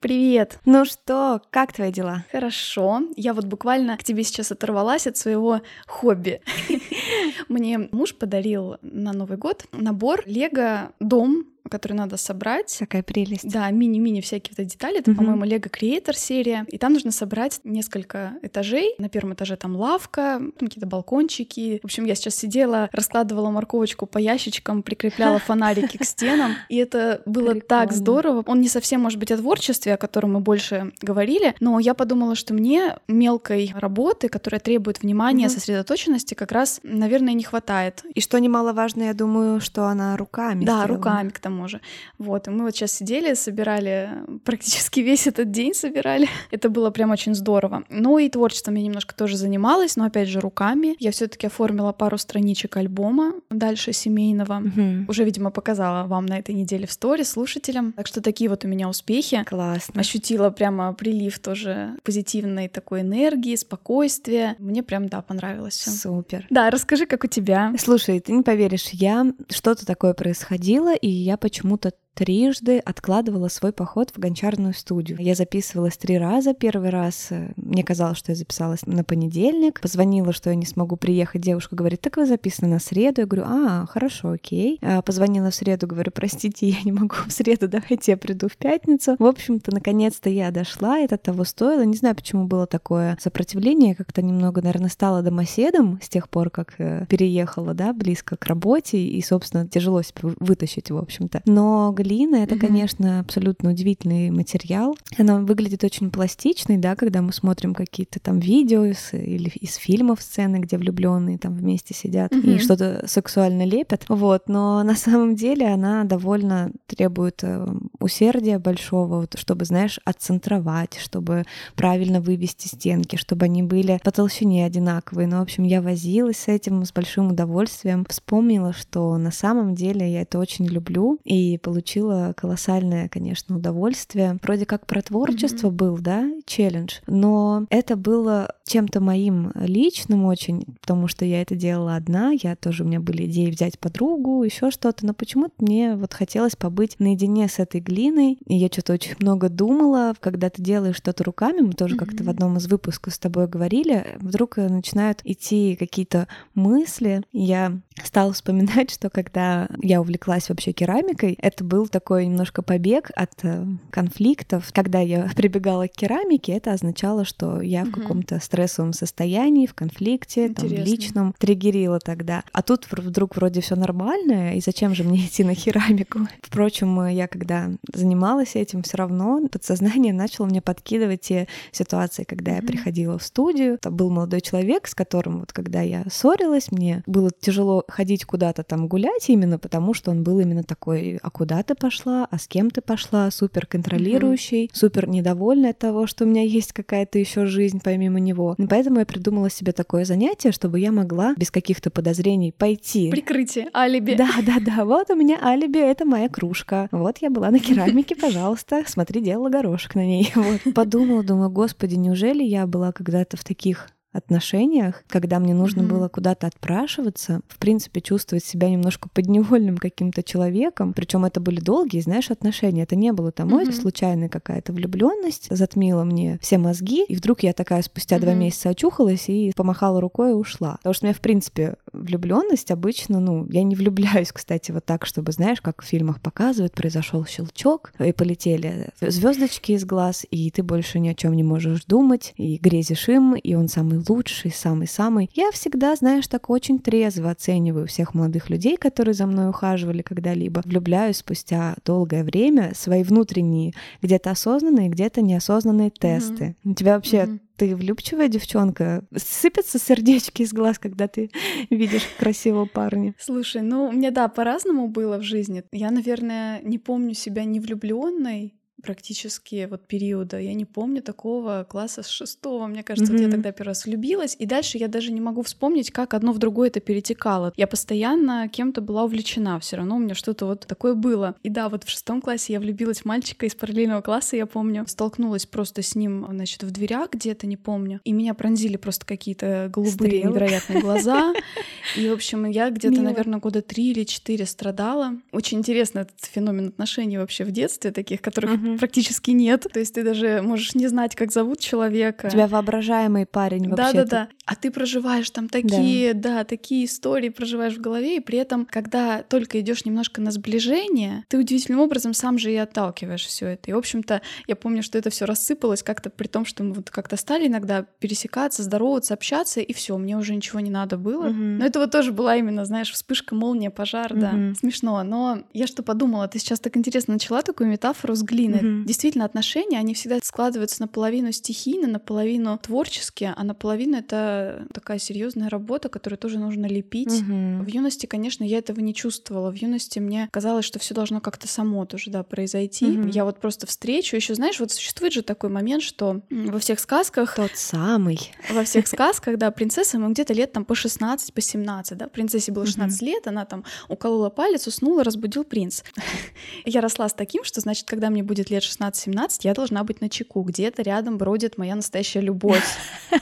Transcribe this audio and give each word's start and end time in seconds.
Привет! 0.00 0.58
Ну 0.66 0.84
что, 0.84 1.40
как 1.50 1.72
твои 1.72 1.90
дела? 1.90 2.24
Хорошо. 2.30 3.02
Я 3.16 3.32
вот 3.32 3.46
буквально 3.46 3.96
к 3.96 4.04
тебе 4.04 4.24
сейчас 4.24 4.52
оторвалась 4.52 5.06
от 5.06 5.16
своего 5.16 5.62
хобби. 5.86 6.42
Мне 7.48 7.78
муж 7.78 8.14
подарил 8.14 8.76
на 8.82 9.12
Новый 9.14 9.38
год 9.38 9.64
набор 9.72 10.22
Лего 10.26 10.92
Дом 11.00 11.46
который 11.68 11.94
надо 11.94 12.16
собрать. 12.16 12.76
Какая 12.78 13.02
прелесть. 13.02 13.50
Да, 13.50 13.70
мини-мини 13.70 14.20
всякие 14.20 14.54
вот 14.56 14.66
детали. 14.66 14.98
Это, 14.98 15.10
угу. 15.10 15.18
по-моему, 15.18 15.44
Lego 15.44 15.70
Creator 15.70 16.16
серия. 16.16 16.64
И 16.68 16.78
там 16.78 16.92
нужно 16.92 17.10
собрать 17.10 17.60
несколько 17.64 18.34
этажей. 18.42 18.94
На 18.98 19.08
первом 19.08 19.34
этаже 19.34 19.56
там 19.56 19.76
лавка, 19.76 20.40
какие-то 20.58 20.86
балкончики. 20.86 21.80
В 21.82 21.86
общем, 21.86 22.04
я 22.04 22.14
сейчас 22.14 22.34
сидела, 22.36 22.88
раскладывала 22.92 23.50
морковочку 23.50 24.06
по 24.06 24.18
ящичкам, 24.18 24.82
прикрепляла 24.82 25.38
фонарики 25.46 25.98
к 25.98 26.04
стенам. 26.04 26.54
И 26.68 26.76
это 26.76 27.22
было 27.26 27.54
так 27.60 27.92
здорово. 27.92 28.42
Он 28.46 28.60
не 28.60 28.68
совсем, 28.68 29.00
может 29.00 29.18
быть, 29.18 29.30
о 29.30 29.36
творчестве, 29.36 29.94
о 29.94 29.96
котором 29.96 30.34
мы 30.34 30.40
больше 30.40 30.92
говорили, 31.00 31.54
но 31.60 31.78
я 31.78 31.94
подумала, 31.94 32.34
что 32.34 32.54
мне 32.54 32.98
мелкой 33.08 33.72
работы, 33.74 34.28
которая 34.28 34.60
требует 34.60 35.02
внимания, 35.02 35.48
сосредоточенности, 35.48 36.34
как 36.34 36.52
раз, 36.52 36.80
наверное, 36.82 37.34
не 37.34 37.44
хватает. 37.44 38.04
И 38.14 38.20
что 38.20 38.38
немаловажно, 38.38 39.04
я 39.04 39.14
думаю, 39.14 39.60
что 39.60 39.86
она 39.86 40.16
руками. 40.16 40.64
Да, 40.64 40.86
руками 40.86 41.30
к 41.30 41.38
тому 41.38 41.55
тому 41.56 41.68
же. 41.68 41.80
Вот, 42.18 42.48
и 42.48 42.50
мы 42.50 42.64
вот 42.64 42.74
сейчас 42.74 42.92
сидели, 42.92 43.34
собирали, 43.34 44.10
практически 44.44 45.00
весь 45.10 45.26
этот 45.26 45.50
день 45.50 45.74
собирали. 45.74 46.28
Это 46.50 46.68
было 46.68 46.90
прям 46.90 47.10
очень 47.10 47.34
здорово. 47.34 47.84
Ну 47.88 48.18
и 48.18 48.28
творчеством 48.28 48.74
я 48.74 48.82
немножко 48.82 49.14
тоже 49.14 49.36
занималась, 49.36 49.96
но 49.96 50.04
опять 50.04 50.28
же 50.28 50.40
руками. 50.40 50.94
Я 50.98 51.10
все 51.10 51.26
таки 51.26 51.46
оформила 51.46 51.92
пару 51.92 52.18
страничек 52.18 52.76
альбома 52.76 53.32
дальше 53.50 53.92
семейного. 53.92 54.58
Угу. 54.58 55.06
Уже, 55.08 55.24
видимо, 55.24 55.50
показала 55.50 56.06
вам 56.06 56.26
на 56.26 56.38
этой 56.38 56.54
неделе 56.54 56.86
в 56.86 56.92
сторис 56.92 57.30
слушателям. 57.30 57.92
Так 57.92 58.06
что 58.06 58.20
такие 58.20 58.50
вот 58.50 58.64
у 58.64 58.68
меня 58.68 58.88
успехи. 58.88 59.42
Классно. 59.44 60.00
Ощутила 60.00 60.50
прямо 60.50 60.92
прилив 60.92 61.38
тоже 61.38 61.96
позитивной 62.04 62.68
такой 62.68 63.00
энергии, 63.00 63.56
спокойствия. 63.56 64.56
Мне 64.58 64.82
прям, 64.82 65.08
да, 65.08 65.22
понравилось 65.22 65.74
все. 65.74 65.90
Супер. 65.90 66.46
Да, 66.50 66.70
расскажи, 66.70 67.06
как 67.06 67.24
у 67.24 67.26
тебя. 67.26 67.72
Слушай, 67.78 68.20
ты 68.20 68.32
не 68.32 68.42
поверишь, 68.42 68.88
я 68.92 69.32
что-то 69.50 69.86
такое 69.86 70.14
происходило, 70.14 70.94
и 70.94 71.08
я 71.08 71.36
почему-то 71.46 71.92
трижды 72.16 72.78
откладывала 72.78 73.48
свой 73.48 73.72
поход 73.72 74.10
в 74.10 74.18
гончарную 74.18 74.72
студию. 74.72 75.18
Я 75.20 75.34
записывалась 75.34 75.98
три 75.98 76.16
раза. 76.16 76.54
Первый 76.54 76.88
раз 76.88 77.28
э, 77.30 77.52
мне 77.56 77.84
казалось, 77.84 78.16
что 78.16 78.32
я 78.32 78.36
записалась 78.36 78.86
на 78.86 79.04
понедельник. 79.04 79.80
Позвонила, 79.80 80.32
что 80.32 80.48
я 80.48 80.56
не 80.56 80.64
смогу 80.64 80.96
приехать. 80.96 81.42
Девушка 81.42 81.76
говорит, 81.76 82.00
так 82.00 82.16
вы 82.16 82.24
записаны 82.24 82.68
на 82.68 82.78
среду. 82.78 83.20
Я 83.20 83.26
говорю, 83.26 83.44
а, 83.46 83.86
хорошо, 83.86 84.30
окей. 84.30 84.78
А, 84.80 85.02
позвонила 85.02 85.50
в 85.50 85.54
среду, 85.54 85.86
говорю, 85.86 86.10
простите, 86.10 86.68
я 86.70 86.82
не 86.84 86.92
могу 86.92 87.16
в 87.26 87.30
среду, 87.30 87.68
давайте 87.68 88.12
я 88.12 88.16
приду 88.16 88.48
в 88.48 88.56
пятницу. 88.56 89.16
В 89.18 89.24
общем-то, 89.24 89.74
наконец-то 89.74 90.30
я 90.30 90.50
дошла, 90.50 90.98
это 90.98 91.18
того 91.18 91.44
стоило. 91.44 91.84
Не 91.84 91.96
знаю, 91.96 92.16
почему 92.16 92.46
было 92.46 92.66
такое 92.66 93.18
сопротивление. 93.20 93.94
Как-то 93.94 94.22
немного, 94.22 94.62
наверное, 94.62 94.88
стала 94.88 95.20
домоседом 95.20 96.00
с 96.02 96.08
тех 96.08 96.30
пор, 96.30 96.48
как 96.48 96.76
э, 96.78 97.04
переехала, 97.10 97.74
да, 97.74 97.92
близко 97.92 98.36
к 98.36 98.46
работе. 98.46 98.98
И, 98.98 99.20
собственно, 99.20 99.68
тяжело 99.68 100.00
себя 100.00 100.32
вытащить, 100.40 100.90
в 100.90 100.96
общем-то. 100.96 101.42
Но 101.44 101.92
глина— 102.06 102.36
это, 102.44 102.54
mm-hmm. 102.54 102.58
конечно, 102.58 103.20
абсолютно 103.20 103.70
удивительный 103.70 104.30
материал. 104.30 104.96
Она 105.18 105.40
выглядит 105.40 105.82
очень 105.84 106.10
пластичной, 106.10 106.76
да, 106.76 106.94
когда 106.94 107.20
мы 107.20 107.32
смотрим 107.32 107.74
какие-то 107.74 108.20
там 108.20 108.38
видео 108.38 108.84
из, 108.84 109.12
или 109.12 109.48
из 109.48 109.74
фильмов 109.74 110.22
сцены, 110.22 110.56
где 110.58 110.78
влюбленные 110.78 111.38
там 111.38 111.54
вместе 111.54 111.94
сидят 111.94 112.32
mm-hmm. 112.32 112.56
и 112.56 112.58
что-то 112.58 113.04
сексуально 113.06 113.64
лепят. 113.64 114.04
Вот, 114.08 114.48
но 114.48 114.82
на 114.82 114.94
самом 114.94 115.34
деле 115.34 115.66
она 115.66 116.04
довольно 116.04 116.70
требует 116.86 117.40
э, 117.42 117.66
усердия 117.98 118.58
большого, 118.58 119.20
вот, 119.20 119.38
чтобы, 119.38 119.64
знаешь, 119.64 119.98
отцентровать, 120.04 120.98
чтобы 120.98 121.44
правильно 121.74 122.20
вывести 122.20 122.68
стенки, 122.68 123.16
чтобы 123.16 123.46
они 123.46 123.62
были 123.62 124.00
по 124.04 124.12
толщине 124.12 124.64
одинаковые. 124.64 125.26
Ну, 125.26 125.38
в 125.38 125.42
общем, 125.42 125.64
я 125.64 125.82
возилась 125.82 126.38
с 126.38 126.48
этим 126.48 126.84
с 126.84 126.92
большим 126.92 127.28
удовольствием. 127.32 128.04
Вспомнила, 128.08 128.72
что 128.72 129.16
на 129.16 129.32
самом 129.32 129.74
деле 129.74 130.10
я 130.10 130.22
это 130.22 130.38
очень 130.38 130.66
люблю 130.66 131.18
и 131.24 131.58
получила 131.58 131.95
получила 131.96 132.34
колоссальное, 132.36 133.08
конечно, 133.08 133.56
удовольствие. 133.56 134.38
Вроде 134.42 134.66
как 134.66 134.86
про 134.86 135.00
творчество 135.00 135.68
mm-hmm. 135.68 135.72
был, 135.72 135.98
да, 135.98 136.30
челлендж, 136.44 136.96
но 137.06 137.66
это 137.70 137.96
было 137.96 138.52
чем-то 138.66 139.00
моим 139.00 139.52
личным 139.54 140.24
очень, 140.24 140.64
потому 140.80 141.08
что 141.08 141.24
я 141.24 141.40
это 141.40 141.54
делала 141.54 141.96
одна, 141.96 142.32
я 142.32 142.56
тоже, 142.56 142.84
у 142.84 142.86
меня 142.86 143.00
были 143.00 143.26
идеи 143.26 143.50
взять 143.50 143.78
подругу, 143.78 144.42
еще 144.42 144.70
что-то, 144.70 145.06
но 145.06 145.14
почему-то 145.14 145.54
мне 145.58 145.94
вот 145.96 146.12
хотелось 146.12 146.56
побыть 146.56 146.96
наедине 146.98 147.48
с 147.48 147.58
этой 147.58 147.80
глиной, 147.80 148.38
и 148.46 148.56
я 148.56 148.66
что-то 148.66 148.94
очень 148.94 149.14
много 149.20 149.48
думала, 149.48 150.14
когда 150.20 150.50
ты 150.50 150.60
делаешь 150.60 150.96
что-то 150.96 151.24
руками, 151.24 151.60
мы 151.60 151.72
тоже 151.72 151.94
mm-hmm. 151.94 151.98
как-то 151.98 152.24
в 152.24 152.28
одном 152.28 152.56
из 152.58 152.66
выпусков 152.66 153.14
с 153.14 153.18
тобой 153.18 153.46
говорили, 153.46 154.16
вдруг 154.20 154.56
начинают 154.56 155.20
идти 155.24 155.76
какие-то 155.76 156.28
мысли, 156.54 157.22
я 157.32 157.78
стала 158.02 158.32
вспоминать, 158.32 158.90
что 158.90 159.08
когда 159.08 159.68
я 159.80 160.00
увлеклась 160.00 160.48
вообще 160.48 160.72
керамикой, 160.72 161.38
это 161.40 161.64
был 161.64 161.75
был 161.76 161.88
такой 161.88 162.24
немножко 162.24 162.62
побег 162.62 163.10
от 163.14 163.32
э, 163.42 163.66
конфликтов. 163.90 164.70
Когда 164.72 165.00
я 165.00 165.30
прибегала 165.36 165.86
к 165.88 165.92
керамике, 165.92 166.52
это 166.52 166.72
означало, 166.72 167.26
что 167.26 167.60
я 167.60 167.84
в 167.84 167.90
каком-то 167.90 168.40
стрессовом 168.40 168.94
состоянии, 168.94 169.66
в 169.66 169.74
конфликте, 169.74 170.48
там, 170.48 170.66
личном, 170.68 171.34
триггерила 171.38 171.98
тогда. 171.98 172.44
А 172.52 172.62
тут 172.62 172.86
вдруг 172.90 173.36
вроде 173.36 173.60
все 173.60 173.76
нормально, 173.76 174.56
и 174.56 174.62
зачем 174.62 174.94
же 174.94 175.04
мне 175.04 175.18
идти 175.26 175.44
на 175.44 175.54
керамику? 175.54 176.20
Впрочем, 176.40 176.98
э, 177.00 177.12
я 177.12 177.28
когда 177.28 177.70
занималась 177.92 178.56
этим, 178.56 178.82
все 178.82 178.96
равно 178.96 179.46
подсознание 179.52 180.14
начало 180.14 180.46
мне 180.46 180.62
подкидывать 180.62 181.20
те 181.20 181.46
ситуации, 181.72 182.24
когда 182.24 182.52
mm-hmm. 182.52 182.62
я 182.62 182.66
приходила 182.66 183.18
в 183.18 183.22
студию. 183.22 183.76
Там 183.82 183.94
был 183.94 184.08
молодой 184.08 184.40
человек, 184.40 184.88
с 184.88 184.94
которым 184.94 185.40
вот 185.40 185.52
когда 185.52 185.82
я 185.82 186.04
ссорилась, 186.10 186.72
мне 186.72 187.02
было 187.06 187.30
тяжело 187.38 187.84
ходить 187.86 188.24
куда-то 188.24 188.62
там 188.62 188.88
гулять 188.88 189.28
именно 189.28 189.58
потому, 189.58 189.92
что 189.92 190.10
он 190.10 190.22
был 190.22 190.40
именно 190.40 190.62
такой, 190.62 191.18
а 191.22 191.28
куда 191.28 191.65
ты 191.66 191.74
пошла, 191.74 192.26
а 192.30 192.38
с 192.38 192.46
кем 192.46 192.70
ты 192.70 192.80
пошла, 192.80 193.30
супер 193.30 193.66
контролирующий, 193.66 194.66
mm-hmm. 194.66 194.70
супер 194.72 195.08
недовольный 195.08 195.70
от 195.70 195.78
того, 195.78 196.06
что 196.06 196.24
у 196.24 196.26
меня 196.26 196.42
есть 196.42 196.72
какая-то 196.72 197.18
еще 197.18 197.46
жизнь 197.46 197.80
помимо 197.82 198.20
него. 198.20 198.54
И 198.58 198.66
поэтому 198.66 199.00
я 199.00 199.06
придумала 199.06 199.50
себе 199.50 199.72
такое 199.72 200.04
занятие, 200.04 200.52
чтобы 200.52 200.80
я 200.80 200.92
могла 200.92 201.34
без 201.36 201.50
каких-то 201.50 201.90
подозрений 201.90 202.52
пойти. 202.52 203.10
Прикрытие, 203.10 203.68
алиби. 203.74 204.14
Да, 204.14 204.30
да, 204.42 204.56
да, 204.60 204.84
вот 204.84 205.10
у 205.10 205.14
меня 205.14 205.38
алиби, 205.42 205.78
это 205.78 206.04
моя 206.04 206.28
кружка. 206.28 206.88
Вот 206.92 207.18
я 207.18 207.30
была 207.30 207.50
на 207.50 207.58
керамике, 207.58 208.16
пожалуйста, 208.16 208.84
смотри, 208.86 209.20
делала 209.20 209.50
горошек 209.50 209.94
на 209.94 210.06
ней. 210.06 210.32
Вот. 210.46 210.74
Подумала, 210.74 211.24
думаю, 211.24 211.50
господи, 211.50 211.96
неужели 211.96 212.44
я 212.44 212.66
была 212.66 212.92
когда-то 212.92 213.36
в 213.36 213.42
таких 213.42 213.88
отношениях, 214.16 215.02
когда 215.08 215.38
мне 215.38 215.54
нужно 215.54 215.82
mm-hmm. 215.82 215.88
было 215.88 216.08
куда-то 216.08 216.46
отпрашиваться, 216.46 217.40
в 217.48 217.58
принципе, 217.58 218.00
чувствовать 218.00 218.44
себя 218.44 218.70
немножко 218.70 219.08
подневольным 219.12 219.78
каким-то 219.78 220.22
человеком. 220.22 220.92
Причем 220.92 221.24
это 221.24 221.40
были 221.40 221.60
долгие, 221.60 222.00
знаешь, 222.00 222.30
отношения. 222.30 222.82
Это 222.82 222.96
не 222.96 223.12
было 223.12 223.32
там 223.32 223.48
mm-hmm. 223.48 223.72
случайная 223.72 224.28
какая-то 224.28 224.72
влюбленность, 224.72 225.48
затмила 225.50 226.04
мне 226.04 226.38
все 226.40 226.58
мозги, 226.58 227.04
и 227.04 227.16
вдруг 227.16 227.42
я 227.42 227.52
такая 227.52 227.82
спустя 227.82 228.16
mm-hmm. 228.16 228.20
два 228.20 228.34
месяца 228.34 228.68
очухалась 228.70 229.28
и 229.28 229.52
помахала 229.54 230.00
рукой 230.00 230.30
и 230.30 230.34
ушла. 230.34 230.76
Потому 230.78 230.94
что 230.94 231.04
у 231.04 231.08
меня, 231.08 231.14
в 231.14 231.20
принципе, 231.20 231.76
влюбленность 231.96 232.70
обычно, 232.70 233.20
ну, 233.20 233.46
я 233.50 233.62
не 233.62 233.74
влюбляюсь, 233.74 234.32
кстати, 234.32 234.72
вот 234.72 234.84
так, 234.84 235.06
чтобы, 235.06 235.32
знаешь, 235.32 235.60
как 235.60 235.82
в 235.82 235.86
фильмах 235.86 236.20
показывают, 236.20 236.74
произошел 236.74 237.24
щелчок, 237.24 237.92
и 237.98 238.12
полетели 238.12 238.90
звездочки 239.00 239.72
из 239.72 239.84
глаз, 239.84 240.26
и 240.30 240.50
ты 240.50 240.62
больше 240.62 240.98
ни 240.98 241.08
о 241.08 241.14
чем 241.14 241.34
не 241.34 241.42
можешь 241.42 241.84
думать, 241.84 242.34
и 242.36 242.58
грезишь 242.58 243.08
им, 243.08 243.34
и 243.34 243.54
он 243.54 243.68
самый 243.68 244.02
лучший, 244.08 244.50
самый-самый. 244.50 245.30
Я 245.34 245.50
всегда, 245.52 245.94
знаешь, 245.96 246.26
так 246.28 246.50
очень 246.50 246.78
трезво 246.78 247.30
оцениваю 247.30 247.86
всех 247.86 248.14
молодых 248.14 248.50
людей, 248.50 248.76
которые 248.76 249.14
за 249.14 249.26
мной 249.26 249.48
ухаживали 249.50 250.02
когда-либо. 250.02 250.62
Влюбляюсь 250.64 251.18
спустя 251.18 251.76
долгое 251.84 252.24
время 252.24 252.72
свои 252.74 253.02
внутренние, 253.02 253.72
где-то 254.02 254.30
осознанные, 254.30 254.88
где-то 254.88 255.22
неосознанные 255.22 255.90
тесты. 255.90 256.44
Mm-hmm. 256.64 256.70
У 256.70 256.74
тебя 256.74 256.94
вообще 256.94 257.16
mm-hmm 257.16 257.40
ты 257.56 257.74
влюбчивая 257.74 258.28
девчонка? 258.28 259.04
Сыпятся 259.14 259.78
сердечки 259.78 260.42
из 260.42 260.52
глаз, 260.52 260.78
когда 260.78 261.08
ты 261.08 261.30
видишь 261.70 262.06
красивого 262.18 262.66
парня? 262.66 263.14
Слушай, 263.18 263.62
ну, 263.62 263.86
у 263.86 263.92
меня, 263.92 264.10
да, 264.10 264.28
по-разному 264.28 264.88
было 264.88 265.18
в 265.18 265.22
жизни. 265.22 265.62
Я, 265.72 265.90
наверное, 265.90 266.60
не 266.62 266.78
помню 266.78 267.14
себя 267.14 267.44
не 267.44 267.60
влюбленной, 267.60 268.55
практически 268.82 269.66
вот 269.70 269.86
периода. 269.86 270.38
Я 270.38 270.54
не 270.54 270.64
помню 270.64 271.02
такого 271.02 271.66
класса 271.68 272.02
с 272.02 272.08
шестого. 272.08 272.66
Мне 272.66 272.82
кажется, 272.82 273.12
mm-hmm. 273.12 273.16
вот 273.16 273.24
я 273.24 273.30
тогда 273.30 273.52
первый 273.52 273.68
раз 273.68 273.86
влюбилась. 273.86 274.36
И 274.38 274.46
дальше 274.46 274.78
я 274.78 274.88
даже 274.88 275.12
не 275.12 275.20
могу 275.20 275.42
вспомнить, 275.42 275.90
как 275.90 276.14
одно 276.14 276.32
в 276.32 276.38
другое 276.38 276.68
это 276.68 276.80
перетекало. 276.80 277.52
Я 277.56 277.66
постоянно 277.66 278.48
кем-то 278.48 278.80
была 278.80 279.04
увлечена. 279.04 279.58
Все 279.60 279.76
равно 279.76 279.96
у 279.96 279.98
меня 279.98 280.14
что-то 280.14 280.46
вот 280.46 280.66
такое 280.66 280.94
было. 280.94 281.34
И 281.42 281.48
да, 281.48 281.68
вот 281.68 281.84
в 281.84 281.88
шестом 281.88 282.20
классе 282.20 282.52
я 282.52 282.60
влюбилась 282.60 283.00
в 283.00 283.04
мальчика 283.06 283.46
из 283.46 283.54
параллельного 283.54 284.02
класса, 284.02 284.36
я 284.36 284.46
помню. 284.46 284.84
Столкнулась 284.86 285.46
просто 285.46 285.82
с 285.82 285.94
ним, 285.94 286.26
значит, 286.30 286.62
в 286.62 286.70
дверях 286.70 287.10
где-то, 287.12 287.46
не 287.46 287.56
помню. 287.56 288.00
И 288.04 288.12
меня 288.12 288.34
пронзили 288.34 288.76
просто 288.76 289.06
какие-то 289.06 289.70
голубые 289.72 290.10
Стрелы. 290.10 290.30
невероятные 290.30 290.80
глаза. 290.80 291.32
И, 291.96 292.08
в 292.08 292.12
общем, 292.12 292.44
я 292.44 292.70
где-то, 292.70 293.00
наверное, 293.00 293.38
года 293.38 293.62
три 293.62 293.90
или 293.90 294.04
четыре 294.04 294.44
страдала. 294.44 295.14
Очень 295.32 295.58
интересно 295.58 296.00
этот 296.00 296.20
феномен 296.20 296.68
отношений 296.68 297.16
вообще 297.18 297.44
в 297.44 297.50
детстве, 297.52 297.90
таких, 297.90 298.20
которых 298.20 298.65
практически 298.78 299.30
нет. 299.30 299.66
То 299.72 299.80
есть 299.80 299.94
ты 299.94 300.02
даже 300.02 300.42
можешь 300.42 300.74
не 300.74 300.88
знать, 300.88 301.14
как 301.14 301.32
зовут 301.32 301.60
человека. 301.60 302.26
У 302.26 302.30
тебя 302.30 302.46
воображаемый 302.46 303.26
парень 303.26 303.68
вообще. 303.68 303.92
Да-да-да. 303.92 304.28
А 304.44 304.54
ты 304.54 304.70
проживаешь 304.70 305.30
там 305.30 305.48
такие, 305.48 306.14
да. 306.14 306.36
да, 306.36 306.44
такие 306.44 306.84
истории 306.84 307.28
проживаешь 307.28 307.74
в 307.74 307.80
голове, 307.80 308.16
и 308.16 308.20
при 308.20 308.38
этом, 308.38 308.66
когда 308.66 309.22
только 309.22 309.60
идешь 309.60 309.84
немножко 309.84 310.20
на 310.20 310.30
сближение, 310.30 311.24
ты 311.28 311.38
удивительным 311.38 311.80
образом 311.80 312.14
сам 312.14 312.38
же 312.38 312.52
и 312.52 312.56
отталкиваешь 312.56 313.26
все 313.26 313.46
это. 313.48 313.70
И, 313.70 313.74
в 313.74 313.78
общем-то, 313.78 314.22
я 314.46 314.56
помню, 314.56 314.82
что 314.82 314.98
это 314.98 315.10
все 315.10 315.24
рассыпалось 315.24 315.82
как-то 315.82 316.10
при 316.10 316.26
том, 316.26 316.44
что 316.44 316.62
мы 316.62 316.74
вот 316.74 316.90
как-то 316.90 317.16
стали 317.16 317.48
иногда 317.48 317.82
пересекаться, 317.98 318.62
здороваться, 318.62 319.14
общаться, 319.14 319.60
и 319.60 319.72
все, 319.72 319.96
мне 319.98 320.16
уже 320.16 320.34
ничего 320.34 320.60
не 320.60 320.70
надо 320.70 320.96
было. 320.96 321.26
Угу. 321.26 321.34
Но 321.34 321.64
это 321.64 321.78
вот 321.78 321.90
тоже 321.90 322.12
была 322.12 322.36
именно, 322.36 322.64
знаешь, 322.64 322.92
вспышка, 322.92 323.34
молния, 323.34 323.70
пожар, 323.70 324.12
угу. 324.12 324.20
да. 324.20 324.32
Смешно. 324.58 325.02
Но 325.02 325.42
я 325.52 325.66
что 325.66 325.82
подумала, 325.82 326.28
ты 326.28 326.38
сейчас 326.38 326.60
так 326.60 326.76
интересно 326.76 327.14
начала 327.14 327.42
такую 327.42 327.68
метафору 327.68 328.14
с 328.14 328.22
глиной. 328.22 328.55
Угу. 328.56 328.84
Действительно, 328.84 329.24
отношения, 329.24 329.78
они 329.78 329.94
всегда 329.94 330.18
складываются 330.22 330.82
наполовину 330.82 331.32
стихийно, 331.32 331.88
наполовину 331.88 332.58
творчески, 332.58 333.32
а 333.34 333.44
наполовину 333.44 333.96
это 333.98 334.66
такая 334.72 334.98
серьезная 334.98 335.48
работа, 335.48 335.88
которую 335.88 336.18
тоже 336.18 336.38
нужно 336.38 336.66
лепить. 336.66 337.22
Угу. 337.22 337.64
В 337.64 337.66
юности, 337.66 338.06
конечно, 338.06 338.44
я 338.44 338.58
этого 338.58 338.80
не 338.80 338.94
чувствовала. 338.94 339.50
В 339.50 339.54
юности 339.54 339.98
мне 339.98 340.28
казалось, 340.30 340.64
что 340.64 340.78
все 340.78 340.94
должно 340.94 341.20
как-то 341.20 341.48
само 341.48 341.84
тоже, 341.86 342.10
да, 342.10 342.22
произойти. 342.22 342.86
Угу. 342.86 343.08
Я 343.08 343.24
вот 343.24 343.40
просто 343.40 343.66
встречу. 343.66 344.16
Еще 344.16 344.34
знаешь, 344.34 344.60
вот 344.60 344.72
существует 344.72 345.12
же 345.12 345.22
такой 345.22 345.50
момент, 345.50 345.82
что 345.82 346.22
во 346.30 346.58
всех 346.58 346.80
сказках... 346.80 347.34
Тот 347.36 347.52
самый. 347.54 348.18
Во 348.50 348.64
всех 348.64 348.86
сказках, 348.88 349.38
да, 349.38 349.50
принцесса, 349.50 349.96
ему 349.96 350.10
где-то 350.10 350.32
лет 350.32 350.52
там 350.52 350.64
по 350.64 350.74
16, 350.74 351.32
по 351.32 351.40
17, 351.40 351.96
да. 351.98 352.08
Принцессе 352.08 352.52
было 352.52 352.66
16 352.66 353.00
угу. 353.00 353.06
лет, 353.06 353.26
она 353.26 353.44
там 353.44 353.64
уколола 353.88 354.30
палец, 354.30 354.66
уснула, 354.66 355.04
разбудил 355.04 355.44
принц. 355.44 355.82
Я 356.64 356.80
росла 356.80 357.08
с 357.08 357.14
таким, 357.14 357.44
что, 357.44 357.60
значит, 357.60 357.86
когда 357.86 358.10
мне 358.10 358.22
будет 358.22 358.45
лет 358.50 358.62
16-17, 358.62 359.40
я 359.42 359.54
должна 359.54 359.84
быть 359.84 360.00
на 360.00 360.08
чеку. 360.08 360.42
Где-то 360.42 360.82
рядом 360.82 361.18
бродит 361.18 361.58
моя 361.58 361.74
настоящая 361.74 362.20
любовь. 362.20 362.64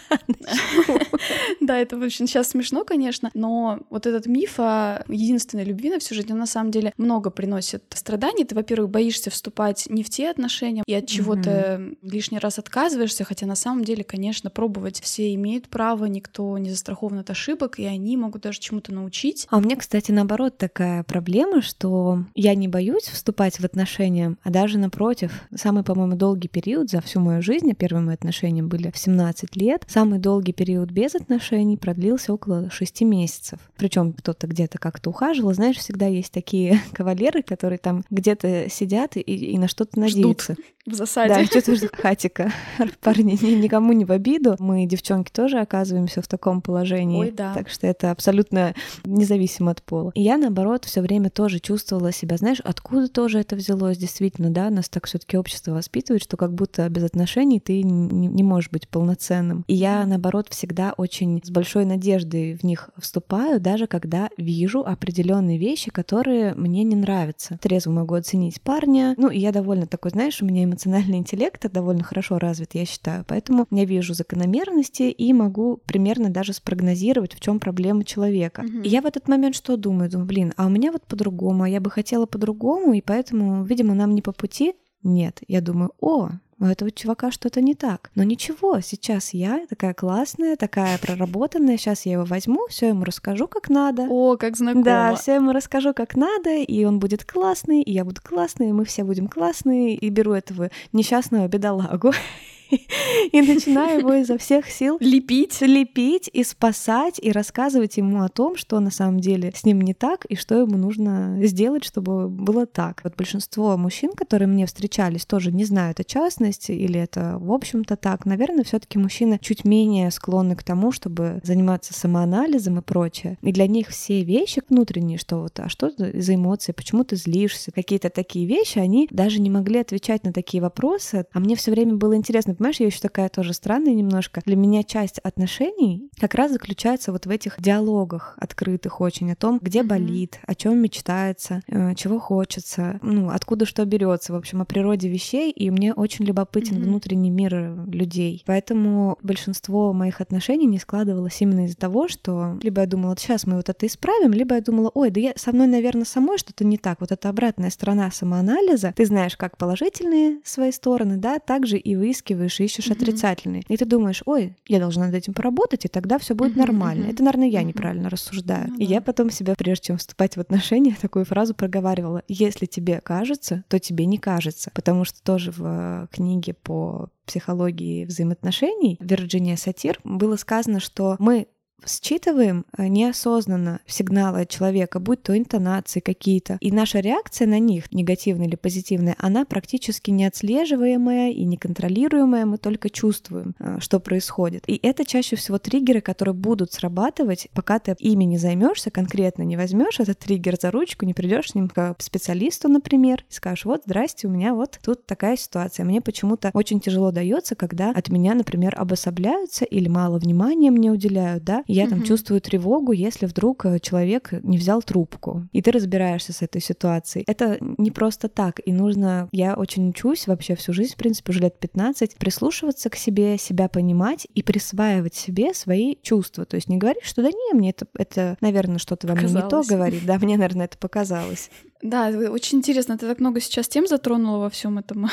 Да, 1.61 1.79
это 1.79 1.97
очень 1.97 2.27
сейчас 2.27 2.51
смешно, 2.51 2.85
конечно, 2.85 3.31
но 3.33 3.81
вот 3.89 4.07
этот 4.07 4.27
миф 4.27 4.55
о 4.59 5.03
единственной 5.09 5.65
любви 5.65 5.89
на 5.89 5.99
всю 5.99 6.15
жизнь, 6.15 6.31
он 6.31 6.39
на 6.39 6.47
самом 6.47 6.71
деле 6.71 6.93
много 6.99 7.31
приносит 7.31 7.85
страданий. 7.95 8.45
Ты, 8.45 8.55
во-первых, 8.55 8.91
боишься 8.91 9.31
вступать 9.31 9.87
не 9.89 10.03
в 10.03 10.11
те 10.11 10.31
отношения 10.31 10.83
и 10.87 10.95
от 10.95 11.07
чего-то 11.07 11.95
лишний 12.03 12.39
раз 12.39 12.59
отказываешься, 12.59 13.25
хотя 13.25 13.47
на 13.47 13.55
самом 13.55 13.85
деле, 13.85 14.05
конечно, 14.05 14.51
пробовать 14.51 15.01
все 15.01 15.35
имеют 15.35 15.69
право, 15.69 16.05
никто 16.05 16.57
не 16.59 16.71
застрахован 16.71 17.21
от 17.21 17.31
ошибок, 17.31 17.79
и 17.79 17.87
они 17.87 18.17
могут 18.17 18.43
даже 18.43 18.61
чему-то 18.61 18.93
научить. 18.93 19.47
А 19.51 19.57
у 19.57 19.61
меня, 19.61 19.77
кстати, 19.77 20.11
наоборот 20.11 20.59
такая 20.59 21.03
проблема, 21.03 21.63
что 21.63 22.25
я 22.35 22.55
не 22.55 22.69
боюсь 22.69 23.05
вступать 23.05 23.59
в 23.59 23.65
отношения, 23.65 24.37
а 24.43 24.51
даже 24.51 24.79
напротив, 24.79 25.14
самый, 25.55 25.83
по-моему, 25.83 26.17
долгий 26.17 26.49
период 26.49 26.91
за 26.91 27.01
всю 27.01 27.21
мою 27.21 27.43
жизнь, 27.43 27.71
а 27.71 27.75
первые 27.75 28.03
мои 28.03 28.15
отношения 28.15 28.63
были 28.63 28.91
в 28.91 28.99
17 28.99 29.57
лет, 29.57 29.85
самый 29.89 30.19
долгий 30.19 30.53
период 30.53 30.91
без 30.91 31.15
отношений 31.15 31.77
продлился 31.77 32.33
около 32.33 32.71
6 32.71 33.03
месяцев. 33.03 33.59
Причем 33.77 34.13
кто-то 34.13 34.47
где-то 34.47 34.79
как-то 34.79 35.11
ухаживал. 35.11 35.53
Знаешь, 35.55 35.77
всегда 35.77 36.07
есть 36.07 36.33
такие 36.33 36.81
кавалеры, 36.93 37.43
которые 37.43 37.79
там 37.79 38.05
где-то 38.11 38.69
сидят 38.71 39.17
и, 39.17 39.21
и 39.21 39.59
на 39.59 39.69
что-то 39.69 39.99
надеются. 39.99 40.55
Ждут 40.55 40.67
в 40.87 40.95
засаде. 40.95 41.35
Да, 41.35 41.45
что-то 41.45 41.75
ждут 41.75 41.97
хатика. 41.97 42.53
Парни, 43.01 43.33
никому 43.57 43.93
не 43.93 44.05
в 44.05 44.13
обиду. 44.13 44.57
Мы, 44.59 44.87
девчонки, 44.87 45.31
тоже 45.31 45.59
оказываемся 45.59 46.23
в 46.23 46.29
таком 46.29 46.61
положении. 46.61 47.21
Ой, 47.21 47.31
да. 47.31 47.55
Так 47.55 47.69
что 47.69 47.87
это 47.87 48.11
абсолютно 48.11 48.75
независимо 49.05 49.71
от 49.71 49.83
пола. 49.83 50.13
И 50.15 50.23
я, 50.23 50.37
наоборот, 50.37 50.85
все 50.85 51.01
время 51.01 51.31
тоже 51.31 51.59
чувствовала 51.59 52.13
себя, 52.13 52.37
знаешь, 52.37 52.61
откуда 52.61 53.09
тоже 53.09 53.41
это 53.41 53.57
взялось, 53.57 53.99
действительно, 53.99 54.51
да, 54.51 54.71
нас 54.71 54.89
так 54.89 55.04
все 55.07 55.19
таки 55.19 55.37
общество 55.37 55.73
воспитывает, 55.73 56.23
что 56.23 56.37
как 56.37 56.55
будто 56.55 56.89
без 56.89 57.05
отношений 57.05 57.61
ты 57.61 57.83
не, 57.83 58.29
не 58.29 58.43
можешь 58.43 58.71
быть 58.71 58.89
полноценным. 58.89 59.65
И 59.67 59.75
я, 59.75 60.05
наоборот, 60.07 60.49
всегда 60.51 60.95
очень 60.97 61.41
с 61.43 61.51
большой 61.51 61.85
надеждой 61.85 62.55
в 62.55 62.65
них 62.65 62.91
вступаю, 62.99 63.61
даже 63.61 63.87
когда 63.87 64.29
вижу 64.37 64.81
определенные 64.81 65.59
вещи, 65.59 65.91
которые 65.91 66.55
мне 66.55 66.85
не 66.85 66.97
нравятся. 66.97 67.59
Трезво 67.61 67.91
могу 67.91 68.15
оценить 68.15 68.61
парня. 68.61 69.15
Ну, 69.17 69.29
и 69.29 69.39
я 69.39 69.53
довольно 69.53 69.87
такой, 69.87 70.11
знаешь, 70.11 70.43
у 70.43 70.47
меня 70.47 70.65
эмоциональный 70.65 71.19
интеллект 71.19 71.65
довольно 71.73 72.03
хорошо 72.03 72.39
развит, 72.39 72.75
я 72.75 72.85
считаю. 72.85 73.25
Поэтому 73.27 73.67
я 73.71 73.85
вижу 73.85 74.15
закономерности 74.15 75.05
и 75.05 75.33
могу 75.33 75.81
примерно 75.87 76.31
даже 76.31 76.53
спрогнозировать, 76.53 77.35
в 77.35 77.41
чем 77.41 77.61
проблема 77.61 78.05
человека. 78.05 78.61
Угу. 78.61 78.83
И 78.83 78.89
я 78.89 79.03
в 79.03 79.07
этот 79.07 79.29
момент 79.29 79.57
что 79.57 79.77
думаю? 79.77 80.11
Думаю, 80.11 80.27
блин, 80.27 80.53
а 80.57 80.67
у 80.67 80.69
меня 80.69 80.93
вот 80.93 81.07
по-другому, 81.07 81.65
а 81.65 81.69
я 81.69 81.81
бы 81.81 81.91
хотела 81.91 82.27
по-другому, 82.27 82.95
и 82.95 83.01
поэтому, 83.01 83.65
видимо, 83.65 83.95
нам 83.95 84.15
не 84.15 84.23
по 84.23 84.33
пути. 84.33 84.75
Нет, 85.05 85.41
я 85.47 85.61
думаю, 85.61 85.93
о, 86.01 86.31
у 86.59 86.65
этого 86.65 86.91
чувака 86.91 87.31
что-то 87.31 87.61
не 87.61 87.75
так. 87.75 88.11
Но 88.15 88.23
ничего, 88.23 88.81
сейчас 88.81 89.35
я 89.35 89.67
такая 89.69 89.93
классная, 89.93 90.57
такая 90.57 90.97
проработанная, 90.99 91.77
сейчас 91.77 92.07
я 92.07 92.13
его 92.13 92.25
возьму, 92.25 92.67
все 92.69 92.89
ему 92.89 93.05
расскажу, 93.05 93.47
как 93.47 93.69
надо. 93.69 94.07
О, 94.09 94.37
как 94.39 94.57
знакомо. 94.57 94.85
Да, 94.85 95.15
все 95.15 95.35
ему 95.35 95.53
расскажу, 95.53 95.93
как 95.93 96.17
надо, 96.17 96.57
и 96.57 96.85
он 96.85 97.01
будет 97.01 97.25
классный, 97.25 97.83
и 97.83 97.93
я 97.93 98.05
буду 98.05 98.21
классный, 98.23 98.71
и 98.71 98.73
мы 98.73 98.87
все 98.87 99.05
будем 99.05 99.29
классные, 99.29 99.95
и 99.95 100.09
беру 100.09 100.33
этого 100.33 100.71
несчастного 100.93 101.49
бедолагу 101.49 102.13
и 103.33 103.43
начинаю 103.43 104.01
его 104.01 104.15
изо 104.15 104.39
всех 104.39 104.69
сил 104.71 104.97
лепить, 105.01 105.61
лепить 105.61 106.31
и 106.33 106.45
спасать, 106.45 107.19
и 107.21 107.33
рассказывать 107.33 107.97
ему 107.97 108.23
о 108.23 108.29
том, 108.29 108.57
что 108.57 108.81
на 108.81 108.91
самом 108.91 109.21
деле 109.21 109.53
с 109.55 109.65
ним 109.65 109.81
не 109.81 109.95
так, 109.95 110.25
и 110.27 110.37
что 110.37 110.57
ему 110.57 110.77
нужно 110.77 111.39
сделать, 111.43 111.85
чтобы 111.85 112.29
было 112.29 112.67
так. 112.67 113.01
Вот 113.05 113.17
большинство 113.17 113.77
мужчин, 113.77 114.13
которые 114.13 114.49
мне 114.49 114.67
встречались, 114.67 115.27
тоже 115.27 115.53
не 115.53 115.65
знают 115.65 116.01
о 116.01 116.05
частности, 116.05 116.73
или 116.73 117.01
это 117.01 117.39
в 117.39 117.53
общем-то 117.53 117.97
так. 117.97 118.27
Наверное, 118.27 118.65
все 118.65 118.79
таки 118.79 118.99
мужчины 118.99 119.39
чуть 119.41 119.65
менее 119.65 120.11
склонны 120.11 120.57
к 120.57 120.63
тому, 120.63 120.93
чтобы 120.93 121.41
заниматься 121.43 121.95
самоанализом 121.95 122.79
и 122.79 122.83
прочее. 122.83 123.39
И 123.43 123.53
для 123.53 123.67
них 123.67 123.89
все 123.89 124.23
вещи 124.25 124.63
внутренние, 124.69 125.19
что 125.19 125.41
вот, 125.41 125.59
а 125.61 125.69
что 125.69 125.91
за 125.97 126.35
эмоции, 126.35 126.73
почему 126.73 127.05
ты 127.05 127.17
злишься, 127.17 127.73
какие-то 127.73 128.11
такие 128.11 128.47
вещи, 128.47 128.79
они 128.79 129.09
даже 129.11 129.41
не 129.41 129.51
могли 129.51 129.79
отвечать 129.79 130.25
на 130.25 130.33
такие 130.33 130.63
вопросы. 130.63 131.27
А 131.33 131.41
мне 131.41 131.57
все 131.57 131.71
время 131.71 131.95
было 131.95 132.17
интересно, 132.17 132.55
понимаешь, 132.65 132.81
я 132.81 132.87
еще 132.87 133.01
такая 133.01 133.29
тоже 133.29 133.53
странная 133.53 133.93
немножко. 133.93 134.41
Для 134.47 134.57
меня 134.57 134.85
часть 134.85 135.19
отношений 135.19 136.09
как 136.19 136.35
раз 136.35 136.51
заключается 136.51 137.13
вот 137.13 137.27
в 137.27 137.31
этих 137.31 137.61
диалогах 137.61 138.39
открытых 138.39 139.03
очень 139.03 139.31
о 139.33 139.37
том, 139.37 139.59
где 139.61 139.83
болит, 139.83 140.39
о 140.47 140.55
чем 140.55 140.79
мечтается, 140.79 141.61
э, 141.69 141.95
чего 141.95 142.19
хочется, 142.19 142.99
ну, 143.03 143.29
откуда 143.29 143.67
что 143.67 143.85
берется, 143.85 144.33
в 144.33 144.37
общем, 144.37 144.63
о 144.63 144.65
природе 144.65 145.11
вещей, 145.11 145.51
и 145.51 145.71
мне 145.71 145.93
очень 145.93 146.25
любопытен 146.25 146.77
mm-hmm. 146.77 146.85
внутренний 146.85 147.29
мир 147.29 147.87
людей. 147.87 148.43
Поэтому 148.47 149.19
большинство 149.23 149.93
моих 149.93 150.23
отношений 150.23 150.67
не 150.67 150.79
складывалось 150.79 151.39
именно 151.43 151.67
из-за 151.67 151.77
того, 151.77 152.09
что 152.09 152.59
либо 152.63 152.81
я 152.81 152.87
думала, 152.87 153.15
сейчас 153.19 153.47
мы 153.47 153.57
вот 153.57 153.69
это 153.69 153.87
исправим, 153.87 154.33
либо 154.33 154.55
я 154.55 154.63
думала, 154.63 154.91
ой, 154.95 155.11
да 155.11 155.21
я 155.21 155.33
со 155.37 155.53
мной, 155.53 155.67
наверное, 155.67 156.07
самой 156.07 156.39
что-то 156.39 156.65
не 156.65 156.79
так. 156.79 157.01
Вот 157.01 157.13
это 157.13 157.29
обратная 157.29 157.69
сторона 157.69 158.11
самоанализа. 158.11 158.95
Ты 158.97 159.05
знаешь 159.05 159.37
как 159.37 159.59
положительные 159.59 160.39
свои 160.45 160.73
стороны, 160.73 161.19
да, 161.19 161.39
также 161.39 161.77
и 161.77 161.95
выискиваешь 161.95 162.54
ищешь, 162.61 162.79
ищешь 162.79 162.91
mm-hmm. 162.91 163.03
отрицательные. 163.03 163.63
И 163.69 163.77
ты 163.77 163.85
думаешь, 163.85 164.23
ой, 164.27 164.57
я 164.67 164.79
должна 164.79 165.07
над 165.07 165.15
этим 165.15 165.35
поработать, 165.35 165.85
и 165.85 165.89
тогда 165.89 166.19
все 166.19 166.35
будет 166.35 166.55
mm-hmm. 166.55 166.59
нормально. 166.59 167.07
Это, 167.07 167.23
наверное, 167.23 167.49
я 167.49 167.63
неправильно 167.63 168.11
рассуждаю. 168.11 168.69
Mm-hmm. 168.69 168.79
И 168.79 168.85
я 168.85 169.01
потом 169.01 169.31
себя, 169.31 169.55
прежде 169.57 169.89
чем 169.89 169.99
вступать 169.99 170.37
в 170.37 170.41
отношения, 170.41 170.97
такую 171.01 171.25
фразу 171.25 171.55
проговаривала. 171.55 172.23
Если 172.29 172.67
тебе 172.67 173.01
кажется, 173.01 173.65
то 173.69 173.79
тебе 173.79 174.07
не 174.07 174.19
кажется. 174.19 174.71
Потому 174.75 175.05
что 175.05 175.23
тоже 175.23 175.51
в 175.51 175.63
э, 175.65 176.07
книге 176.11 176.55
по 176.55 177.09
психологии 177.27 178.05
взаимоотношений 178.05 178.99
Вирджиния 179.01 179.57
Сатир 179.57 179.99
было 180.05 180.37
сказано, 180.37 180.81
что 180.81 181.17
мы 181.19 181.47
считываем 181.87 182.65
э, 182.77 182.87
неосознанно 182.89 183.81
сигналы 183.87 184.47
человека, 184.47 185.01
будь 185.01 185.23
то 185.23 185.37
интонации 185.37 186.01
какие-то, 186.01 186.59
и 186.61 186.71
наша 186.71 187.01
реакция 187.01 187.47
на 187.47 187.59
них, 187.59 187.93
негативная 187.93 188.47
или 188.47 188.57
позитивная, 188.57 189.17
она 189.19 189.45
практически 189.45 190.11
неотслеживаемая 190.11 191.31
и 191.31 191.45
неконтролируемая, 191.45 192.47
мы 192.47 192.59
только 192.59 192.91
чувствуем, 192.91 193.55
э, 193.59 193.79
что 193.81 194.01
происходит. 194.01 194.65
И 194.67 194.79
это 194.83 195.05
чаще 195.05 195.37
всего 195.37 195.59
триггеры, 195.59 196.01
которые 196.01 196.35
будут 196.35 196.73
срабатывать, 196.73 197.49
пока 197.53 197.79
ты 197.79 197.95
ими 197.99 198.25
не 198.25 198.39
займешься, 198.39 198.91
конкретно 198.91 199.43
не 199.43 199.57
возьмешь 199.57 200.01
этот 200.01 200.19
триггер 200.19 200.57
за 200.61 200.71
ручку, 200.71 201.05
не 201.05 201.15
придешь 201.15 201.51
с 201.51 201.55
ним 201.55 201.69
к 201.69 201.97
специалисту, 201.99 202.69
например, 202.69 203.25
и 203.31 203.35
скажешь, 203.35 203.65
вот, 203.65 203.83
здрасте, 203.85 204.27
у 204.27 204.31
меня 204.31 204.55
вот 204.55 204.79
тут 204.83 205.07
такая 205.07 205.37
ситуация. 205.37 205.85
Мне 205.85 206.01
почему-то 206.01 206.51
очень 206.55 206.81
тяжело 206.81 207.11
дается, 207.11 207.55
когда 207.55 207.91
от 207.91 208.09
меня, 208.09 208.35
например, 208.35 208.75
обособляются 208.77 209.65
или 209.65 209.89
мало 209.89 210.19
внимания 210.19 210.71
мне 210.71 210.91
уделяют, 210.91 211.45
да, 211.45 211.63
и 211.67 211.74
я 211.75 211.89
там 211.89 212.03
чувствую 212.03 212.41
тревогу, 212.41 212.93
если 212.93 213.27
вдруг 213.27 213.67
э, 213.67 213.79
человек 213.81 214.31
не 214.43 214.59
взял 214.59 214.83
трубку, 214.83 215.49
и 215.53 215.63
ты 215.63 215.71
разбираешься 215.71 216.33
с 216.33 216.43
этой 216.43 216.61
ситуацией. 216.61 217.25
Это 217.27 217.59
не 217.61 217.91
просто 217.91 218.29
так, 218.29 218.61
и 218.65 218.73
нужно, 218.73 219.29
я 219.33 219.55
очень 219.55 219.89
учусь 219.89 220.27
вообще 220.27 220.55
всю 220.55 220.73
жизнь, 220.73 220.95
в 220.95 220.97
принципе, 220.97 221.33
уже 221.33 221.41
лет 221.41 221.59
15, 221.59 222.17
прислушиваться 222.17 222.91
к 222.91 222.97
себе, 222.97 223.39
себя 223.39 223.69
понимать 223.69 224.27
и 224.35 224.43
присваивать 224.43 225.15
себе 225.15 225.55
свои 225.55 225.97
чувства. 226.03 226.45
То 226.45 226.57
есть 226.57 226.69
не 226.69 226.77
говорить, 226.77 227.05
что 227.05 227.23
да 227.23 227.29
не, 227.29 227.55
мне 227.55 227.71
это, 227.71 227.87
это 227.97 228.37
наверное, 228.41 228.79
что-то 228.79 229.07
во 229.07 229.15
мне 229.15 229.33
не 229.33 229.49
то 229.49 229.63
говорит, 229.69 230.05
да, 230.07 230.19
мне, 230.19 230.37
наверное, 230.37 230.67
это 230.67 230.79
показалось. 230.79 231.51
Да, 231.85 232.09
очень 232.09 232.59
интересно, 232.59 232.97
ты 232.97 233.07
так 233.07 233.21
много 233.21 233.41
сейчас 233.41 233.69
тем 233.69 233.87
затронула 233.87 234.39
во 234.39 234.49
всем 234.49 234.79
этом. 234.79 235.11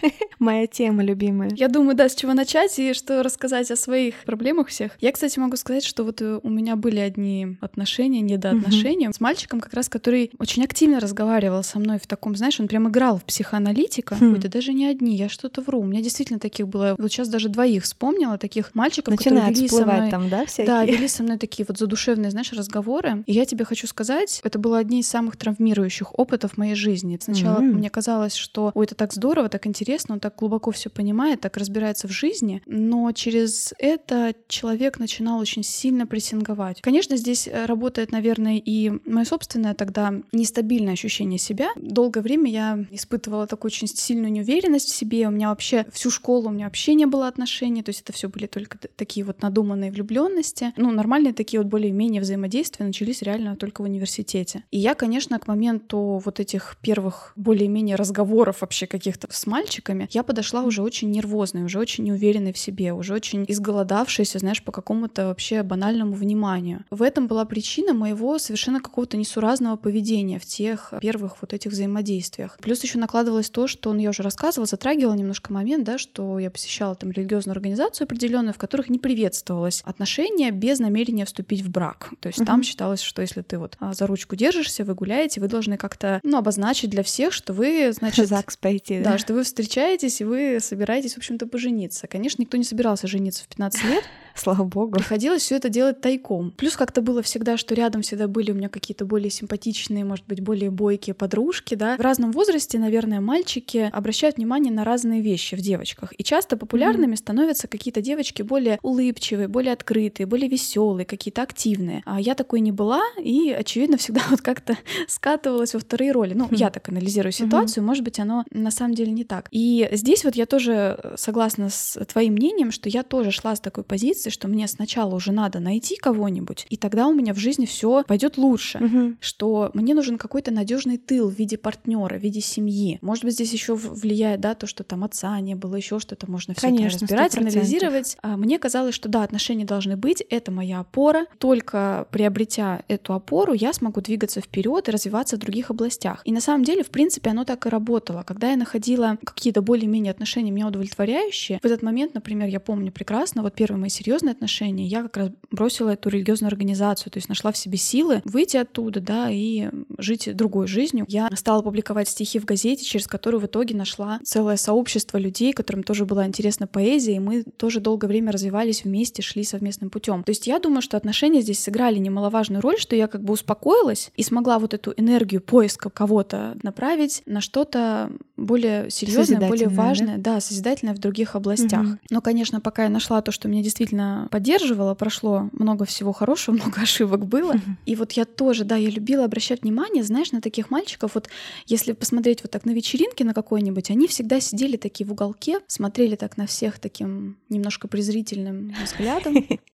Моя 0.38 0.68
тема 0.68 1.02
любимая. 1.02 1.50
Я 1.54 1.66
думаю, 1.66 1.96
да, 1.96 2.08
с 2.08 2.14
чего 2.14 2.32
начать 2.32 2.78
и 2.78 2.94
что 2.94 3.24
рассказать 3.24 3.70
о 3.72 3.76
своих 3.76 4.14
проблемах 4.24 4.68
всех. 4.68 4.92
Я, 5.00 5.10
кстати, 5.10 5.40
могу 5.40 5.56
сказать, 5.56 5.84
что 5.84 6.04
вот 6.04 6.22
э, 6.22 6.38
у 6.40 6.48
меня 6.48 6.76
были 6.76 7.00
одни 7.00 7.56
отношения, 7.60 8.20
недоотношения 8.20 9.08
mm-hmm. 9.08 9.16
с 9.16 9.20
мальчиком, 9.20 9.60
как 9.60 9.74
раз 9.74 9.88
который 9.88 10.30
очень 10.38 10.62
активно 10.64 11.00
разговаривал 11.00 11.64
со 11.64 11.80
мной 11.80 11.98
в 11.98 12.06
таком, 12.06 12.36
знаешь, 12.36 12.60
он 12.60 12.68
прям 12.68 12.88
играл 12.88 13.18
в 13.18 13.24
психоаналитика. 13.24 14.14
Mm-hmm. 14.14 14.32
Ой, 14.32 14.38
да 14.38 14.48
даже 14.48 14.72
не 14.72 14.86
одни, 14.86 15.16
я 15.16 15.28
что-то 15.28 15.60
вру. 15.60 15.80
У 15.80 15.84
меня 15.84 16.02
действительно 16.02 16.38
таких 16.38 16.68
было. 16.68 16.94
Вот 16.98 17.10
сейчас 17.10 17.28
даже 17.28 17.48
двоих 17.48 17.82
вспомнила, 17.82 18.38
таких 18.38 18.76
мальчиков, 18.76 19.14
Начинает 19.14 19.48
которые 19.48 19.68
вели 19.68 19.68
со 19.68 19.86
мной... 19.86 20.10
там, 20.10 20.28
да, 20.28 20.46
всякие? 20.46 20.66
Да, 20.66 20.84
вели 20.84 21.08
со 21.08 21.24
мной 21.24 21.38
такие 21.38 21.64
вот 21.66 21.78
задушевные, 21.78 22.30
знаешь, 22.30 22.52
разговоры. 22.52 23.24
И 23.26 23.32
я 23.32 23.44
тебе 23.44 23.64
хочу 23.64 23.88
сказать, 23.88 24.40
это 24.44 24.60
было 24.60 24.78
одни 24.78 25.00
из 25.00 25.08
самых 25.08 25.36
травмирующих 25.36 26.11
опытов 26.12 26.52
в 26.52 26.58
моей 26.58 26.74
жизни. 26.74 27.18
Сначала 27.20 27.60
mm-hmm. 27.60 27.72
мне 27.72 27.90
казалось, 27.90 28.34
что 28.34 28.70
ой, 28.74 28.84
это 28.84 28.94
так 28.94 29.12
здорово, 29.12 29.48
так 29.48 29.66
интересно, 29.66 30.14
он 30.14 30.20
так 30.20 30.36
глубоко 30.36 30.70
все 30.70 30.90
понимает, 30.90 31.40
так 31.40 31.56
разбирается 31.56 32.08
в 32.08 32.10
жизни, 32.10 32.62
но 32.66 33.12
через 33.12 33.74
это 33.78 34.34
человек 34.48 34.98
начинал 34.98 35.38
очень 35.38 35.62
сильно 35.62 36.06
прессинговать. 36.06 36.80
Конечно, 36.80 37.16
здесь 37.16 37.48
э, 37.48 37.66
работает, 37.66 38.12
наверное, 38.12 38.60
и 38.64 38.92
мое 39.04 39.24
собственное 39.24 39.74
тогда 39.74 40.14
нестабильное 40.32 40.94
ощущение 40.94 41.38
себя. 41.38 41.70
Долгое 41.76 42.20
время 42.20 42.50
я 42.50 42.84
испытывала 42.90 43.46
такую 43.46 43.70
очень 43.70 43.86
сильную 43.86 44.32
неуверенность 44.32 44.88
в 44.88 44.94
себе. 44.94 45.26
У 45.28 45.30
меня 45.30 45.48
вообще 45.48 45.86
всю 45.92 46.10
школу 46.10 46.48
у 46.48 46.52
меня 46.52 46.66
вообще 46.66 46.94
не 46.94 47.06
было 47.06 47.28
отношений, 47.28 47.82
то 47.82 47.90
есть 47.90 48.02
это 48.02 48.12
все 48.12 48.28
были 48.28 48.46
только 48.46 48.78
такие 48.96 49.24
вот 49.24 49.42
надуманные 49.42 49.90
влюбленности. 49.90 50.72
Ну, 50.76 50.90
нормальные 50.90 51.32
такие 51.32 51.60
вот 51.60 51.68
более-менее 51.68 52.20
взаимодействия 52.20 52.84
начались 52.84 53.22
реально 53.22 53.56
только 53.56 53.82
в 53.82 53.84
университете. 53.84 54.64
И 54.70 54.78
я, 54.78 54.94
конечно, 54.94 55.38
к 55.38 55.46
моменту 55.46 55.91
вот 55.98 56.40
этих 56.40 56.76
первых 56.80 57.32
более-менее 57.36 57.96
разговоров 57.96 58.60
вообще 58.60 58.86
каких-то 58.86 59.28
с 59.30 59.46
мальчиками, 59.46 60.08
я 60.10 60.22
подошла 60.22 60.62
уже 60.62 60.82
очень 60.82 61.10
нервозной, 61.10 61.64
уже 61.64 61.78
очень 61.78 62.04
неуверенной 62.04 62.52
в 62.52 62.58
себе, 62.58 62.92
уже 62.92 63.14
очень 63.14 63.44
изголодавшаяся, 63.48 64.38
знаешь, 64.38 64.62
по 64.62 64.72
какому-то 64.72 65.26
вообще 65.26 65.62
банальному 65.62 66.12
вниманию. 66.12 66.84
В 66.90 67.02
этом 67.02 67.26
была 67.26 67.44
причина 67.44 67.94
моего 67.94 68.38
совершенно 68.38 68.80
какого-то 68.80 69.16
несуразного 69.16 69.76
поведения 69.76 70.38
в 70.38 70.44
тех 70.44 70.92
первых 71.00 71.36
вот 71.40 71.52
этих 71.52 71.70
взаимодействиях. 71.70 72.58
Плюс 72.60 72.82
еще 72.82 72.98
накладывалось 72.98 73.50
то, 73.50 73.66
что, 73.66 73.92
ну, 73.92 74.00
я 74.00 74.10
уже 74.10 74.22
рассказывала, 74.22 74.66
затрагивала 74.66 75.14
немножко 75.14 75.52
момент, 75.52 75.84
да, 75.84 75.98
что 75.98 76.38
я 76.38 76.50
посещала 76.50 76.94
там 76.94 77.10
религиозную 77.10 77.54
организацию 77.54 78.06
определенную, 78.06 78.54
в 78.54 78.58
которых 78.58 78.88
не 78.88 78.98
приветствовалось 78.98 79.82
отношения 79.84 80.50
без 80.50 80.78
намерения 80.78 81.24
вступить 81.24 81.62
в 81.62 81.70
брак. 81.70 82.10
То 82.20 82.28
есть 82.28 82.40
угу. 82.40 82.46
там 82.46 82.62
считалось, 82.62 83.00
что 83.00 83.22
если 83.22 83.42
ты 83.42 83.58
вот 83.58 83.76
а, 83.80 83.92
за 83.94 84.06
ручку 84.06 84.36
держишься, 84.36 84.84
вы 84.84 84.94
гуляете, 84.94 85.40
вы 85.40 85.48
должны 85.48 85.76
как-то, 85.82 86.20
ну, 86.22 86.38
обозначить 86.38 86.90
для 86.90 87.02
всех, 87.02 87.32
что 87.32 87.52
вы, 87.52 87.92
значит... 87.92 88.28
ЗАГС 88.28 88.56
пойти, 88.56 89.00
да? 89.00 89.12
Да, 89.12 89.18
что 89.18 89.34
вы 89.34 89.42
встречаетесь, 89.42 90.20
и 90.20 90.24
вы 90.24 90.58
собираетесь, 90.60 91.14
в 91.14 91.18
общем-то, 91.18 91.46
пожениться. 91.48 92.06
Конечно, 92.06 92.40
никто 92.40 92.56
не 92.56 92.64
собирался 92.64 93.08
жениться 93.08 93.42
в 93.42 93.48
15 93.48 93.84
лет. 93.84 94.04
Слава 94.36 94.64
богу. 94.64 94.98
Приходилось 94.98 95.42
все 95.42 95.56
это 95.56 95.68
делать 95.68 96.00
тайком. 96.00 96.52
Плюс 96.52 96.76
как-то 96.76 97.02
было 97.02 97.22
всегда, 97.22 97.56
что 97.56 97.74
рядом 97.74 98.02
всегда 98.02 98.28
были 98.28 98.50
у 98.50 98.54
меня 98.54 98.68
какие-то 98.68 99.04
более 99.04 99.30
симпатичные, 99.30 100.04
может 100.04 100.26
быть, 100.26 100.40
более 100.40 100.70
бойкие 100.70 101.14
подружки, 101.14 101.74
да. 101.74 101.96
В 101.96 102.00
разном 102.00 102.32
возрасте, 102.32 102.78
наверное, 102.78 103.20
мальчики 103.20 103.90
обращают 103.92 104.36
внимание 104.36 104.72
на 104.72 104.84
разные 104.84 105.20
вещи 105.20 105.54
в 105.54 105.60
девочках. 105.60 106.12
И 106.18 106.24
часто 106.24 106.56
популярными 106.56 107.14
mm-hmm. 107.14 107.16
становятся 107.16 107.68
какие-то 107.68 108.00
девочки 108.00 108.42
более 108.42 108.78
улыбчивые, 108.82 109.48
более 109.48 109.72
открытые, 109.72 110.26
более 110.26 110.48
веселые, 110.48 111.04
какие-то 111.04 111.42
активные. 111.42 112.02
А 112.04 112.20
я 112.20 112.34
такой 112.34 112.60
не 112.60 112.72
была, 112.72 113.02
и, 113.18 113.50
очевидно, 113.50 113.96
всегда 113.96 114.22
вот 114.30 114.40
как-то 114.40 114.76
скатывалась 115.08 115.74
во 115.74 115.80
вторые 115.80 116.12
роли. 116.12 116.34
Ну, 116.34 116.46
mm-hmm. 116.46 116.56
я 116.56 116.70
так 116.70 116.88
анализирую 116.88 117.32
ситуацию, 117.32 117.82
mm-hmm. 117.82 117.86
может 117.86 118.04
быть, 118.04 118.18
оно 118.18 118.44
на 118.50 118.70
самом 118.70 118.94
деле 118.94 119.12
не 119.12 119.24
так. 119.24 119.48
И 119.50 119.88
здесь 119.92 120.24
вот 120.24 120.36
я 120.36 120.46
тоже 120.46 121.12
согласна 121.16 121.68
с 121.70 121.98
твоим 122.06 122.34
мнением, 122.34 122.70
что 122.70 122.88
я 122.88 123.02
тоже 123.02 123.30
шла 123.30 123.54
с 123.54 123.60
такой 123.60 123.84
позиции, 123.84 124.21
что 124.30 124.48
мне 124.48 124.66
сначала 124.68 125.14
уже 125.14 125.32
надо 125.32 125.60
найти 125.60 125.96
кого-нибудь, 125.96 126.66
и 126.68 126.76
тогда 126.76 127.06
у 127.06 127.14
меня 127.14 127.34
в 127.34 127.38
жизни 127.38 127.66
все 127.66 128.04
пойдет 128.06 128.36
лучше. 128.36 128.78
Угу. 128.78 129.16
Что 129.20 129.70
мне 129.74 129.94
нужен 129.94 130.18
какой-то 130.18 130.50
надежный 130.50 130.98
тыл 130.98 131.28
в 131.28 131.34
виде 131.34 131.56
партнера, 131.56 132.18
в 132.18 132.22
виде 132.22 132.40
семьи. 132.40 132.98
Может 133.02 133.24
быть, 133.24 133.34
здесь 133.34 133.52
еще 133.52 133.74
влияет, 133.74 134.40
да, 134.40 134.54
то, 134.54 134.66
что 134.66 134.84
там 134.84 135.04
отца 135.04 135.38
не 135.40 135.54
было, 135.54 135.76
еще 135.76 135.98
что-то 135.98 136.30
можно 136.30 136.54
все 136.54 136.68
это 136.68 136.84
разбирать, 136.84 137.34
100%. 137.34 137.40
анализировать. 137.40 138.16
А 138.22 138.36
мне 138.36 138.58
казалось, 138.58 138.94
что 138.94 139.08
да, 139.08 139.22
отношения 139.22 139.64
должны 139.64 139.96
быть, 139.96 140.22
это 140.28 140.50
моя 140.50 140.80
опора. 140.80 141.26
Только 141.38 142.06
приобретя 142.10 142.82
эту 142.88 143.14
опору, 143.14 143.52
я 143.52 143.72
смогу 143.72 144.00
двигаться 144.00 144.40
вперед 144.40 144.88
и 144.88 144.90
развиваться 144.90 145.36
в 145.36 145.40
других 145.40 145.70
областях. 145.70 146.22
И 146.24 146.32
на 146.32 146.40
самом 146.40 146.64
деле, 146.64 146.82
в 146.82 146.90
принципе, 146.90 147.30
оно 147.30 147.44
так 147.44 147.66
и 147.66 147.68
работало. 147.68 148.22
Когда 148.22 148.50
я 148.50 148.56
находила 148.56 149.18
какие-то 149.24 149.62
более-менее 149.62 150.10
отношения 150.10 150.50
меня 150.50 150.68
удовлетворяющие, 150.68 151.58
в 151.62 151.64
этот 151.64 151.82
момент, 151.82 152.14
например, 152.14 152.48
я 152.48 152.60
помню 152.60 152.92
прекрасно, 152.92 153.42
вот 153.42 153.54
первые 153.54 153.80
мои 153.80 153.90
серьезные 153.90 154.11
отношения, 154.16 154.86
я 154.86 155.02
как 155.02 155.16
раз 155.16 155.30
бросила 155.50 155.90
эту 155.90 156.08
религиозную 156.08 156.48
организацию, 156.48 157.12
то 157.12 157.18
есть 157.18 157.28
нашла 157.28 157.52
в 157.52 157.56
себе 157.56 157.78
силы 157.78 158.22
выйти 158.24 158.56
оттуда, 158.56 159.00
да, 159.00 159.30
и 159.30 159.68
жить 159.98 160.34
другой 160.34 160.66
жизнью. 160.66 161.04
Я 161.08 161.28
стала 161.34 161.62
публиковать 161.62 162.08
стихи 162.08 162.38
в 162.38 162.44
газете, 162.44 162.84
через 162.84 163.06
которую 163.06 163.40
в 163.40 163.46
итоге 163.46 163.76
нашла 163.76 164.20
целое 164.22 164.56
сообщество 164.56 165.18
людей, 165.18 165.52
которым 165.52 165.82
тоже 165.82 166.04
была 166.04 166.26
интересна 166.26 166.66
поэзия, 166.66 167.16
и 167.16 167.20
мы 167.20 167.42
тоже 167.42 167.80
долгое 167.80 168.08
время 168.08 168.32
развивались 168.32 168.84
вместе, 168.84 169.22
шли 169.22 169.44
совместным 169.44 169.90
путем. 169.90 170.24
То 170.24 170.30
есть 170.30 170.46
я 170.46 170.58
думаю, 170.58 170.82
что 170.82 170.96
отношения 170.96 171.40
здесь 171.40 171.60
сыграли 171.60 171.98
немаловажную 171.98 172.60
роль, 172.60 172.78
что 172.78 172.96
я 172.96 173.08
как 173.08 173.22
бы 173.22 173.32
успокоилась 173.32 174.10
и 174.16 174.22
смогла 174.22 174.58
вот 174.58 174.74
эту 174.74 174.92
энергию 174.96 175.40
поиска 175.40 175.90
кого-то 175.90 176.56
направить 176.62 177.22
на 177.26 177.40
что-то 177.40 178.10
более 178.42 178.90
серьезное, 178.90 179.48
более 179.48 179.68
важное, 179.68 180.18
да? 180.18 180.34
да, 180.34 180.40
созидательное 180.40 180.94
в 180.94 180.98
других 180.98 181.34
областях. 181.34 181.82
Угу. 181.82 181.98
Но, 182.10 182.20
конечно, 182.20 182.60
пока 182.60 182.84
я 182.84 182.88
нашла 182.88 183.22
то, 183.22 183.32
что 183.32 183.48
меня 183.48 183.62
действительно 183.62 184.28
поддерживало, 184.30 184.94
прошло 184.94 185.48
много 185.52 185.84
всего 185.84 186.12
хорошего, 186.12 186.54
много 186.62 186.82
ошибок 186.82 187.26
было. 187.26 187.52
Угу. 187.52 187.60
И 187.86 187.96
вот 187.96 188.12
я 188.12 188.24
тоже, 188.24 188.64
да, 188.64 188.76
я 188.76 188.90
любила 188.90 189.24
обращать 189.24 189.62
внимание, 189.62 190.02
знаешь, 190.02 190.32
на 190.32 190.40
таких 190.40 190.70
мальчиков. 190.70 191.12
Вот 191.14 191.28
если 191.66 191.92
посмотреть 191.92 192.42
вот 192.42 192.50
так 192.50 192.64
на 192.64 192.72
вечеринке 192.72 193.24
на 193.24 193.34
какой-нибудь, 193.34 193.90
они 193.90 194.06
всегда 194.08 194.40
сидели 194.40 194.76
такие 194.76 195.06
в 195.06 195.12
уголке, 195.12 195.60
смотрели 195.66 196.16
так 196.16 196.36
на 196.36 196.46
всех 196.46 196.78
таким 196.78 197.36
немножко 197.48 197.88
презрительным 197.88 198.74
взглядом. 198.84 199.34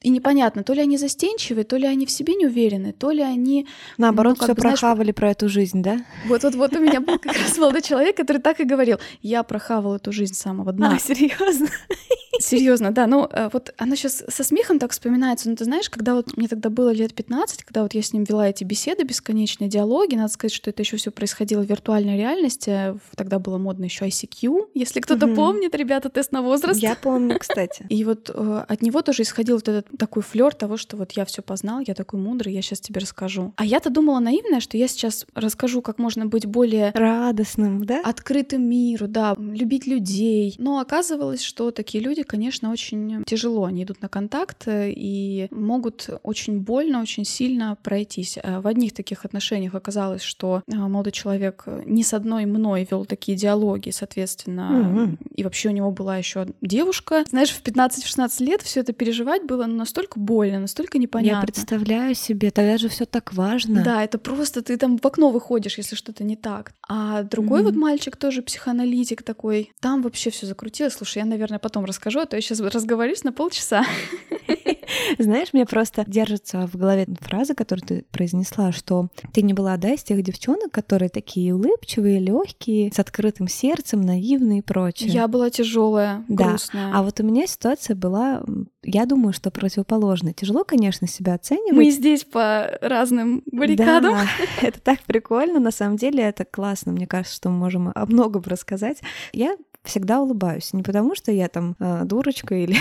И 0.00 0.10
непонятно, 0.10 0.62
то 0.62 0.74
ли 0.74 0.80
они 0.80 0.96
застенчивые, 0.96 1.64
то 1.64 1.76
ли 1.76 1.84
они 1.84 2.06
в 2.06 2.10
себе 2.10 2.34
не 2.36 2.46
уверены, 2.46 2.92
то 2.92 3.10
ли 3.10 3.20
они... 3.20 3.66
Наоборот, 3.96 4.36
ну, 4.38 4.44
все 4.44 4.54
бы, 4.54 4.62
прохавали 4.62 5.06
знаешь, 5.06 5.16
про 5.16 5.30
эту 5.30 5.48
жизнь, 5.48 5.82
да? 5.82 6.04
Вот-вот-вот 6.26 6.72
у 6.76 6.80
меня 6.80 7.00
был 7.00 7.18
как 7.22 7.36
раз 7.36 7.58
молодой 7.58 7.82
человек, 7.82 8.16
который 8.16 8.38
так 8.38 8.60
и 8.60 8.64
говорил. 8.64 8.98
Я 9.22 9.42
прохавал 9.42 9.96
эту 9.96 10.12
жизнь 10.12 10.34
с 10.34 10.38
самого 10.38 10.72
дна. 10.72 10.94
А, 10.94 10.98
серьезно? 11.00 11.68
Серьезно, 12.40 12.92
да. 12.92 13.08
Ну, 13.08 13.28
э, 13.30 13.48
вот 13.52 13.74
она 13.76 13.96
сейчас 13.96 14.22
со 14.28 14.44
смехом 14.44 14.78
так 14.78 14.92
вспоминается. 14.92 15.50
Но 15.50 15.56
ты 15.56 15.64
знаешь, 15.64 15.90
когда 15.90 16.14
вот 16.14 16.36
мне 16.36 16.46
тогда 16.46 16.70
было 16.70 16.90
лет 16.90 17.12
15, 17.14 17.64
когда 17.64 17.82
вот 17.82 17.94
я 17.94 18.02
с 18.02 18.12
ним 18.12 18.22
вела 18.22 18.48
эти 18.48 18.62
беседы, 18.62 19.02
бесконечные 19.02 19.68
диалоги, 19.68 20.14
надо 20.14 20.32
сказать, 20.32 20.52
что 20.52 20.70
это 20.70 20.82
еще 20.82 20.96
все 20.96 21.10
происходило 21.10 21.62
в 21.62 21.66
виртуальной 21.68 22.16
реальности. 22.16 22.94
Тогда 23.16 23.40
было 23.40 23.58
модно 23.58 23.84
еще 23.84 24.06
ICQ, 24.06 24.68
если 24.74 25.00
кто-то 25.00 25.26
угу. 25.26 25.34
помнит, 25.34 25.74
ребята, 25.74 26.10
тест 26.10 26.30
на 26.30 26.42
возраст. 26.42 26.80
Я 26.80 26.94
помню, 26.94 27.38
кстати. 27.38 27.84
И 27.88 28.04
вот 28.04 28.30
э, 28.32 28.64
от 28.68 28.82
него 28.82 29.02
тоже 29.02 29.22
исходил 29.22 29.56
вот 29.56 29.68
этот 29.68 29.87
такой 29.96 30.22
флер 30.22 30.54
того, 30.54 30.76
что 30.76 30.96
вот 30.96 31.12
я 31.12 31.24
все 31.24 31.42
познал, 31.42 31.80
я 31.86 31.94
такой 31.94 32.20
мудрый, 32.20 32.52
я 32.52 32.62
сейчас 32.62 32.80
тебе 32.80 33.00
расскажу. 33.00 33.52
А 33.56 33.64
я-то 33.64 33.90
думала 33.90 34.18
наивная, 34.18 34.60
что 34.60 34.76
я 34.76 34.88
сейчас 34.88 35.26
расскажу, 35.34 35.82
как 35.82 35.98
можно 35.98 36.26
быть 36.26 36.46
более 36.46 36.90
радостным, 36.94 37.84
да? 37.84 38.00
Открытым 38.04 38.62
миру, 38.68 39.08
да, 39.08 39.34
любить 39.38 39.86
людей. 39.86 40.54
Но 40.58 40.80
оказывалось, 40.80 41.42
что 41.42 41.70
такие 41.70 42.02
люди, 42.02 42.22
конечно, 42.22 42.70
очень 42.70 43.24
тяжело, 43.24 43.64
они 43.64 43.84
идут 43.84 44.02
на 44.02 44.08
контакт 44.08 44.66
э, 44.66 44.90
и 44.90 45.48
могут 45.50 46.10
очень 46.22 46.60
больно, 46.60 47.00
очень 47.00 47.24
сильно 47.24 47.76
пройтись. 47.82 48.38
Э, 48.42 48.60
в 48.60 48.66
одних 48.66 48.92
таких 48.92 49.24
отношениях 49.24 49.74
оказалось, 49.74 50.22
что 50.22 50.62
э, 50.66 50.76
молодой 50.76 51.12
человек 51.12 51.64
не 51.84 52.02
с 52.02 52.14
одной 52.14 52.46
мной 52.46 52.86
вел 52.90 53.04
такие 53.04 53.36
диалоги, 53.36 53.90
соответственно, 53.90 54.70
mm-hmm. 54.70 55.32
и 55.36 55.44
вообще 55.44 55.68
у 55.68 55.72
него 55.72 55.90
была 55.90 56.16
еще 56.16 56.46
девушка. 56.60 57.24
Знаешь, 57.28 57.50
в 57.50 57.62
15-16 57.62 58.44
лет 58.44 58.62
все 58.62 58.80
это 58.80 58.92
переживать 58.92 59.44
было 59.44 59.66
настолько 59.78 60.20
больно, 60.20 60.60
настолько 60.60 60.98
непонятно. 60.98 61.40
Я 61.40 61.42
представляю 61.42 62.14
себе, 62.14 62.50
тогда 62.50 62.76
же 62.78 62.88
все 62.88 63.04
так 63.06 63.32
важно. 63.32 63.82
Да, 63.82 64.04
это 64.04 64.18
просто 64.18 64.62
ты 64.62 64.76
там 64.76 64.98
в 64.98 65.06
окно 65.06 65.30
выходишь, 65.30 65.78
если 65.78 65.96
что-то 65.96 66.24
не 66.24 66.36
так. 66.36 66.72
А 66.88 67.22
другой 67.22 67.60
mm-hmm. 67.60 67.64
вот 67.64 67.76
мальчик 67.76 68.16
тоже 68.16 68.42
психоаналитик 68.42 69.22
такой, 69.22 69.72
там 69.80 70.02
вообще 70.02 70.30
все 70.30 70.46
закрутилось. 70.46 70.94
Слушай, 70.94 71.18
я, 71.18 71.24
наверное, 71.24 71.58
потом 71.58 71.84
расскажу, 71.84 72.20
а 72.20 72.26
то 72.26 72.36
я 72.36 72.42
сейчас 72.42 72.60
разговорюсь 72.60 73.24
на 73.24 73.32
полчаса. 73.32 73.84
Знаешь, 75.18 75.52
мне 75.52 75.66
просто 75.66 76.04
держится 76.06 76.66
в 76.66 76.76
голове 76.76 77.06
фраза, 77.20 77.54
которую 77.54 77.86
ты 77.86 78.04
произнесла, 78.10 78.72
что 78.72 79.08
ты 79.32 79.42
не 79.42 79.54
была, 79.54 79.76
да, 79.76 79.92
из 79.92 80.02
тех 80.02 80.22
девчонок, 80.22 80.70
которые 80.70 81.08
такие 81.08 81.54
улыбчивые, 81.54 82.18
легкие, 82.18 82.92
с 82.92 82.98
открытым 82.98 83.48
сердцем, 83.48 84.00
наивные 84.00 84.60
и 84.60 84.62
прочее. 84.62 85.10
Я 85.10 85.28
была 85.28 85.50
тяжелая, 85.50 86.24
грустная. 86.28 86.92
Да. 86.92 86.98
А 86.98 87.02
вот 87.02 87.20
у 87.20 87.22
меня 87.22 87.46
ситуация 87.46 87.96
была, 87.96 88.42
я 88.82 89.06
думаю, 89.06 89.32
что 89.32 89.50
противоположно. 89.50 90.32
Тяжело, 90.32 90.64
конечно, 90.64 91.06
себя 91.06 91.34
оценивать. 91.34 91.76
Мы 91.76 91.90
здесь 91.90 92.24
по 92.24 92.78
разным 92.80 93.42
баррикадам. 93.50 94.14
Да, 94.14 94.26
это 94.66 94.80
так 94.80 95.00
прикольно. 95.02 95.60
На 95.60 95.70
самом 95.70 95.96
деле 95.96 96.22
это 96.22 96.44
классно. 96.44 96.92
Мне 96.92 97.06
кажется, 97.06 97.34
что 97.36 97.50
мы 97.50 97.56
можем 97.56 97.92
о 97.94 98.06
многом 98.06 98.42
рассказать. 98.46 98.98
Я 99.32 99.56
всегда 99.88 100.20
улыбаюсь. 100.20 100.72
Не 100.72 100.82
потому, 100.82 101.14
что 101.14 101.32
я 101.32 101.48
там 101.48 101.76
э, 101.80 102.04
дурочка 102.04 102.54
или... 102.54 102.76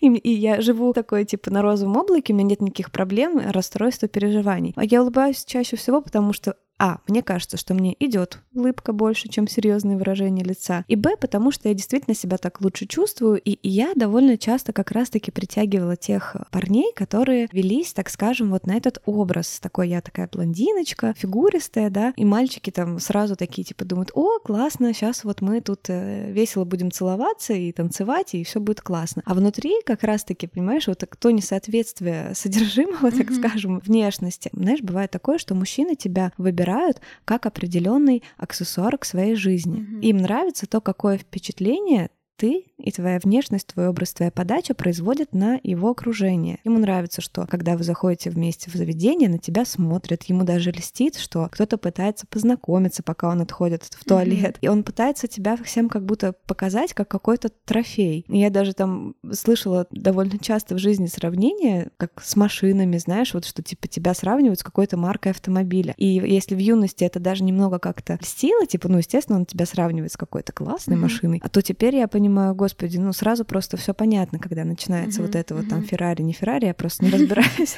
и 0.00 0.30
я 0.30 0.60
живу 0.60 0.92
такой, 0.92 1.24
типа, 1.24 1.50
на 1.50 1.62
розовом 1.62 1.96
облаке, 1.96 2.32
у 2.32 2.36
меня 2.36 2.50
нет 2.50 2.60
никаких 2.60 2.92
проблем, 2.92 3.40
расстройства, 3.50 4.06
переживаний. 4.06 4.72
А 4.76 4.84
я 4.84 5.02
улыбаюсь 5.02 5.44
чаще 5.44 5.76
всего, 5.76 6.00
потому 6.00 6.32
что 6.32 6.56
а, 6.78 6.98
мне 7.06 7.22
кажется, 7.22 7.56
что 7.56 7.72
мне 7.72 7.94
идет 8.00 8.40
улыбка 8.52 8.92
больше, 8.92 9.28
чем 9.28 9.46
серьезные 9.46 9.96
выражения 9.96 10.42
лица. 10.42 10.84
И 10.88 10.96
Б, 10.96 11.16
потому 11.16 11.52
что 11.52 11.68
я 11.68 11.74
действительно 11.74 12.14
себя 12.14 12.36
так 12.36 12.60
лучше 12.60 12.86
чувствую. 12.86 13.40
И, 13.40 13.58
я 13.62 13.92
довольно 13.94 14.36
часто 14.36 14.72
как 14.72 14.90
раз-таки 14.90 15.30
притягивала 15.30 15.96
тех 15.96 16.36
парней, 16.50 16.92
которые 16.94 17.48
велись, 17.52 17.92
так 17.92 18.10
скажем, 18.10 18.50
вот 18.50 18.66
на 18.66 18.76
этот 18.76 19.00
образ. 19.06 19.60
Такой 19.60 19.88
я 19.88 20.00
такая 20.00 20.28
блондиночка, 20.30 21.14
фигуристая, 21.16 21.90
да, 21.90 22.12
и 22.16 22.24
мальчики 22.24 22.70
там 22.70 22.98
сразу 22.98 23.36
такие 23.36 23.64
типа 23.64 23.84
думают, 23.84 24.10
о, 24.14 24.38
классно, 24.40 24.92
сейчас 24.92 25.24
вот 25.24 25.40
мы 25.40 25.60
тут 25.60 25.88
э, 25.88 26.30
весело 26.32 26.64
будем 26.64 26.90
целоваться 26.90 27.52
и 27.52 27.70
танцевать, 27.72 28.34
и 28.34 28.42
все 28.42 28.60
будет 28.60 28.80
классно. 28.80 29.22
А 29.24 29.34
внутри 29.34 29.74
как 29.86 30.02
раз-таки, 30.02 30.46
понимаешь, 30.46 30.88
вот 30.88 31.04
то 31.18 31.30
несоответствие 31.30 32.32
содержимого, 32.34 33.12
так 33.12 33.30
скажем, 33.32 33.78
внешности. 33.78 34.50
Знаешь, 34.52 34.80
бывает 34.80 35.10
такое, 35.10 35.38
что 35.38 35.54
мужчина 35.54 35.94
тебя 35.94 36.32
выбирает 36.36 36.63
выбирают 36.64 37.00
как 37.24 37.46
определенный 37.46 38.22
аксессуар 38.36 38.96
к 38.98 39.04
своей 39.04 39.34
жизни. 39.34 39.80
Mm-hmm. 39.80 40.00
Им 40.02 40.16
нравится 40.18 40.66
то, 40.66 40.80
какое 40.80 41.18
впечатление 41.18 42.10
ты 42.36 42.66
и 42.76 42.90
твоя 42.90 43.18
внешность, 43.18 43.68
твой 43.68 43.88
образ, 43.88 44.12
твоя 44.12 44.30
подача 44.30 44.74
производят 44.74 45.32
на 45.32 45.58
его 45.62 45.90
окружение. 45.90 46.58
Ему 46.64 46.78
нравится, 46.78 47.20
что 47.20 47.46
когда 47.46 47.76
вы 47.76 47.84
заходите 47.84 48.30
вместе 48.30 48.70
в 48.70 48.74
заведение, 48.74 49.28
на 49.28 49.38
тебя 49.38 49.64
смотрят. 49.64 50.24
Ему 50.24 50.44
даже 50.44 50.70
льстит, 50.70 51.16
что 51.16 51.48
кто-то 51.50 51.78
пытается 51.78 52.26
познакомиться, 52.26 53.02
пока 53.02 53.30
он 53.30 53.40
отходит 53.40 53.84
в 53.84 54.04
туалет. 54.04 54.56
Mm-hmm. 54.56 54.62
И 54.62 54.68
он 54.68 54.82
пытается 54.82 55.28
тебя 55.28 55.56
всем 55.56 55.88
как 55.88 56.04
будто 56.04 56.34
показать 56.46 56.92
как 56.92 57.08
какой-то 57.08 57.48
трофей. 57.64 58.24
И 58.28 58.38
я 58.38 58.50
даже 58.50 58.74
там 58.74 59.14
слышала 59.32 59.86
довольно 59.90 60.38
часто 60.38 60.74
в 60.74 60.78
жизни 60.78 61.06
сравнение, 61.06 61.90
как 61.96 62.22
с 62.22 62.36
машинами, 62.36 62.98
знаешь, 62.98 63.32
вот 63.32 63.44
что 63.44 63.62
типа 63.62 63.88
тебя 63.88 64.12
сравнивают 64.14 64.60
с 64.60 64.64
какой-то 64.64 64.96
маркой 64.96 65.32
автомобиля. 65.32 65.94
И 65.96 66.06
если 66.06 66.54
в 66.54 66.58
юности 66.58 67.04
это 67.04 67.20
даже 67.20 67.44
немного 67.44 67.78
как-то 67.78 68.18
льстило, 68.20 68.66
типа, 68.66 68.88
ну, 68.88 68.98
естественно, 68.98 69.38
он 69.38 69.46
тебя 69.46 69.66
сравнивает 69.66 70.12
с 70.12 70.16
какой-то 70.16 70.52
классной 70.52 70.96
mm-hmm. 70.96 71.00
машиной, 71.00 71.40
а 71.42 71.48
то 71.48 71.62
теперь 71.62 71.96
я 71.96 72.08
понимаю, 72.08 72.23
понимаю, 72.24 72.54
господи, 72.54 72.96
ну 72.96 73.12
сразу 73.12 73.44
просто 73.44 73.76
все 73.76 73.92
понятно, 73.92 74.38
когда 74.38 74.64
начинается 74.64 75.20
mm-hmm. 75.20 75.26
вот 75.26 75.36
это 75.36 75.54
вот 75.54 75.68
там 75.68 75.82
Феррари, 75.82 76.22
не 76.22 76.32
Феррари, 76.32 76.66
я 76.66 76.74
просто 76.74 77.04
не 77.04 77.10
разбираюсь. 77.10 77.76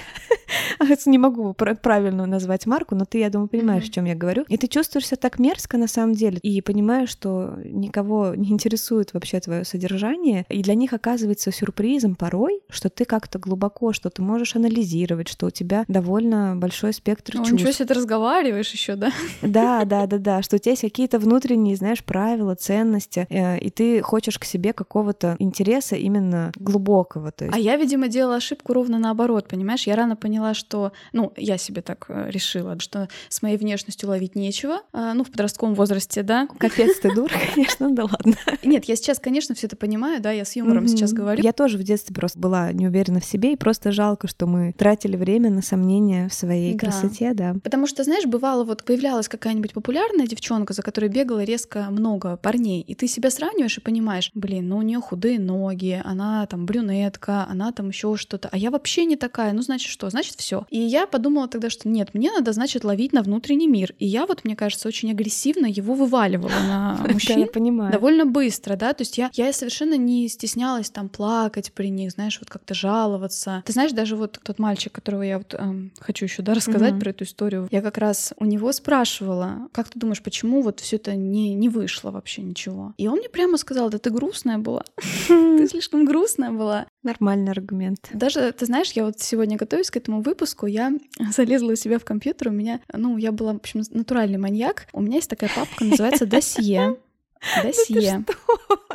Не 1.07 1.19
могу 1.19 1.55
правильно 1.55 2.27
назвать 2.27 2.67
марку, 2.67 2.95
но 2.95 3.05
ты, 3.05 3.19
я 3.19 3.31
думаю, 3.31 3.49
понимаешь, 3.49 3.85
о 3.85 3.91
чем 3.91 4.05
я 4.05 4.15
говорю. 4.15 4.45
И 4.49 4.57
ты 4.57 4.67
чувствуешь 4.67 5.07
себя 5.07 5.17
так 5.17 5.39
мерзко 5.39 5.79
на 5.79 5.89
самом 5.89 6.15
деле, 6.15 6.39
и 6.39 6.61
понимаешь, 6.61 7.09
что 7.09 7.55
никого 7.65 8.35
не 8.35 8.51
интересует 8.51 9.13
вообще 9.15 9.41
твое 9.41 9.65
содержание, 9.65 10.45
и 10.49 10.63
для 10.63 10.75
них 10.75 10.93
оказывается 10.93 11.53
сюрпризом 11.53 12.15
порой, 12.15 12.61
что 12.69 12.89
ты 12.89 13.05
как-то 13.05 13.39
глубоко 13.39 13.93
что-то 13.93 14.23
можешь 14.23 14.57
анализировать, 14.57 15.29
что 15.29 15.47
у 15.47 15.51
тебя 15.51 15.85
довольно 15.89 16.55
большой 16.57 16.93
спектр 16.93 17.33
чувств. 17.35 17.53
Ничего 17.53 17.73
себе, 17.73 17.87
ты 17.87 17.95
разговариваешь 17.95 18.71
еще, 18.71 18.97
да? 18.97 19.13
Да, 19.43 19.85
да, 19.85 20.07
да, 20.07 20.19
да, 20.19 20.43
что 20.43 20.57
у 20.57 20.59
тебя 20.59 20.73
есть 20.73 20.83
какие-то 20.83 21.19
внутренние, 21.19 21.77
знаешь, 21.77 22.05
правила, 22.05 22.55
ценности, 22.55 23.27
э, 23.31 23.59
и 23.59 23.71
ты 23.71 24.03
хочешь 24.03 24.36
к 24.39 24.45
себе 24.45 24.73
какого-то 24.73 25.37
интереса 25.39 25.97
именно 25.97 26.53
глубокого. 26.57 27.33
То 27.33 27.47
есть. 27.47 27.57
А 27.57 27.59
я, 27.59 27.77
видимо, 27.77 28.09
делала 28.09 28.37
ошибку 28.37 28.73
ровно 28.73 28.99
наоборот, 28.99 29.49
понимаешь? 29.49 29.87
Я 29.87 29.97
рано 29.97 30.17
поняла, 30.17 30.55
что, 30.55 30.93
ну, 31.13 31.33
я 31.37 31.59
себе 31.59 31.83
так 31.83 32.07
э, 32.09 32.31
решила, 32.31 32.79
что 32.81 33.09
с 33.29 33.43
моей 33.43 33.57
внешностью 33.57 34.09
ловить 34.09 34.35
нечего, 34.35 34.81
а, 34.93 35.15
ну, 35.15 35.25
в 35.25 35.31
подростковом 35.31 35.75
возрасте, 35.75 36.23
да. 36.23 36.49
Капец, 36.59 36.99
ты 37.01 37.15
дура, 37.15 37.33
конечно, 37.55 37.91
да 37.95 38.05
ладно. 38.05 38.37
Нет, 38.63 38.85
я 38.87 38.97
сейчас, 38.97 39.19
конечно, 39.19 39.55
все 39.55 39.67
это 39.67 39.77
понимаю, 39.77 40.21
да, 40.21 40.33
я 40.33 40.45
с 40.45 40.57
юмором 40.57 40.89
сейчас 40.89 41.13
говорю. 41.13 41.43
Я 41.43 41.53
тоже 41.53 41.79
в 41.79 41.83
детстве 41.83 42.15
просто 42.15 42.39
была 42.39 42.73
не 42.73 42.87
уверена 42.87 43.21
в 43.21 43.25
себе, 43.25 43.53
и 43.53 43.57
просто 43.57 43.93
жалко, 43.93 44.29
что 44.29 44.47
мы 44.47 44.73
тратили 44.77 45.17
время 45.17 45.51
на 45.51 45.63
сомнения 45.63 46.29
в 46.29 46.35
своей 46.35 46.77
красоте, 46.77 47.33
да. 47.35 47.57
Потому 47.63 47.87
что, 47.87 48.05
знаешь, 48.05 48.27
бывало, 48.27 48.65
вот 48.65 48.85
появлялась 48.85 49.29
какая-нибудь 49.29 49.73
популярная 49.73 50.27
девчонка, 50.27 50.73
за 50.73 50.83
которой 50.83 51.09
бегало 51.09 51.45
резко 51.45 51.87
много 51.91 52.37
парней, 52.37 52.83
и 52.83 52.95
ты 52.95 53.09
себя 53.09 53.31
сравниваешь 53.31 53.79
и 53.79 53.81
понимаешь, 53.81 54.26
блин, 54.35 54.69
ну 54.69 54.79
у 54.79 54.83
нее 54.83 55.01
худые 55.01 55.39
ноги, 55.39 56.01
она 56.05 56.47
там 56.47 56.67
брюнетка, 56.67 57.47
она 57.49 57.73
там 57.73 57.89
еще 57.89 58.17
что-то, 58.17 58.49
а 58.53 58.59
я 58.59 58.71
вообще 58.71 59.05
не 59.05 59.17
такая, 59.17 59.53
ну 59.53 59.63
значит 59.63 59.91
что, 59.91 60.11
значит 60.11 60.37
все. 60.37 60.67
И 60.71 60.79
я 60.79 61.07
подумала 61.07 61.49
тогда, 61.49 61.71
что 61.71 61.89
нет, 61.89 62.15
мне 62.15 62.31
надо, 62.31 62.53
значит, 62.53 62.85
ловить 62.85 63.13
на 63.13 63.23
внутренний 63.23 63.69
мир. 63.69 63.95
И 63.99 64.07
я 64.07 64.27
вот, 64.27 64.45
мне 64.45 64.57
кажется, 64.57 64.89
очень 64.89 65.11
агрессивно 65.11 65.67
его 65.67 65.95
вываливала 65.95 66.49
на 66.49 67.07
мужчин. 67.13 67.41
Я 67.41 67.47
понимаю. 67.47 67.93
Довольно 67.93 68.27
быстро, 68.27 68.77
да, 68.77 68.93
то 68.93 69.03
есть 69.03 69.19
я, 69.19 69.31
я 69.35 69.53
совершенно 69.53 69.97
не 69.97 70.29
стеснялась 70.29 70.91
там 70.91 71.09
плакать 71.09 71.73
при 71.73 71.89
них, 71.89 72.13
знаешь, 72.13 72.39
вот 72.41 72.51
как-то 72.51 72.75
жаловаться. 72.75 73.63
Ты 73.67 73.73
знаешь, 73.73 73.93
даже 73.93 74.17
вот 74.17 74.41
тот 74.43 74.59
мальчик, 74.59 74.93
которого 74.93 75.23
я 75.23 75.39
вот 75.39 75.55
эм, 75.55 75.93
хочу 76.01 76.25
еще, 76.25 76.43
да, 76.43 76.55
рассказать 76.55 76.93
угу. 76.93 77.01
про 77.01 77.11
эту 77.11 77.25
историю, 77.25 77.69
я 77.71 77.83
как 77.83 77.99
раз 77.99 78.33
у 78.39 78.45
него 78.45 78.73
спрашивала, 78.73 79.69
как 79.73 79.89
ты 79.89 79.99
думаешь, 79.99 80.23
почему 80.23 80.63
вот 80.63 80.81
все 80.81 80.97
это 80.97 81.15
не, 81.15 81.55
не 81.55 81.69
вышло 81.69 82.11
вообще 82.11 82.43
ничего? 82.43 82.95
И 82.97 83.09
он 83.09 83.19
мне 83.19 83.29
прямо 83.29 83.57
сказал, 83.57 83.91
да 83.91 83.99
ты 83.99 84.11
грустная 84.17 84.59
была. 84.59 84.83
Ты 85.29 85.69
слишком 85.69 86.05
грустная 86.05 86.51
была. 86.51 86.87
Нормальный 87.03 87.53
аргумент. 87.53 88.09
Даже, 88.13 88.53
ты 88.53 88.67
знаешь, 88.67 88.93
я 88.93 89.05
вот 89.05 89.21
сегодня 89.21 89.57
готовюсь 89.57 89.91
к 89.91 89.97
этому 89.97 90.23
выпуску, 90.23 90.67
я 90.67 90.93
залезла 91.37 91.73
у 91.73 91.77
себя 91.77 91.99
в 91.99 92.05
компьютер, 92.05 92.49
у 92.49 92.53
меня, 92.53 92.81
ну, 92.93 93.17
я 93.17 93.33
была, 93.33 93.53
в 93.53 93.57
общем, 93.57 93.83
натуральный 93.91 94.39
маньяк. 94.39 94.87
У 94.93 95.01
меня 95.01 95.17
есть 95.17 95.31
такая 95.31 95.51
папка, 95.55 95.85
называется 95.85 96.27
«Досье». 96.27 96.97
Досье. 97.63 98.25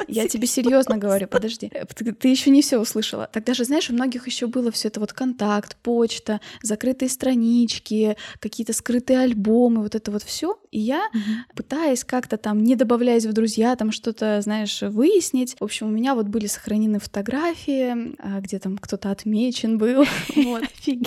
Я 0.08 0.28
тебе 0.28 0.48
серьезно 0.48 0.98
говорю, 0.98 1.28
подожди. 1.28 1.72
Ты, 1.96 2.12
ты 2.14 2.28
еще 2.28 2.50
не 2.50 2.62
все 2.62 2.80
услышала. 2.80 3.30
Тогда 3.32 3.54
же, 3.54 3.64
знаешь, 3.66 3.90
у 3.90 3.94
многих 3.94 4.28
еще 4.28 4.48
было 4.48 4.72
все 4.72 4.88
это 4.90 5.00
вот 5.00 5.14
контакт, 5.14 5.78
почта, 5.78 6.42
закрытые 6.62 7.10
странички, 7.10 8.18
какие-то 8.40 8.74
скрытые 8.74 9.20
альбомы, 9.20 9.82
вот 9.82 9.96
это 9.96 10.12
вот 10.12 10.24
все. 10.24 10.60
И 10.72 10.80
я, 10.80 11.08
угу. 11.14 11.22
пытаясь 11.56 12.04
как-то 12.06 12.38
там, 12.38 12.64
не 12.64 12.76
добавляясь 12.76 13.26
в 13.26 13.34
друзья, 13.34 13.76
там 13.76 13.92
что-то, 13.92 14.42
знаешь, 14.42 14.82
выяснить. 14.82 15.56
В 15.60 15.64
общем, 15.66 15.88
у 15.88 15.92
меня 15.92 16.16
вот 16.16 16.28
были 16.28 16.48
сохранены 16.48 17.00
фотографии, 17.00 18.16
а, 18.20 18.40
где 18.40 18.58
там 18.58 18.78
кто-то 18.78 19.12
отмечен 19.12 19.78
был. 19.78 20.06
Вот. 20.36 20.64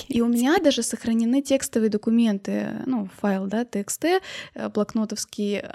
И 0.08 0.20
у 0.20 0.28
меня 0.28 0.58
даже 0.58 0.82
сохранены 0.82 1.42
текстовые 1.42 1.90
документы, 1.90 2.82
ну, 2.86 3.08
файл, 3.20 3.46
да, 3.46 3.62
TXT, 3.62 4.20
э, 4.54 4.68
блокнотовские 4.68 5.70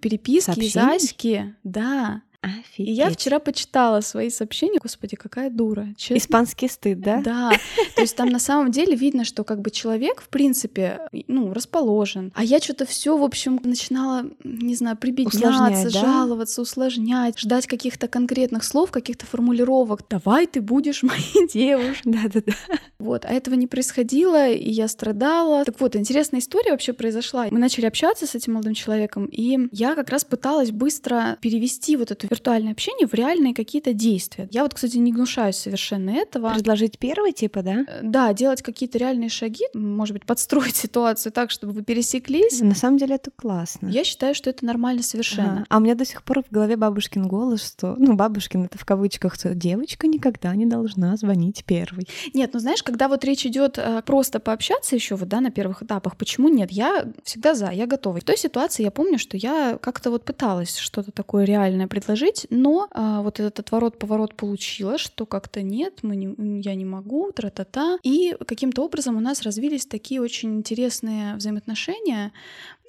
переписки, 0.00 0.68
записи, 0.68 1.54
да. 1.64 2.22
Офигеть. 2.42 2.88
И 2.88 2.92
я 2.92 3.10
вчера 3.10 3.38
почитала 3.38 4.00
свои 4.00 4.30
сообщения. 4.30 4.78
Господи, 4.82 5.14
какая 5.14 5.50
дура. 5.50 5.88
Честно. 5.96 6.16
Испанский 6.16 6.68
стыд, 6.68 7.00
да? 7.00 7.20
Да. 7.20 7.50
То 7.94 8.00
есть 8.00 8.16
там 8.16 8.30
на 8.30 8.38
самом 8.38 8.70
деле 8.70 8.94
видно, 8.94 9.24
что 9.24 9.44
как 9.44 9.60
бы 9.60 9.70
человек, 9.70 10.22
в 10.22 10.28
принципе, 10.28 11.00
ну, 11.28 11.52
расположен. 11.52 12.32
А 12.34 12.42
я 12.42 12.58
что-то 12.58 12.86
все, 12.86 13.16
в 13.18 13.22
общем, 13.22 13.60
начинала, 13.62 14.24
не 14.42 14.74
знаю, 14.74 14.96
прибедняться, 14.96 15.92
да? 15.92 16.00
жаловаться, 16.00 16.62
усложнять, 16.62 17.38
ждать 17.38 17.66
каких-то 17.66 18.08
конкретных 18.08 18.64
слов, 18.64 18.90
каких-то 18.90 19.26
формулировок. 19.26 20.00
Давай 20.08 20.46
ты 20.46 20.62
будешь 20.62 21.02
моей 21.02 21.46
девушкой. 21.52 22.10
Да-да-да. 22.10 22.54
Вот, 22.98 23.26
а 23.26 23.28
этого 23.28 23.54
не 23.54 23.66
происходило, 23.66 24.48
и 24.48 24.70
я 24.70 24.88
страдала. 24.88 25.64
Так 25.66 25.78
вот, 25.80 25.94
интересная 25.94 26.40
история 26.40 26.70
вообще 26.70 26.94
произошла. 26.94 27.48
Мы 27.50 27.58
начали 27.58 27.84
общаться 27.84 28.26
с 28.26 28.34
этим 28.34 28.54
молодым 28.54 28.72
человеком, 28.72 29.26
и 29.26 29.68
я 29.72 29.94
как 29.94 30.08
раз 30.08 30.24
пыталась 30.24 30.70
быстро 30.70 31.36
перевести 31.42 31.96
вот 31.96 32.10
это 32.10 32.29
виртуальное 32.30 32.72
общение 32.72 33.06
в 33.06 33.14
реальные 33.14 33.54
какие-то 33.54 33.92
действия. 33.92 34.48
Я 34.50 34.62
вот, 34.62 34.74
кстати, 34.74 34.96
не 34.96 35.12
гнушаюсь 35.12 35.56
совершенно 35.56 36.10
этого. 36.10 36.52
Предложить 36.54 36.98
первый, 36.98 37.32
типа, 37.32 37.62
да? 37.62 37.84
Э, 37.86 38.00
Да, 38.02 38.32
делать 38.32 38.62
какие-то 38.62 38.98
реальные 38.98 39.28
шаги, 39.28 39.64
может 39.74 40.14
быть, 40.14 40.24
подстроить 40.24 40.76
ситуацию 40.76 41.32
так, 41.32 41.50
чтобы 41.50 41.72
вы 41.72 41.82
пересеклись. 41.82 42.60
На 42.60 42.74
самом 42.74 42.98
деле 42.98 43.16
это 43.16 43.30
классно. 43.34 43.88
Я 43.88 44.04
считаю, 44.04 44.34
что 44.34 44.50
это 44.50 44.64
нормально 44.64 45.02
совершенно. 45.02 45.52
Ага. 45.52 45.66
А 45.68 45.76
у 45.78 45.80
меня 45.80 45.94
до 45.94 46.04
сих 46.04 46.22
пор 46.22 46.42
в 46.42 46.52
голове 46.52 46.76
бабушкин 46.76 47.26
голос, 47.26 47.66
что, 47.66 47.96
ну, 47.98 48.14
бабушкин 48.14 48.64
это 48.64 48.78
в 48.78 48.84
кавычках, 48.84 49.34
что 49.34 49.54
девочка 49.54 50.06
никогда 50.06 50.54
не 50.54 50.66
должна 50.66 51.16
звонить 51.16 51.64
первой. 51.64 52.06
Нет, 52.32 52.50
ну 52.52 52.60
знаешь, 52.60 52.82
когда 52.82 53.08
вот 53.08 53.24
речь 53.24 53.44
идет 53.44 53.78
э, 53.78 54.02
просто 54.06 54.38
пообщаться 54.38 54.94
еще 54.94 55.16
вот, 55.16 55.28
да, 55.28 55.40
на 55.40 55.50
первых 55.50 55.82
этапах, 55.82 56.16
почему 56.16 56.48
нет? 56.48 56.70
Я 56.70 57.06
всегда 57.24 57.54
за, 57.54 57.70
я 57.70 57.86
готова. 57.86 58.20
В 58.20 58.24
той 58.24 58.36
ситуации 58.36 58.84
я 58.84 58.90
помню, 58.90 59.18
что 59.18 59.36
я 59.36 59.78
как-то 59.80 60.10
вот 60.10 60.24
пыталась 60.24 60.76
что-то 60.76 61.10
такое 61.10 61.44
реальное 61.44 61.86
предложить, 61.88 62.19
но 62.50 62.88
а, 62.90 63.22
вот 63.22 63.40
этот 63.40 63.60
отворот-поворот 63.60 64.34
получила, 64.34 64.98
что 64.98 65.26
как-то 65.26 65.62
нет, 65.62 66.00
мы 66.02 66.16
не, 66.16 66.60
я 66.60 66.74
не 66.74 66.84
могу, 66.84 67.32
тра-та-та. 67.32 67.98
И 68.02 68.36
каким-то 68.46 68.84
образом 68.84 69.16
у 69.16 69.20
нас 69.20 69.42
развились 69.42 69.86
такие 69.86 70.20
очень 70.20 70.56
интересные 70.56 71.34
взаимоотношения, 71.36 72.32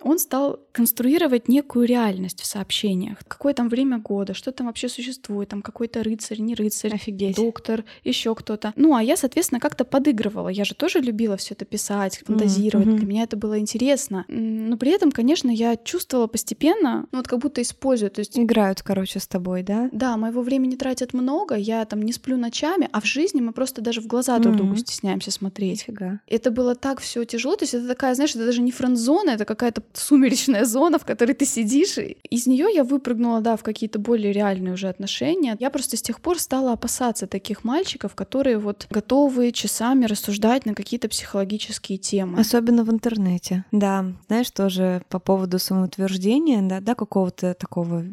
он 0.04 0.20
стал 0.20 0.60
конструировать 0.72 1.48
некую 1.48 1.88
реальность 1.88 2.42
в 2.42 2.46
сообщениях. 2.46 3.18
Какое 3.28 3.54
там 3.54 3.70
время 3.70 4.00
года, 4.00 4.34
что 4.34 4.52
там 4.52 4.68
вообще 4.68 4.90
существует, 4.90 5.50
там 5.50 5.62
какой-то 5.62 6.04
рыцарь, 6.04 6.40
не 6.40 6.56
рыцарь, 6.56 6.94
Офигеть. 6.94 7.36
доктор, 7.36 7.84
еще 8.04 8.34
кто-то. 8.36 8.74
Ну, 8.76 8.96
а 8.96 9.04
я, 9.04 9.18
соответственно, 9.18 9.60
как-то 9.60 9.86
подыгрывала. 9.86 10.50
Я 10.50 10.66
же 10.66 10.76
тоже 10.76 11.00
любила 11.00 11.38
все 11.38 11.54
это 11.54 11.66
писать, 11.66 12.22
фантазировать. 12.26 12.88
Мгм. 12.88 12.98
Для 12.98 13.08
меня 13.08 13.24
это 13.24 13.38
было 13.38 13.60
интересно. 13.60 14.26
Но 14.28 14.78
при 14.78 14.92
этом, 14.92 15.12
конечно, 15.12 15.50
я 15.50 15.76
чувствовала 15.78 16.28
постепенно, 16.28 17.08
ну 17.12 17.18
вот 17.20 17.28
как 17.28 17.40
будто 17.40 17.62
использую. 17.62 18.12
То 18.12 18.20
есть 18.20 18.38
Играют, 18.38 18.82
короче, 18.82 19.20
с 19.20 19.28
тобой, 19.28 19.64
да? 19.64 19.90
да, 19.92 20.18
моего 20.18 20.42
времени 20.42 20.76
тратят 20.76 21.14
много, 21.14 21.56
я 21.56 21.86
там 21.86 22.02
не 22.02 22.14
сплю 22.14 22.38
ночами, 22.38 22.90
а 22.92 23.02
в 23.02 23.06
жизни 23.06 23.42
мы 23.42 23.52
просто 23.52 23.82
даже 23.82 24.02
в 24.02 24.08
глаза 24.08 24.40
друг 24.40 24.56
другу 24.56 24.76
стесняемся 24.78 25.32
смотреть. 25.32 25.88
Нифига. 25.88 26.20
Это 26.28 26.52
было 26.52 26.76
так 26.76 27.00
все 27.00 27.24
тяжело, 27.26 27.56
то 27.56 27.64
есть 27.64 27.74
это 27.74 27.88
такая, 27.88 28.16
знаешь, 28.16 28.32
это 28.32 28.46
даже 28.46 28.62
не 28.62 28.72
френд-зона, 28.72 29.32
это 29.32 29.46
какая-то 29.46 29.82
сумеречная 29.98 30.66
зона, 30.66 31.00
в 31.00 31.06
которой 31.06 31.34
ты 31.34 31.46
сидишь. 31.46 31.98
Из 31.98 32.48
нее 32.48 32.68
я 32.74 32.84
выпрыгнула, 32.84 33.42
да, 33.42 33.56
в 33.56 33.64
какие-то 33.64 34.00
более 34.00 34.32
реальные 34.32 34.74
уже 34.74 34.88
отношения. 34.90 35.56
Я 35.60 35.70
просто 35.70 35.98
с 35.98 36.02
тех 36.02 36.22
пор 36.22 36.40
стала 36.40 36.74
опасаться 36.74 37.28
таких 37.28 37.64
мальчиков, 37.64 38.16
которые 38.16 38.58
вот 38.58 38.88
готовы 38.90 39.52
часами 39.52 40.06
рассуждать 40.06 40.66
на 40.66 40.74
какие-то 40.74 41.10
психологические 41.10 41.98
темы. 41.98 42.40
Особенно 42.40 42.84
в 42.84 42.92
интернете. 42.92 43.66
Да, 43.72 44.06
знаешь, 44.28 44.52
тоже 44.52 45.04
по 45.10 45.20
поводу 45.20 45.60
самоутверждения, 45.60 46.62
да, 46.62 46.80
да, 46.80 46.96
какого-то 46.96 47.54
такого 47.54 48.04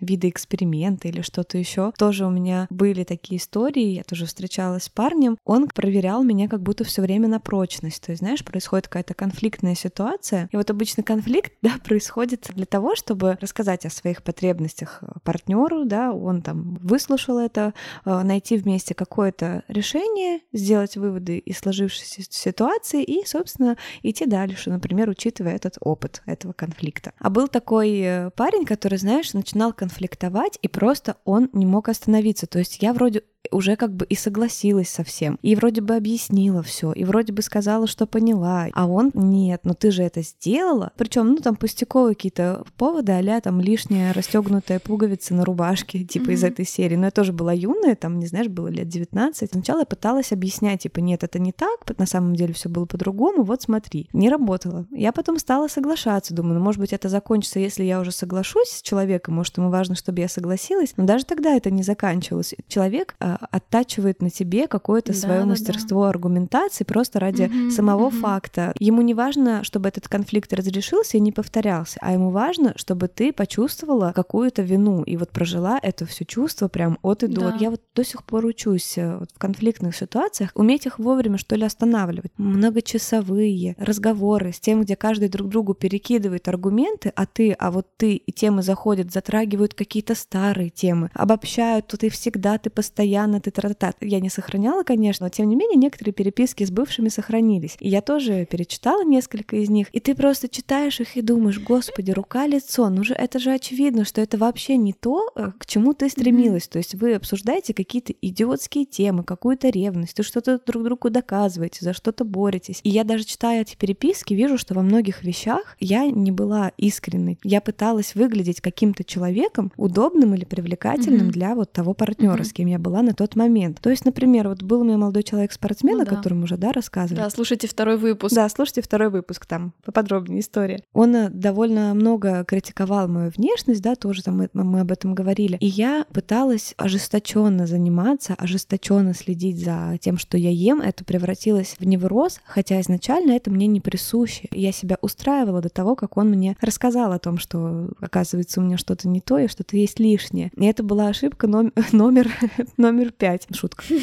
вида 0.00 0.28
эксперимента 0.28 1.08
или 1.08 1.20
что-то 1.20 1.58
еще. 1.58 1.92
Тоже 1.98 2.26
у 2.26 2.30
меня 2.30 2.66
были 2.70 3.04
такие 3.04 3.38
истории, 3.38 3.94
я 3.94 4.04
тоже 4.04 4.26
встречалась 4.26 4.84
с 4.84 4.88
парнем, 4.88 5.38
он 5.44 5.68
проверял 5.68 6.22
меня 6.22 6.48
как 6.48 6.62
будто 6.62 6.84
все 6.84 7.02
время 7.02 7.28
на 7.28 7.40
прочность. 7.40 8.02
То 8.02 8.12
есть, 8.12 8.20
знаешь, 8.20 8.44
происходит 8.44 8.88
какая-то 8.88 9.14
конфликтная 9.14 9.74
ситуация, 9.74 10.48
и 10.52 10.56
вот 10.56 10.70
обычно 10.70 11.02
конфликт, 11.14 11.52
да, 11.62 11.74
происходит 11.84 12.50
для 12.54 12.66
того, 12.66 12.96
чтобы 12.96 13.38
рассказать 13.40 13.86
о 13.86 13.90
своих 13.90 14.22
потребностях 14.22 15.02
партнеру, 15.22 15.84
да, 15.84 16.12
он 16.12 16.42
там 16.42 16.74
выслушал 16.82 17.38
это, 17.38 17.74
э, 18.04 18.22
найти 18.22 18.56
вместе 18.56 18.94
какое-то 18.94 19.62
решение, 19.68 20.40
сделать 20.52 20.96
выводы 20.96 21.38
из 21.38 21.58
сложившейся 21.58 22.22
ситуации 22.28 23.02
и, 23.02 23.24
собственно, 23.26 23.76
идти 24.02 24.26
дальше, 24.26 24.70
например, 24.70 25.08
учитывая 25.08 25.54
этот 25.54 25.76
опыт 25.80 26.22
этого 26.26 26.52
конфликта. 26.52 27.12
А 27.18 27.30
был 27.30 27.48
такой 27.48 28.00
э, 28.00 28.30
парень, 28.30 28.64
который, 28.64 28.98
знаешь, 28.98 29.32
начинал 29.34 29.72
конфликтовать, 29.72 30.58
и 30.62 30.68
просто 30.68 31.16
он 31.24 31.48
не 31.52 31.66
мог 31.66 31.88
остановиться. 31.88 32.46
То 32.46 32.58
есть 32.58 32.82
я 32.82 32.92
вроде 32.92 33.22
уже 33.50 33.76
как 33.76 33.94
бы 33.94 34.06
и 34.06 34.14
согласилась 34.14 34.88
со 34.88 35.04
всем, 35.04 35.38
и 35.42 35.54
вроде 35.54 35.80
бы 35.80 35.94
объяснила 35.96 36.62
все, 36.62 36.92
и 36.92 37.04
вроде 37.04 37.32
бы 37.32 37.42
сказала, 37.42 37.86
что 37.86 38.06
поняла, 38.06 38.66
а 38.72 38.86
он 38.86 39.10
нет, 39.14 39.60
ну 39.64 39.74
ты 39.74 39.90
же 39.90 40.02
это 40.02 40.22
сделала. 40.22 40.92
Причем, 40.96 41.30
ну 41.32 41.36
там 41.36 41.56
пустяковые 41.56 42.14
какие-то 42.14 42.64
поводы, 42.76 43.12
а 43.12 43.40
там 43.40 43.60
лишняя 43.60 44.12
расстегнутая 44.12 44.78
пуговица 44.80 45.34
на 45.34 45.44
рубашке, 45.44 46.04
типа 46.04 46.30
из 46.30 46.42
Мгм. 46.42 46.52
этой 46.52 46.66
серии. 46.66 46.96
Но 46.96 47.06
я 47.06 47.10
тоже 47.10 47.32
была 47.32 47.52
юная, 47.52 47.94
там, 47.96 48.18
не 48.18 48.26
знаешь, 48.26 48.48
было 48.48 48.68
лет 48.68 48.88
19. 48.88 49.50
Сначала 49.50 49.80
я 49.80 49.86
пыталась 49.86 50.32
объяснять, 50.32 50.82
типа, 50.82 51.00
нет, 51.00 51.22
это 51.24 51.38
не 51.38 51.52
так, 51.52 51.80
на 51.98 52.06
самом 52.06 52.34
деле 52.34 52.52
все 52.54 52.68
было 52.68 52.86
по-другому, 52.86 53.42
вот 53.44 53.62
смотри. 53.62 54.08
Не 54.12 54.28
работало. 54.28 54.86
Я 54.90 55.12
потом 55.12 55.38
стала 55.38 55.68
соглашаться, 55.68 56.34
думаю, 56.34 56.58
ну, 56.58 56.64
может 56.64 56.80
быть, 56.80 56.92
это 56.92 57.08
закончится, 57.08 57.60
если 57.60 57.84
я 57.84 58.00
уже 58.00 58.12
соглашусь 58.12 58.68
с 58.68 58.82
человеком, 58.82 59.34
может, 59.34 59.56
ему 59.58 59.70
важно, 59.70 59.94
чтобы 59.94 60.20
я 60.20 60.28
согласилась, 60.28 60.94
но 60.96 61.04
даже 61.04 61.24
тогда 61.24 61.54
это 61.54 61.70
не 61.70 61.82
заканчивалось. 61.82 62.54
Человек 62.68 63.14
а, 63.20 63.33
оттачивает 63.50 64.22
на 64.22 64.30
тебе 64.30 64.66
какое-то 64.66 65.12
свое 65.12 65.40
Да-да-да. 65.40 65.50
мастерство 65.50 66.04
аргументации 66.04 66.84
просто 66.84 67.20
ради 67.20 67.44
Мгм, 67.44 67.70
самого 67.70 68.06
мгм. 68.10 68.20
факта. 68.20 68.74
Ему 68.78 69.02
не 69.02 69.14
важно, 69.14 69.64
чтобы 69.64 69.88
этот 69.88 70.08
конфликт 70.08 70.52
разрешился 70.52 71.16
и 71.16 71.20
не 71.20 71.32
повторялся, 71.32 71.98
а 72.00 72.12
ему 72.12 72.30
важно, 72.30 72.72
чтобы 72.76 73.08
ты 73.08 73.32
почувствовала 73.32 74.12
какую-то 74.14 74.62
вину 74.62 75.02
и 75.02 75.16
вот 75.16 75.30
прожила 75.30 75.78
это 75.82 76.06
все 76.06 76.24
чувство 76.24 76.68
прям 76.68 76.98
от 77.02 77.22
и 77.22 77.26
до. 77.26 77.50
Да. 77.50 77.56
Я 77.58 77.70
вот 77.70 77.80
до 77.94 78.04
сих 78.04 78.24
пор 78.24 78.44
учусь 78.44 78.98
э, 78.98 79.16
вот 79.18 79.30
в 79.34 79.38
конфликтных 79.38 79.96
ситуациях 79.96 80.50
уметь 80.54 80.86
их 80.86 80.98
вовремя 80.98 81.38
что 81.38 81.56
ли 81.56 81.64
останавливать. 81.64 82.32
Многочасовые 82.38 83.74
разговоры 83.78 84.52
с 84.52 84.60
тем, 84.60 84.82
где 84.82 84.94
каждый 84.96 85.28
друг 85.28 85.48
другу 85.48 85.74
перекидывает 85.74 86.46
аргументы, 86.48 87.12
а 87.16 87.26
ты, 87.26 87.52
а 87.52 87.70
вот 87.70 87.86
ты, 87.96 88.14
и 88.14 88.32
темы 88.32 88.62
заходят, 88.62 89.12
затрагивают 89.12 89.74
какие-то 89.74 90.14
старые 90.14 90.70
темы, 90.70 91.10
обобщают, 91.14 91.86
то 91.86 91.96
ты 91.96 92.08
всегда, 92.10 92.58
ты 92.58 92.70
постоянно, 92.70 93.23
ты 93.40 93.50
тра 93.50 93.74
та 93.74 93.92
Я 94.00 94.20
не 94.20 94.28
сохраняла, 94.30 94.82
конечно, 94.82 95.26
но 95.26 95.30
тем 95.30 95.48
не 95.48 95.56
менее 95.56 95.76
некоторые 95.78 96.12
переписки 96.12 96.64
с 96.64 96.70
бывшими 96.70 97.08
сохранились. 97.08 97.76
И 97.80 97.88
я 97.88 98.00
тоже 98.00 98.46
перечитала 98.46 99.04
несколько 99.04 99.56
из 99.56 99.68
них, 99.70 99.88
и 99.92 100.00
ты 100.00 100.14
просто 100.14 100.48
читаешь 100.48 101.00
их 101.00 101.16
и 101.16 101.22
думаешь, 101.22 101.58
господи, 101.60 102.10
рука-лицо, 102.10 102.88
ну 102.90 103.04
же 103.04 103.14
это 103.14 103.38
же 103.38 103.52
очевидно, 103.52 104.04
что 104.04 104.20
это 104.20 104.36
вообще 104.38 104.76
не 104.76 104.92
то, 104.92 105.30
э, 105.36 105.52
к 105.58 105.66
чему 105.66 105.94
ты 105.94 106.08
стремилась. 106.08 106.68
То 106.68 106.78
есть 106.78 106.94
вы 106.94 107.14
обсуждаете 107.14 107.74
какие-то 107.74 108.12
идиотские 108.20 108.84
темы, 108.84 109.24
какую-то 109.24 109.68
ревность, 109.68 110.18
вы 110.18 110.24
что-то 110.24 110.60
друг 110.64 110.82
другу 110.84 111.10
доказываете, 111.10 111.78
за 111.84 111.92
что-то 111.92 112.24
боретесь. 112.24 112.80
И 112.82 112.90
я 112.90 113.04
даже 113.04 113.24
читая 113.24 113.62
эти 113.62 113.76
переписки, 113.76 114.34
вижу, 114.34 114.58
что 114.58 114.74
во 114.74 114.82
многих 114.82 115.22
вещах 115.24 115.76
я 115.80 116.06
не 116.06 116.30
была 116.32 116.72
искренней. 116.76 117.38
Я 117.42 117.60
пыталась 117.60 118.14
выглядеть 118.14 118.60
каким-то 118.60 119.04
человеком 119.04 119.72
удобным 119.76 120.34
или 120.34 120.44
привлекательным 120.44 121.26
Мгм. 121.26 121.30
для 121.30 121.54
вот 121.54 121.72
того 121.72 121.94
партнера, 121.94 122.34
Мгм. 122.34 122.44
с 122.44 122.52
кем 122.52 122.66
я 122.68 122.78
была 122.78 123.02
на 123.02 123.13
тот 123.14 123.36
момент. 123.36 123.80
То 123.80 123.90
есть, 123.90 124.04
например, 124.04 124.48
вот 124.48 124.62
был 124.62 124.80
у 124.80 124.84
меня 124.84 124.98
молодой 124.98 125.22
человек-спортсмен, 125.22 125.96
Ну 125.96 126.02
о 126.02 126.06
да. 126.06 126.16
котором 126.16 126.42
уже, 126.42 126.56
да, 126.56 126.72
рассказывали. 126.72 127.22
Да, 127.22 127.30
слушайте 127.30 127.66
второй 127.68 127.96
выпуск. 127.96 128.34
Да, 128.34 128.48
слушайте 128.48 128.82
второй 128.82 129.10
выпуск, 129.10 129.46
там 129.46 129.72
поподробнее 129.84 130.40
история. 130.40 130.82
Он 130.92 131.14
э, 131.14 131.30
довольно 131.30 131.94
много 131.94 132.44
критиковал 132.44 133.08
мою 133.08 133.30
внешность, 133.30 133.82
да, 133.82 133.94
тоже 133.94 134.22
там 134.22 134.38
мы, 134.38 134.48
мы 134.52 134.80
об 134.80 134.90
этом 134.92 135.14
говорили. 135.14 135.56
И 135.60 135.66
я 135.66 136.06
пыталась 136.12 136.74
ожесточенно 136.76 137.66
заниматься, 137.66 138.34
ожесточенно 138.38 139.14
следить 139.14 139.58
за 139.64 139.98
тем, 140.00 140.18
что 140.18 140.36
я 140.38 140.50
ем. 140.50 140.80
Это 140.80 141.04
превратилось 141.04 141.76
в 141.78 141.86
невроз, 141.86 142.40
хотя 142.44 142.80
изначально 142.80 143.32
это 143.32 143.50
мне 143.50 143.66
не 143.66 143.80
присуще. 143.80 144.48
Я 144.52 144.72
себя 144.72 144.98
устраивала 145.00 145.60
до 145.60 145.68
того, 145.68 145.94
как 145.96 146.16
он 146.16 146.30
мне 146.30 146.56
рассказал 146.60 147.12
о 147.12 147.18
том, 147.18 147.38
что, 147.38 147.88
оказывается, 148.00 148.60
у 148.60 148.64
меня 148.64 148.76
что-то 148.78 149.08
не 149.08 149.20
то 149.20 149.38
и 149.38 149.48
что-то 149.48 149.76
есть 149.76 149.98
лишнее. 150.00 150.50
И 150.56 150.64
это 150.66 150.82
была 150.82 151.08
ошибка 151.08 151.46
ном- 151.46 151.72
номер, 151.92 152.30
номер 152.76 153.03
пять. 153.12 153.46
Шутка. 153.54 153.84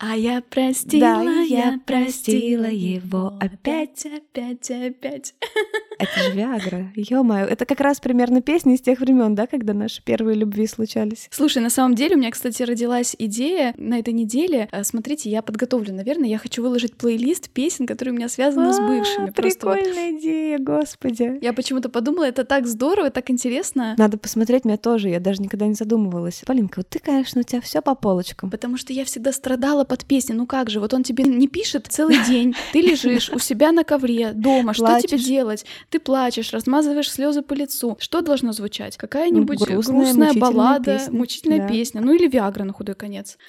А 0.00 0.16
я 0.16 0.40
простила, 0.42 1.00
Да, 1.00 1.40
я 1.40 1.80
простила 1.84 2.66
его 2.70 3.36
опять, 3.40 4.06
опять, 4.06 4.70
опять. 4.70 5.34
Это 5.98 6.22
же 6.22 6.30
Виагра. 6.32 6.92
Ё-моё, 6.94 7.46
это 7.46 7.64
как 7.66 7.80
раз 7.80 7.98
примерно 8.00 8.40
песни 8.40 8.74
из 8.74 8.80
тех 8.80 9.00
времен, 9.00 9.34
да, 9.34 9.46
когда 9.46 9.74
наши 9.74 10.02
первые 10.02 10.36
любви 10.36 10.66
случались. 10.66 11.28
Слушай, 11.30 11.60
на 11.60 11.70
самом 11.70 11.94
деле 11.94 12.14
у 12.14 12.18
меня, 12.18 12.30
кстати, 12.30 12.62
родилась 12.62 13.16
идея 13.18 13.74
на 13.76 13.98
этой 13.98 14.12
неделе. 14.12 14.68
Э, 14.70 14.84
смотрите, 14.84 15.28
я 15.28 15.42
подготовлю, 15.42 15.92
наверное, 15.92 16.28
я 16.28 16.38
хочу 16.38 16.62
выложить 16.62 16.94
плейлист 16.94 17.50
песен, 17.50 17.86
которые 17.86 18.12
у 18.12 18.16
меня 18.16 18.28
связаны 18.28 18.72
с 18.72 18.78
бывшими. 18.78 19.30
Прикольная 19.30 20.18
идея, 20.18 20.58
господи. 20.58 21.38
Я 21.42 21.52
почему-то 21.52 21.88
подумала, 21.88 22.24
это 22.24 22.44
так 22.44 22.66
здорово, 22.66 23.10
так 23.10 23.30
интересно. 23.30 23.94
Надо 23.98 24.18
посмотреть 24.18 24.64
меня 24.64 24.76
тоже, 24.76 25.08
я 25.08 25.20
даже 25.20 25.42
никогда 25.42 25.66
не 25.66 25.74
задумывалась. 25.74 26.42
Полинка, 26.46 26.78
вот 26.78 26.88
ты, 26.88 27.00
конечно, 27.00 27.40
у 27.40 27.44
тебя 27.44 27.60
все 27.60 27.82
по 27.82 27.94
полочкам. 27.94 28.50
Потому 28.50 28.76
что 28.76 28.92
я 28.92 29.04
всегда 29.04 29.32
страдала 29.32 29.84
под 29.84 30.04
песни. 30.04 30.32
Ну 30.32 30.46
как 30.46 30.70
же, 30.70 30.78
вот 30.78 30.94
он 30.94 31.02
тебе 31.02 31.24
не 31.24 31.48
пишет 31.48 31.86
целый 31.88 32.18
день, 32.26 32.54
ты 32.72 32.80
лежишь 32.80 33.30
у 33.30 33.38
себя 33.38 33.72
на 33.72 33.82
ковре 33.82 34.32
дома, 34.32 34.74
что 34.74 35.00
тебе 35.00 35.18
делать? 35.18 35.64
Ты 35.90 36.00
плачешь, 36.00 36.52
размазываешь 36.52 37.10
слезы 37.10 37.42
по 37.42 37.54
лицу. 37.54 37.96
Что 38.00 38.20
должно 38.20 38.52
звучать? 38.52 38.96
Какая-нибудь 38.96 39.58
грустная, 39.58 40.04
грустная 40.04 40.34
баллада, 40.34 40.98
песня. 40.98 41.12
мучительная 41.12 41.58
да. 41.60 41.68
песня. 41.68 42.00
Ну 42.02 42.12
или 42.14 42.28
Виагра 42.28 42.64
на 42.64 42.72
худой 42.72 42.94
конец. 42.94 43.38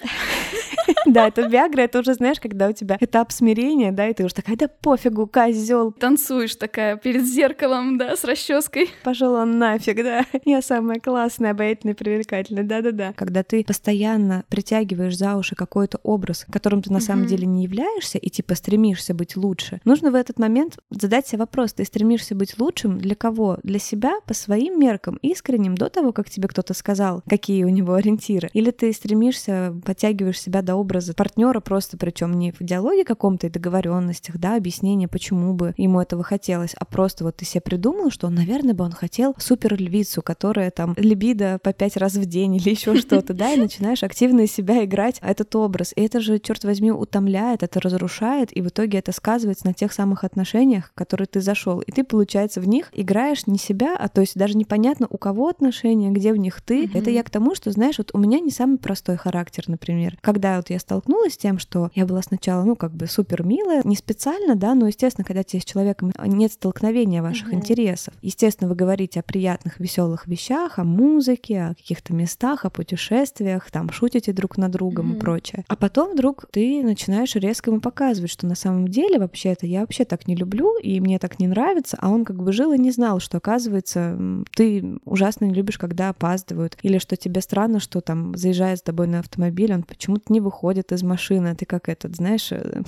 Да, 1.06 1.28
это 1.28 1.42
Виагра, 1.42 1.82
это 1.82 2.00
уже, 2.00 2.14
знаешь, 2.14 2.40
когда 2.40 2.68
у 2.68 2.72
тебя 2.72 2.96
этап 3.00 3.32
смирения, 3.32 3.90
да, 3.92 4.08
и 4.08 4.14
ты 4.14 4.24
уже 4.24 4.34
такая, 4.34 4.56
да 4.56 4.68
пофигу, 4.68 5.26
козел. 5.26 5.92
Танцуешь 5.92 6.56
такая 6.56 6.96
перед 6.96 7.24
зеркалом, 7.24 7.96
да, 7.96 8.16
с 8.16 8.24
расческой. 8.24 8.90
Пошел 9.02 9.34
он 9.34 9.58
нафиг, 9.58 9.96
да. 9.96 10.24
Я 10.44 10.62
самая 10.62 11.00
классная, 11.00 11.52
обаятельная, 11.52 11.94
привлекательная, 11.94 12.64
да-да-да. 12.64 13.12
Когда 13.14 13.42
ты 13.42 13.64
постоянно 13.64 14.44
притягиваешь 14.48 15.16
за 15.16 15.36
уши 15.36 15.54
какой-то 15.54 15.98
образ, 16.02 16.46
которым 16.50 16.82
ты 16.82 16.92
на 16.92 17.00
самом 17.00 17.26
деле 17.26 17.46
не 17.46 17.64
являешься, 17.64 18.18
и 18.18 18.28
типа 18.28 18.54
стремишься 18.54 19.14
быть 19.14 19.36
лучше, 19.36 19.80
нужно 19.84 20.10
в 20.10 20.14
этот 20.14 20.38
момент 20.38 20.78
задать 20.90 21.26
себе 21.26 21.38
вопрос, 21.40 21.72
ты 21.72 21.84
стремишься 21.84 22.29
быть 22.34 22.58
лучшим 22.58 22.98
для 22.98 23.14
кого? 23.14 23.58
Для 23.62 23.78
себя, 23.78 24.14
по 24.26 24.34
своим 24.34 24.78
меркам, 24.78 25.18
искренним, 25.22 25.74
до 25.74 25.88
того, 25.88 26.12
как 26.12 26.30
тебе 26.30 26.48
кто-то 26.48 26.74
сказал, 26.74 27.22
какие 27.28 27.64
у 27.64 27.68
него 27.68 27.94
ориентиры? 27.94 28.50
Или 28.52 28.70
ты 28.70 28.92
стремишься, 28.92 29.74
подтягиваешь 29.84 30.40
себя 30.40 30.62
до 30.62 30.76
образа 30.76 31.14
партнера 31.14 31.60
просто, 31.60 31.96
причем 31.96 32.38
не 32.38 32.52
в 32.52 32.60
диалоге 32.60 33.04
каком-то 33.04 33.46
и 33.46 33.50
договоренностях, 33.50 34.38
да, 34.38 34.56
объяснение, 34.56 35.08
почему 35.08 35.54
бы 35.54 35.74
ему 35.76 36.00
этого 36.00 36.22
хотелось, 36.22 36.74
а 36.74 36.84
просто 36.84 37.24
вот 37.24 37.36
ты 37.36 37.44
себе 37.44 37.60
придумал, 37.60 38.10
что, 38.10 38.28
наверное, 38.28 38.74
бы 38.74 38.84
он 38.84 38.92
хотел 38.92 39.34
супер 39.38 39.74
львицу, 39.74 40.22
которая 40.22 40.70
там 40.70 40.94
либидо 40.96 41.58
по 41.62 41.72
пять 41.72 41.96
раз 41.96 42.14
в 42.14 42.24
день 42.26 42.56
или 42.56 42.70
еще 42.70 42.94
что-то, 43.00 43.34
да, 43.34 43.52
и 43.52 43.56
начинаешь 43.56 44.02
активно 44.02 44.40
из 44.40 44.52
себя 44.52 44.84
играть 44.84 45.18
этот 45.22 45.54
образ. 45.56 45.92
И 45.96 46.02
это 46.02 46.20
же, 46.20 46.38
черт 46.38 46.64
возьми, 46.64 46.90
утомляет, 46.90 47.62
это 47.62 47.80
разрушает, 47.80 48.56
и 48.56 48.62
в 48.62 48.68
итоге 48.68 48.98
это 48.98 49.12
сказывается 49.12 49.66
на 49.66 49.74
тех 49.74 49.92
самых 49.92 50.24
отношениях, 50.24 50.92
которые 50.94 51.26
ты 51.26 51.40
зашел. 51.40 51.80
И 51.80 51.92
ты, 51.92 52.04
получается, 52.20 52.60
в 52.60 52.68
них 52.68 52.90
играешь 52.92 53.46
не 53.46 53.56
себя, 53.56 53.96
а 53.96 54.08
то 54.08 54.20
есть 54.20 54.36
даже 54.36 54.54
непонятно, 54.54 55.06
у 55.08 55.16
кого 55.16 55.48
отношения, 55.48 56.10
где 56.10 56.34
в 56.34 56.36
них 56.36 56.60
ты. 56.60 56.84
Mm-hmm. 56.84 56.98
Это 56.98 57.08
я 57.08 57.22
к 57.22 57.30
тому, 57.30 57.54
что, 57.54 57.70
знаешь, 57.70 57.96
вот 57.96 58.10
у 58.12 58.18
меня 58.18 58.40
не 58.40 58.50
самый 58.50 58.76
простой 58.76 59.16
характер, 59.16 59.64
например. 59.68 60.18
Когда 60.20 60.58
вот 60.58 60.68
я 60.68 60.78
столкнулась 60.78 61.32
с 61.32 61.38
тем, 61.38 61.58
что 61.58 61.90
я 61.94 62.04
была 62.04 62.20
сначала, 62.20 62.62
ну, 62.64 62.76
как 62.76 62.92
бы 62.92 63.06
супер 63.06 63.42
милая, 63.42 63.80
не 63.84 63.96
специально, 63.96 64.54
да, 64.54 64.74
но, 64.74 64.88
естественно, 64.88 65.24
когда 65.24 65.42
тебе 65.42 65.62
с 65.62 65.64
человеком 65.64 66.12
нет 66.26 66.52
столкновения 66.52 67.22
ваших 67.22 67.54
mm-hmm. 67.54 67.56
интересов, 67.56 68.12
естественно, 68.20 68.68
вы 68.68 68.76
говорите 68.76 69.20
о 69.20 69.22
приятных, 69.22 69.80
веселых 69.80 70.26
вещах, 70.26 70.78
о 70.78 70.84
музыке, 70.84 71.62
о 71.62 71.74
каких-то 71.74 72.12
местах, 72.12 72.66
о 72.66 72.70
путешествиях, 72.70 73.70
там, 73.70 73.90
шутите 73.90 74.34
друг 74.34 74.58
над 74.58 74.72
другом 74.72 75.12
mm-hmm. 75.12 75.16
и 75.16 75.20
прочее. 75.20 75.64
А 75.68 75.74
потом 75.74 76.12
вдруг 76.12 76.44
ты 76.50 76.82
начинаешь 76.82 77.34
резко 77.34 77.70
ему 77.70 77.80
показывать, 77.80 78.30
что 78.30 78.46
на 78.46 78.56
самом 78.56 78.88
деле 78.88 79.18
вообще-то 79.18 79.64
я 79.64 79.80
вообще 79.80 80.04
так 80.04 80.26
не 80.28 80.36
люблю, 80.36 80.78
и 80.78 81.00
мне 81.00 81.18
так 81.18 81.38
не 81.38 81.48
нравится, 81.48 81.96
а 81.98 82.09
он 82.12 82.24
как 82.24 82.42
бы 82.42 82.52
жил 82.52 82.72
и 82.72 82.78
не 82.78 82.90
знал, 82.90 83.20
что, 83.20 83.38
оказывается, 83.38 84.18
ты 84.54 84.98
ужасно 85.04 85.46
не 85.46 85.54
любишь, 85.54 85.78
когда 85.78 86.10
опаздывают, 86.10 86.76
или 86.82 86.98
что 86.98 87.16
тебе 87.16 87.40
странно, 87.40 87.80
что 87.80 88.00
там 88.00 88.36
заезжает 88.36 88.78
с 88.78 88.82
тобой 88.82 89.06
на 89.06 89.20
автомобиль, 89.20 89.72
он 89.72 89.82
почему-то 89.82 90.32
не 90.32 90.40
выходит 90.40 90.92
из 90.92 91.02
машины, 91.02 91.48
а 91.48 91.54
ты 91.54 91.66
как 91.66 91.88
этот, 91.88 92.16
знаешь... 92.16 92.52
Э, 92.52 92.82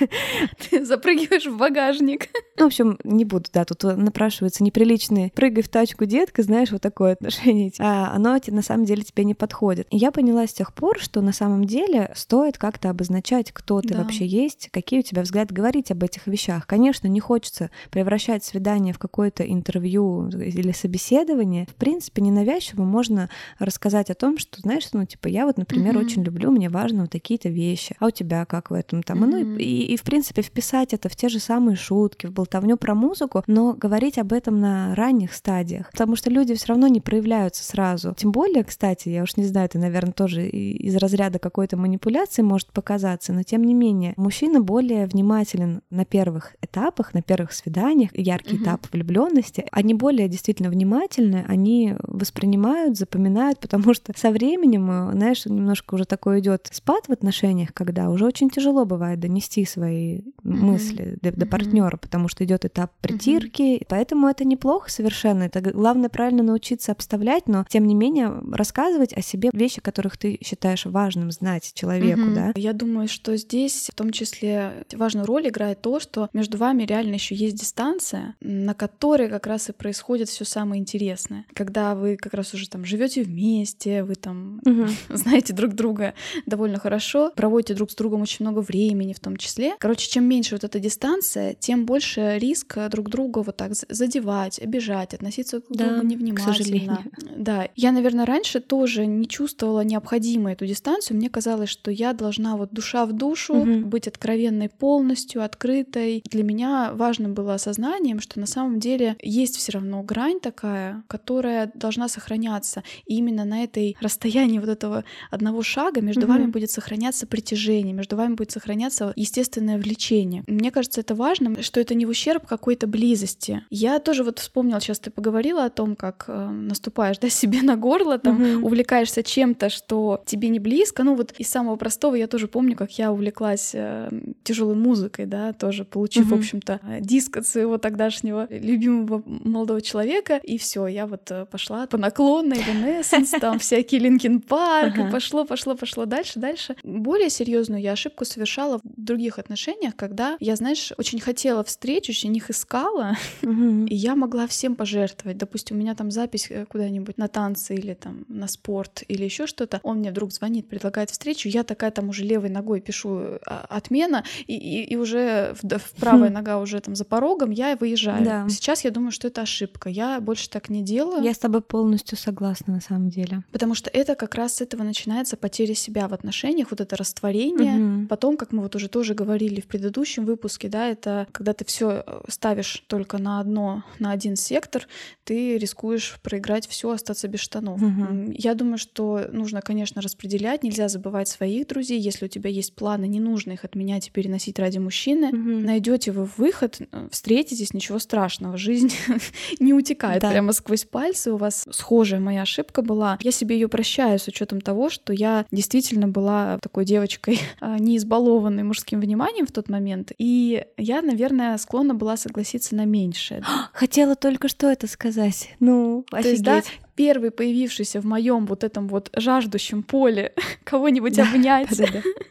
ты 0.70 0.84
запрыгиваешь 0.84 1.46
в 1.46 1.56
багажник. 1.56 2.28
Ну, 2.58 2.64
в 2.64 2.66
общем, 2.66 2.98
не 3.02 3.24
буду, 3.24 3.46
да, 3.52 3.64
тут 3.64 3.82
напрашивается 3.82 4.62
неприличный 4.62 5.32
«прыгай 5.34 5.62
в 5.62 5.68
тачку, 5.70 6.04
детка», 6.04 6.42
знаешь, 6.42 6.70
вот 6.70 6.82
такое 6.82 7.14
отношение. 7.14 7.72
А 7.78 8.14
оно 8.14 8.38
на 8.46 8.62
самом 8.62 8.84
деле 8.84 9.02
тебе 9.02 9.24
не 9.24 9.34
подходит. 9.34 9.86
И 9.90 9.96
я 9.96 10.12
поняла 10.12 10.46
с 10.46 10.52
тех 10.52 10.74
пор, 10.74 10.98
что 11.00 11.22
на 11.22 11.32
самом 11.32 11.64
деле 11.64 12.12
стоит 12.14 12.58
как-то 12.58 12.90
обозначать, 12.90 13.52
кто 13.52 13.80
ты 13.80 13.94
да. 13.94 14.02
вообще 14.02 14.26
есть, 14.26 14.68
какие 14.70 15.00
у 15.00 15.02
тебя 15.02 15.22
взгляды, 15.22 15.54
говорить 15.54 15.90
об 15.90 16.04
этих 16.04 16.26
вещах. 16.26 16.66
Конечно, 16.66 17.08
не 17.08 17.20
хочется 17.20 17.70
превращать 17.90 18.44
свидание 18.44 18.61
в 18.62 18.98
какое-то 18.98 19.42
интервью 19.42 20.28
или 20.28 20.72
собеседование. 20.72 21.66
В 21.66 21.74
принципе, 21.74 22.22
ненавязчиво 22.22 22.84
можно 22.84 23.28
рассказать 23.58 24.10
о 24.10 24.14
том, 24.14 24.38
что, 24.38 24.60
знаешь, 24.60 24.88
ну, 24.92 25.04
типа, 25.04 25.28
я 25.28 25.46
вот, 25.46 25.58
например, 25.58 25.96
mm-hmm. 25.96 26.04
очень 26.04 26.22
люблю, 26.22 26.50
мне 26.50 26.68
важно 26.68 27.02
вот 27.02 27.10
такие-то 27.10 27.48
вещи, 27.48 27.96
а 27.98 28.06
у 28.06 28.10
тебя 28.10 28.44
как 28.44 28.70
в 28.70 28.74
этом 28.74 29.02
там? 29.02 29.24
Mm-hmm. 29.24 29.44
Ну, 29.44 29.56
и, 29.56 29.64
и, 29.64 29.96
в 29.96 30.02
принципе, 30.02 30.42
вписать 30.42 30.94
это 30.94 31.08
в 31.08 31.16
те 31.16 31.28
же 31.28 31.38
самые 31.38 31.76
шутки, 31.76 32.26
в 32.26 32.32
болтовню 32.32 32.76
про 32.76 32.94
музыку, 32.94 33.42
но 33.46 33.74
говорить 33.74 34.18
об 34.18 34.32
этом 34.32 34.60
на 34.60 34.94
ранних 34.94 35.32
стадиях, 35.32 35.90
потому 35.90 36.16
что 36.16 36.30
люди 36.30 36.54
все 36.54 36.68
равно 36.68 36.86
не 36.88 37.00
проявляются 37.00 37.64
сразу. 37.64 38.14
Тем 38.16 38.32
более, 38.32 38.64
кстати, 38.64 39.08
я 39.08 39.22
уж 39.22 39.36
не 39.36 39.44
знаю, 39.44 39.66
это, 39.66 39.78
наверное, 39.78 40.12
тоже 40.12 40.48
из 40.48 40.96
разряда 40.96 41.38
какой-то 41.38 41.76
манипуляции 41.76 42.42
может 42.42 42.72
показаться, 42.72 43.32
но 43.32 43.42
тем 43.42 43.64
не 43.64 43.74
менее, 43.74 44.14
мужчина 44.16 44.60
более 44.60 45.06
внимателен 45.06 45.82
на 45.90 46.04
первых 46.04 46.54
этапах, 46.62 47.14
на 47.14 47.22
первых 47.22 47.52
свиданиях, 47.52 48.10
яркий 48.14 48.51
mm-hmm. 48.52 48.62
этап 48.62 48.86
влюбленности, 48.92 49.64
они 49.72 49.94
более 49.94 50.28
действительно 50.28 50.68
внимательны, 50.70 51.44
они 51.48 51.94
воспринимают, 52.02 52.96
запоминают, 52.96 53.60
потому 53.60 53.94
что 53.94 54.12
со 54.16 54.30
временем, 54.30 54.90
э, 54.90 55.12
знаешь, 55.12 55.44
немножко 55.46 55.94
уже 55.94 56.04
такой 56.04 56.40
идет 56.40 56.68
спад 56.72 57.06
в 57.06 57.12
отношениях, 57.12 57.72
когда 57.74 58.10
уже 58.10 58.24
очень 58.24 58.50
тяжело 58.50 58.84
бывает 58.84 59.20
донести 59.20 59.64
свои 59.64 60.18
mm-hmm. 60.18 60.32
мысли 60.44 61.18
до, 61.20 61.32
до 61.32 61.44
mm-hmm. 61.44 61.48
партнера, 61.48 61.96
потому 61.96 62.28
что 62.28 62.44
идет 62.44 62.64
этап 62.64 62.92
притирки, 63.00 63.62
mm-hmm. 63.62 63.86
поэтому 63.88 64.28
это 64.28 64.44
неплохо 64.44 64.90
совершенно. 64.90 65.44
Это 65.44 65.60
главное 65.60 66.08
правильно 66.08 66.42
научиться 66.42 66.92
обставлять, 66.92 67.46
но 67.46 67.64
тем 67.68 67.86
не 67.86 67.94
менее 67.94 68.32
рассказывать 68.52 69.12
о 69.12 69.22
себе 69.22 69.50
вещи, 69.52 69.80
которых 69.80 70.16
ты 70.16 70.38
считаешь 70.44 70.86
важным 70.86 71.30
знать 71.30 71.72
человеку, 71.74 72.20
mm-hmm. 72.20 72.34
да? 72.34 72.52
Я 72.56 72.72
думаю, 72.72 73.08
что 73.08 73.36
здесь 73.36 73.88
в 73.92 73.94
том 73.94 74.10
числе 74.10 74.84
важную 74.92 75.26
роль 75.26 75.48
играет 75.48 75.80
то, 75.82 76.00
что 76.00 76.28
между 76.32 76.58
вами 76.58 76.84
реально 76.84 77.14
еще 77.14 77.34
есть 77.34 77.56
дистанция, 77.56 78.34
на 78.44 78.74
которой 78.74 79.28
как 79.28 79.46
раз 79.46 79.68
и 79.68 79.72
происходит 79.72 80.28
все 80.28 80.44
самое 80.44 80.80
интересное. 80.80 81.46
Когда 81.54 81.94
вы 81.94 82.16
как 82.16 82.34
раз 82.34 82.54
уже 82.54 82.68
там 82.68 82.84
живете 82.84 83.22
вместе, 83.22 84.02
вы 84.04 84.14
там 84.14 84.60
угу. 84.64 84.86
знаете 85.08 85.52
друг 85.52 85.74
друга 85.74 86.14
довольно 86.46 86.78
хорошо, 86.78 87.32
проводите 87.34 87.74
друг 87.74 87.90
с 87.90 87.94
другом 87.94 88.22
очень 88.22 88.44
много 88.44 88.60
времени 88.60 89.12
в 89.12 89.20
том 89.20 89.36
числе. 89.36 89.74
Короче, 89.78 90.08
чем 90.08 90.24
меньше 90.24 90.54
вот 90.54 90.64
эта 90.64 90.78
дистанция, 90.78 91.54
тем 91.54 91.86
больше 91.86 92.38
риск 92.38 92.78
друг 92.90 93.08
друга 93.10 93.40
вот 93.40 93.56
так 93.56 93.72
задевать, 93.74 94.58
обижать, 94.58 95.14
относиться 95.14 95.60
к 95.60 95.64
да, 95.70 95.88
другу 95.88 96.06
невнимательно. 96.06 97.04
Да, 97.36 97.68
я, 97.76 97.92
наверное, 97.92 98.26
раньше 98.26 98.60
тоже 98.60 99.06
не 99.06 99.28
чувствовала 99.28 99.82
необходимо 99.82 100.52
эту 100.52 100.66
дистанцию. 100.66 101.16
Мне 101.16 101.28
казалось, 101.28 101.68
что 101.68 101.90
я 101.90 102.12
должна 102.12 102.56
вот 102.56 102.72
душа 102.72 103.06
в 103.06 103.12
душу 103.12 103.54
угу. 103.54 103.86
быть 103.86 104.08
откровенной 104.08 104.68
полностью, 104.68 105.42
открытой. 105.42 106.22
Для 106.30 106.42
меня 106.42 106.92
важно 106.94 107.28
было 107.28 107.54
осознанием, 107.54 108.20
что 108.22 108.40
на 108.40 108.46
самом 108.46 108.80
деле 108.80 109.16
есть 109.20 109.56
все 109.56 109.72
равно 109.72 110.02
грань 110.02 110.40
такая, 110.40 111.04
которая 111.08 111.70
должна 111.74 112.08
сохраняться. 112.08 112.82
И 113.06 113.16
именно 113.16 113.44
на 113.44 113.64
этой 113.64 113.96
расстоянии 114.00 114.58
вот 114.58 114.68
этого 114.68 115.04
одного 115.30 115.62
шага 115.62 116.00
между 116.00 116.22
mm-hmm. 116.22 116.26
вами 116.26 116.46
будет 116.46 116.70
сохраняться 116.70 117.26
притяжение, 117.26 117.92
между 117.92 118.16
вами 118.16 118.34
будет 118.34 118.52
сохраняться 118.52 119.12
естественное 119.16 119.78
влечение. 119.78 120.44
Мне 120.46 120.70
кажется, 120.70 121.00
это 121.00 121.14
важно, 121.14 121.62
что 121.62 121.80
это 121.80 121.94
не 121.94 122.06
в 122.06 122.10
ущерб 122.10 122.46
какой-то 122.46 122.86
близости. 122.86 123.64
Я 123.70 123.98
тоже 123.98 124.24
вот 124.24 124.38
вспомнила, 124.38 124.80
сейчас 124.80 125.00
ты 125.00 125.10
поговорила 125.10 125.64
о 125.64 125.70
том, 125.70 125.96
как 125.96 126.24
э, 126.28 126.50
наступаешь 126.50 127.18
да, 127.18 127.28
себе 127.42 127.62
на 127.62 127.76
горло, 127.76 128.18
там 128.18 128.40
mm-hmm. 128.40 128.62
увлекаешься 128.62 129.22
чем-то, 129.22 129.68
что 129.68 130.22
тебе 130.26 130.48
не 130.48 130.58
близко. 130.58 131.04
Ну 131.04 131.14
вот 131.14 131.32
из 131.38 131.48
самого 131.48 131.76
простого 131.76 132.14
я 132.14 132.26
тоже 132.26 132.48
помню, 132.48 132.76
как 132.76 132.98
я 132.98 133.12
увлеклась 133.12 133.72
э, 133.74 134.10
тяжелой 134.44 134.76
музыкой, 134.76 135.26
да, 135.26 135.52
тоже 135.52 135.84
получив, 135.84 136.26
mm-hmm. 136.26 136.36
в 136.36 136.38
общем-то, 136.38 136.80
диск 137.00 137.36
от 137.38 137.46
своего 137.46 137.78
тогдашнего 138.12 138.46
любимого 138.50 139.22
молодого 139.26 139.80
человека, 139.80 140.40
и 140.42 140.58
все, 140.58 140.86
я 140.86 141.06
вот 141.06 141.30
э, 141.30 141.46
пошла 141.46 141.86
по 141.86 141.96
наклонной, 141.96 142.58
Evanescence, 142.58 143.38
там 143.40 143.58
всякие 143.58 144.00
Linkin 144.00 144.40
Park, 144.40 144.98
и 144.98 145.10
пошло, 145.10 145.44
пошло, 145.44 145.74
пошло 145.74 146.04
дальше, 146.04 146.38
дальше. 146.38 146.76
Более 146.82 147.30
серьезную 147.30 147.80
я 147.80 147.92
ошибку 147.92 148.24
совершала 148.24 148.78
в 148.78 148.82
других 148.84 149.38
отношениях, 149.38 149.96
когда 149.96 150.36
я, 150.40 150.56
знаешь, 150.56 150.92
очень 150.98 151.20
хотела 151.20 151.64
встреч, 151.64 152.10
очень 152.10 152.36
их 152.36 152.50
искала, 152.50 153.16
и 153.42 153.94
я 153.94 154.14
могла 154.14 154.46
всем 154.46 154.74
пожертвовать. 154.74 155.38
Допустим, 155.38 155.76
у 155.76 155.80
меня 155.80 155.94
там 155.94 156.10
запись 156.10 156.48
э, 156.50 156.66
куда-нибудь 156.66 157.18
на 157.18 157.28
танцы 157.28 157.74
или 157.74 157.94
там 157.94 158.24
на 158.28 158.48
спорт 158.48 159.02
или 159.08 159.24
еще 159.24 159.46
что-то. 159.46 159.80
Он 159.82 159.98
мне 159.98 160.10
вдруг 160.10 160.32
звонит, 160.32 160.68
предлагает 160.68 161.10
встречу, 161.10 161.48
я 161.48 161.62
такая 161.62 161.90
там 161.90 162.08
уже 162.08 162.24
левой 162.24 162.50
ногой 162.50 162.80
пишу 162.80 163.38
а, 163.46 163.66
отмена, 163.68 164.24
и, 164.46 164.54
и, 164.54 164.84
и 164.84 164.96
уже 164.96 165.54
в, 165.60 165.78
в 165.78 166.00
правая 166.00 166.30
хм. 166.30 166.34
нога 166.34 166.58
уже 166.58 166.80
там 166.80 166.94
за 166.94 167.04
порогом, 167.04 167.50
я 167.50 167.76
выезжаю. 167.76 168.01
Да. 168.06 168.48
Сейчас 168.48 168.84
я 168.84 168.90
думаю, 168.90 169.12
что 169.12 169.28
это 169.28 169.42
ошибка. 169.42 169.88
Я 169.88 170.20
больше 170.20 170.48
так 170.48 170.68
не 170.68 170.82
делаю. 170.82 171.22
Я 171.22 171.34
с 171.34 171.38
тобой 171.38 171.62
полностью 171.62 172.18
согласна 172.18 172.74
на 172.74 172.80
самом 172.80 173.08
деле. 173.08 173.44
Потому 173.52 173.74
что 173.74 173.90
это 173.90 174.14
как 174.14 174.34
раз 174.34 174.56
с 174.56 174.60
этого 174.60 174.82
начинается 174.82 175.36
потеря 175.36 175.74
себя 175.74 176.08
в 176.08 176.14
отношениях, 176.14 176.68
вот 176.70 176.80
это 176.80 176.96
растворение. 176.96 178.02
Угу. 178.02 178.06
Потом, 178.08 178.36
как 178.36 178.52
мы 178.52 178.62
вот 178.62 178.74
уже 178.76 178.88
тоже 178.88 179.14
говорили 179.14 179.60
в 179.60 179.66
предыдущем 179.66 180.24
выпуске, 180.24 180.68
да, 180.68 180.88
это 180.88 181.26
когда 181.32 181.52
ты 181.52 181.64
все 181.64 182.04
э, 182.06 182.20
ставишь 182.28 182.84
только 182.86 183.18
на 183.18 183.40
одно, 183.40 183.84
на 183.98 184.10
один 184.10 184.36
сектор, 184.36 184.86
ты 185.24 185.58
рискуешь 185.58 186.18
проиграть 186.22 186.66
все, 186.66 186.90
остаться 186.90 187.28
без 187.28 187.40
штанов. 187.40 187.82
Угу. 187.82 188.32
Я 188.36 188.54
думаю, 188.54 188.78
что 188.78 189.28
нужно, 189.32 189.60
конечно, 189.60 190.02
распределять, 190.02 190.62
нельзя 190.62 190.88
забывать 190.88 191.28
своих 191.28 191.66
друзей. 191.66 192.00
Если 192.00 192.26
у 192.26 192.28
тебя 192.28 192.50
есть 192.50 192.74
планы, 192.74 193.06
не 193.06 193.20
нужно 193.20 193.52
их 193.52 193.64
отменять 193.64 194.08
и 194.08 194.10
переносить 194.10 194.58
ради 194.58 194.78
мужчины. 194.78 195.28
Угу. 195.28 195.66
Найдете 195.66 196.12
вы 196.12 196.28
выход, 196.36 196.80
э, 196.80 197.08
встретитесь, 197.10 197.74
ничего 197.74 197.91
страшного. 197.98 198.56
Жизнь 198.56 198.92
не 199.60 199.72
утекает 199.74 200.22
да. 200.22 200.30
прямо 200.30 200.52
сквозь 200.52 200.84
пальцы. 200.84 201.32
У 201.32 201.36
вас 201.36 201.64
схожая 201.70 202.20
моя 202.20 202.42
ошибка 202.42 202.82
была. 202.82 203.18
Я 203.22 203.32
себе 203.32 203.56
ее 203.56 203.68
прощаю 203.68 204.18
с 204.18 204.28
учетом 204.28 204.60
того, 204.60 204.90
что 204.90 205.12
я 205.12 205.46
действительно 205.50 206.08
была 206.08 206.58
такой 206.58 206.84
девочкой, 206.84 207.40
а, 207.60 207.78
не 207.78 207.96
избалованной 207.96 208.62
мужским 208.62 209.00
вниманием 209.00 209.46
в 209.46 209.52
тот 209.52 209.68
момент. 209.68 210.12
И 210.18 210.64
я, 210.76 211.02
наверное, 211.02 211.56
склонна 211.58 211.94
была 211.94 212.16
согласиться 212.16 212.74
на 212.74 212.84
меньшее. 212.84 213.42
Хотела 213.72 214.16
только 214.16 214.48
что 214.48 214.70
это 214.70 214.86
сказать. 214.86 215.50
Ну, 215.60 216.04
офигеть. 216.10 216.22
То 216.22 216.28
есть, 216.30 216.42
да, 216.42 216.62
первый 216.94 217.30
появившийся 217.30 218.00
в 218.00 218.04
моем 218.04 218.46
вот 218.46 218.64
этом 218.64 218.88
вот 218.88 219.10
жаждущем 219.16 219.82
поле 219.82 220.34
кого-нибудь 220.64 221.16
да, 221.16 221.28
обнять, 221.28 221.68
да, 221.76 221.86